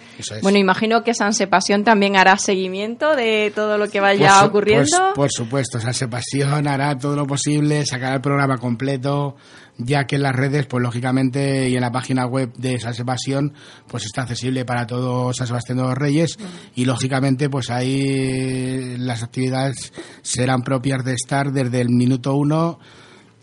Bueno, 0.43 0.59
imagino 0.59 1.03
que 1.03 1.13
Sanse 1.13 1.47
Pasión 1.47 1.85
también 1.85 2.17
hará 2.17 2.39
seguimiento 2.39 3.15
de 3.15 3.53
todo 3.55 3.77
lo 3.77 3.89
que 3.89 4.01
vaya 4.01 4.45
ocurriendo. 4.45 5.13
por 5.15 5.31
supuesto, 5.31 5.79
Sanse 5.79 6.09
Pasión 6.09 6.67
hará 6.67 6.97
todo 6.97 7.17
lo 7.17 7.27
posible, 7.27 7.85
sacará 7.85 8.15
el 8.15 8.21
programa 8.23 8.57
completo, 8.57 9.37
ya 9.77 10.07
que 10.07 10.17
en 10.17 10.23
las 10.23 10.35
redes, 10.35 10.67
pues 10.67 10.83
lógicamente, 10.83 11.69
y 11.69 11.75
en 11.75 11.83
la 11.83 11.93
página 11.93 12.27
web 12.27 12.53
de 12.55 12.81
Sanse 12.81 13.05
Pasión, 13.05 13.53
pues 13.87 14.07
está 14.07 14.23
accesible 14.23 14.65
para 14.65 14.87
todos 14.87 15.37
San 15.37 15.47
Sebastián 15.47 15.79
de 15.79 15.85
los 15.85 15.95
Reyes, 15.95 16.39
y 16.75 16.87
lógicamente, 16.87 17.51
pues 17.51 17.71
ahí 17.71 18.97
las 18.97 19.23
actividades 19.23 19.93
serán 20.23 20.63
propias 20.63 21.05
de 21.05 21.13
estar 21.13 21.53
desde 21.53 21.83
el 21.83 21.91
minuto 21.91 22.35
uno 22.35 22.79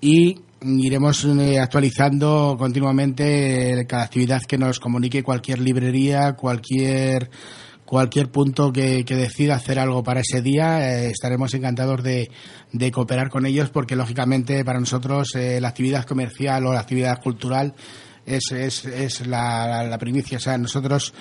y 0.01 0.41
iremos 0.66 1.24
eh, 1.26 1.59
actualizando 1.59 2.55
continuamente 2.57 3.86
cada 3.88 4.03
actividad 4.03 4.41
que 4.41 4.57
nos 4.57 4.80
comunique 4.80 5.24
cualquier 5.24 5.59
librería, 5.59 6.34
cualquier 6.34 7.30
cualquier 7.86 8.32
punto 8.32 8.74
que, 8.74 9.03
decida 9.03 9.55
hacer 9.55 9.78
algo 9.78 10.03
para 10.03 10.22
ese 10.22 10.41
día, 10.41 10.89
eh, 10.89 11.11
estaremos 11.11 11.53
encantados 11.53 12.03
de, 12.03 12.32
de, 12.72 12.91
cooperar 12.91 13.30
con 13.30 13.45
ellos 13.45 13.70
porque, 13.70 13.95
lógicamente, 13.95 14.66
para 14.66 14.80
nosotros 14.80 15.36
eh, 15.36 15.61
la 15.61 15.68
actividad 15.70 16.03
comercial 16.03 16.66
o 16.66 16.74
la 16.74 16.80
actividad 16.80 17.22
cultural 17.22 17.76
es, 18.26 18.51
es, 18.51 18.86
es 18.86 19.28
la, 19.28 19.84
la, 19.84 19.97
primicia. 19.99 20.38
O 20.38 20.41
sea, 20.41 20.57
nosotros 20.57 21.13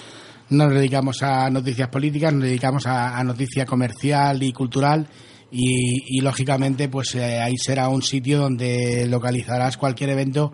no 0.48 0.64
nos 0.64 0.74
dedicamos 0.74 1.22
a 1.22 1.50
noticias 1.50 1.88
políticas, 1.88 2.32
nos 2.32 2.44
dedicamos 2.44 2.86
a, 2.86 3.18
a 3.18 3.22
noticia 3.22 3.66
comercial 3.66 4.42
y 4.42 4.50
cultural 4.52 5.06
y, 5.56 6.20
lógicamente 6.20 6.88
pues 6.88 7.14
eh, 7.14 7.40
ahí 7.40 7.56
será 7.56 7.88
un 7.88 8.02
sitio 8.02 8.40
donde 8.40 9.06
localizarás 9.06 9.76
cualquier 9.76 10.10
evento 10.10 10.52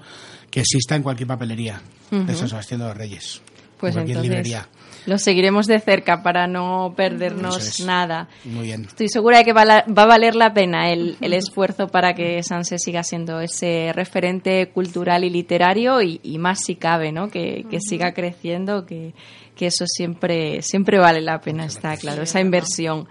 que 0.51 0.61
exista 0.61 0.95
en 0.97 1.03
cualquier 1.03 1.29
papelería 1.29 1.81
de 2.11 2.35
San 2.35 2.49
Sebastián 2.49 2.81
de 2.81 2.87
los 2.87 2.97
Reyes. 2.97 3.41
Pues 3.79 3.95
cualquier 3.95 4.19
librería. 4.19 4.69
Lo 5.07 5.17
seguiremos 5.17 5.67
de 5.67 5.81
cerca 5.81 6.23
para 6.23 6.47
no 6.47 6.93
perdernos 6.95 7.81
nada. 7.81 8.29
Muy 8.45 8.65
bien. 8.65 8.85
Estoy 8.85 9.09
segura 9.09 9.39
de 9.39 9.45
que 9.45 9.53
va, 9.55 9.63
a 9.63 10.07
valer 10.07 10.35
la 10.35 10.53
pena 10.53 10.91
el, 10.93 11.17
el, 11.21 11.33
esfuerzo 11.33 11.89
para 11.89 12.13
que 12.15 12.43
Sanse 12.43 12.79
siga 12.79 13.03
siendo 13.03 13.41
ese 13.41 13.93
referente 13.95 14.69
cultural 14.69 15.25
y 15.25 15.31
literario 15.31 16.03
y, 16.03 16.39
más 16.39 16.61
si 16.61 16.75
cabe, 16.77 17.13
¿no? 17.13 17.31
Que, 17.31 17.65
que 17.71 17.81
siga 17.81 18.13
creciendo, 18.13 18.85
que, 18.85 19.15
que, 19.57 19.67
eso 19.67 19.87
siempre, 19.87 20.61
siempre 20.61 20.99
vale 20.99 21.23
la 21.23 21.41
pena, 21.41 21.65
está 21.65 21.97
claro, 21.97 22.23
esa 22.23 22.41
inversión. 22.41 23.09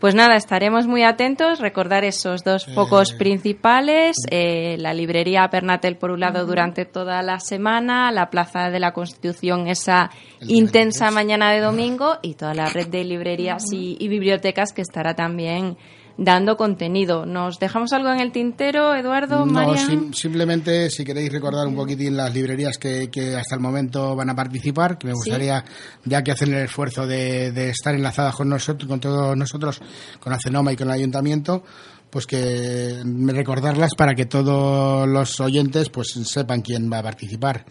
Pues 0.00 0.14
nada, 0.14 0.36
estaremos 0.36 0.86
muy 0.86 1.02
atentos. 1.02 1.60
Recordar 1.60 2.04
esos 2.04 2.42
dos 2.42 2.64
focos 2.64 3.12
principales: 3.12 4.16
eh, 4.30 4.76
la 4.78 4.94
librería 4.94 5.46
Pernatel, 5.50 5.98
por 5.98 6.10
un 6.10 6.20
lado, 6.20 6.46
durante 6.46 6.86
toda 6.86 7.20
la 7.20 7.38
semana, 7.38 8.10
la 8.10 8.30
Plaza 8.30 8.70
de 8.70 8.80
la 8.80 8.94
Constitución, 8.94 9.68
esa 9.68 10.10
intensa 10.40 11.10
mañana 11.10 11.52
de 11.52 11.60
domingo, 11.60 12.16
y 12.22 12.32
toda 12.32 12.54
la 12.54 12.70
red 12.70 12.88
de 12.88 13.04
librerías 13.04 13.64
y, 13.72 14.08
bibliotecas 14.08 14.72
que 14.72 14.80
estará 14.80 15.14
también 15.14 15.76
dando 16.20 16.58
contenido. 16.58 17.24
¿Nos 17.24 17.58
dejamos 17.58 17.94
algo 17.94 18.10
en 18.10 18.20
el 18.20 18.30
tintero, 18.30 18.94
Eduardo, 18.94 19.46
no, 19.46 19.74
simplemente 20.12 20.90
si 20.90 21.02
queréis 21.02 21.32
recordar 21.32 21.66
un 21.66 21.74
poquitín 21.74 22.14
las 22.14 22.32
librerías 22.34 22.76
que, 22.76 23.08
hasta 23.36 23.54
el 23.54 23.60
momento 23.60 24.14
van 24.14 24.28
a 24.28 24.36
participar, 24.36 24.98
que 24.98 25.06
me 25.06 25.14
gustaría, 25.14 25.64
ya 26.04 26.22
que 26.22 26.32
hacen 26.32 26.52
el 26.52 26.64
esfuerzo 26.64 27.06
de, 27.06 27.52
de 27.52 27.70
estar 27.70 27.94
enlazadas 27.94 28.34
con 28.34 28.50
nosotros, 28.50 28.86
con 28.86 29.00
todos 29.00 29.34
nosotros, 29.34 29.80
con 30.20 30.34
Acenoma 30.34 30.72
y 30.72 30.76
con 30.76 30.88
el 30.88 30.94
Ayuntamiento, 30.94 31.62
pues 32.10 32.26
que 32.26 33.02
recordarlas 33.02 33.94
para 33.96 34.14
que 34.14 34.26
todos 34.26 35.08
los 35.08 35.40
oyentes 35.40 35.88
pues 35.88 36.08
sepan 36.24 36.60
quién 36.60 36.92
va 36.92 36.98
a 36.98 37.02
participar. 37.02 37.64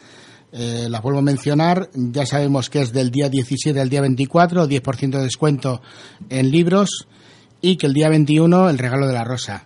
Eh, 0.52 0.88
las 0.90 1.04
vuelvo 1.04 1.20
a 1.20 1.22
mencionar, 1.22 1.92
ya 1.94 2.26
sabemos 2.26 2.72
que 2.72 2.82
es 2.82 2.92
del 2.92 3.12
día 3.12 3.30
17 3.30 3.80
al 3.80 3.90
día 3.90 4.02
24, 4.02 4.68
10% 4.68 5.10
de 5.12 5.22
descuento 5.22 5.84
en 6.30 6.50
libros 6.50 7.08
y 7.62 7.78
que 7.78 7.88
el 7.88 7.94
día 7.94 8.10
21 8.10 8.70
el 8.70 8.78
regalo 8.78 9.08
de 9.08 9.14
la 9.14 9.24
rosa. 9.24 9.66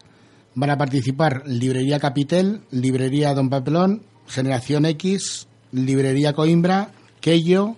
Van 0.55 0.69
a 0.69 0.77
participar 0.77 1.43
Librería 1.45 1.99
Capitel, 1.99 2.61
Librería 2.71 3.33
Don 3.33 3.49
Papelón, 3.49 4.03
Generación 4.27 4.85
X, 4.85 5.47
Librería 5.71 6.33
Coimbra, 6.33 6.91
Keyo, 7.21 7.75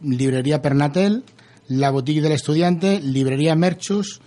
Librería 0.00 0.62
Pernatel, 0.62 1.24
La 1.68 1.90
Boutique 1.90 2.22
del 2.22 2.32
Estudiante, 2.32 3.00
Librería 3.00 3.54
Merchus, 3.54 4.20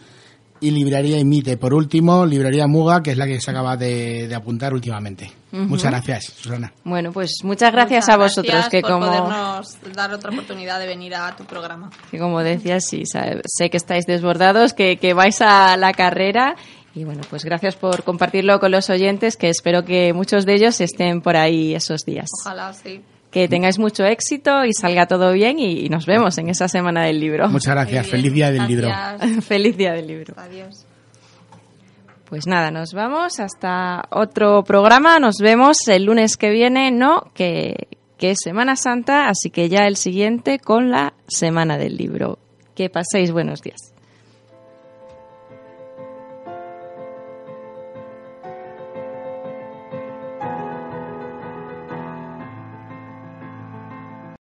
y 0.61 0.71
Librería 0.71 1.19
Imite. 1.19 1.57
Por 1.57 1.73
último, 1.73 2.25
Librería 2.25 2.67
Muga, 2.67 3.03
que 3.03 3.11
es 3.11 3.17
la 3.17 3.25
que 3.25 3.41
se 3.41 3.51
acaba 3.51 3.75
de, 3.75 4.31
apuntar 4.33 4.73
últimamente. 4.73 5.31
Muchas 5.51 5.91
gracias, 5.91 6.25
Susana. 6.25 6.71
Bueno, 6.83 7.11
pues 7.11 7.39
muchas 7.43 7.71
gracias 7.71 8.09
a 8.09 8.17
vosotros 8.17 8.69
que 8.69 8.81
por 8.81 8.91
como 8.91 9.05
podernos 9.07 9.77
dar 9.93 10.13
otra 10.13 10.31
oportunidad 10.31 10.79
de 10.79 10.87
venir 10.87 11.15
a 11.15 11.35
tu 11.35 11.43
programa. 11.45 11.89
Que 12.09 12.17
como 12.17 12.41
decías, 12.41 12.85
sí, 12.85 13.03
sé 13.05 13.69
que 13.69 13.77
estáis 13.77 14.05
desbordados, 14.05 14.73
que, 14.73 14.97
que 14.97 15.13
vais 15.13 15.41
a 15.41 15.75
la 15.77 15.93
carrera 15.93 16.55
y 16.93 17.03
bueno, 17.05 17.21
pues 17.29 17.45
gracias 17.45 17.75
por 17.75 18.03
compartirlo 18.03 18.59
con 18.59 18.71
los 18.71 18.89
oyentes, 18.89 19.37
que 19.37 19.49
espero 19.49 19.85
que 19.85 20.13
muchos 20.13 20.45
de 20.45 20.55
ellos 20.55 20.81
estén 20.81 21.21
por 21.21 21.37
ahí 21.37 21.73
esos 21.73 22.01
días. 22.05 22.29
Ojalá, 22.41 22.73
sí 22.73 23.01
que 23.31 23.47
tengáis 23.47 23.79
mucho 23.79 24.03
éxito 24.03 24.65
y 24.65 24.73
salga 24.73 25.07
todo 25.07 25.31
bien 25.31 25.57
y, 25.57 25.87
nos 25.89 26.05
vemos 26.05 26.37
en 26.37 26.49
esa 26.49 26.67
semana 26.67 27.05
del 27.05 27.19
libro. 27.19 27.49
Muchas 27.49 27.73
gracias. 27.73 28.07
Feliz 28.07 28.33
día 28.33 28.51
del 28.51 28.67
libro. 28.67 28.89
Feliz 29.41 29.77
día 29.77 29.93
del 29.93 30.07
libro. 30.07 30.33
Adiós. 30.37 30.85
Pues 32.31 32.47
nada, 32.47 32.71
nos 32.71 32.93
vamos 32.93 33.41
hasta 33.41 34.05
otro 34.09 34.63
programa. 34.63 35.19
Nos 35.19 35.39
vemos 35.41 35.85
el 35.89 36.05
lunes 36.05 36.37
que 36.37 36.49
viene, 36.49 36.89
no, 36.89 37.29
que, 37.33 37.89
que 38.17 38.31
es 38.31 38.37
Semana 38.41 38.77
Santa, 38.77 39.27
así 39.27 39.49
que 39.49 39.67
ya 39.67 39.85
el 39.85 39.97
siguiente 39.97 40.57
con 40.57 40.91
la 40.91 41.13
Semana 41.27 41.77
del 41.77 41.97
Libro. 41.97 42.39
Que 42.73 42.89
paséis 42.89 43.33
buenos 43.33 43.61
días. 43.61 43.90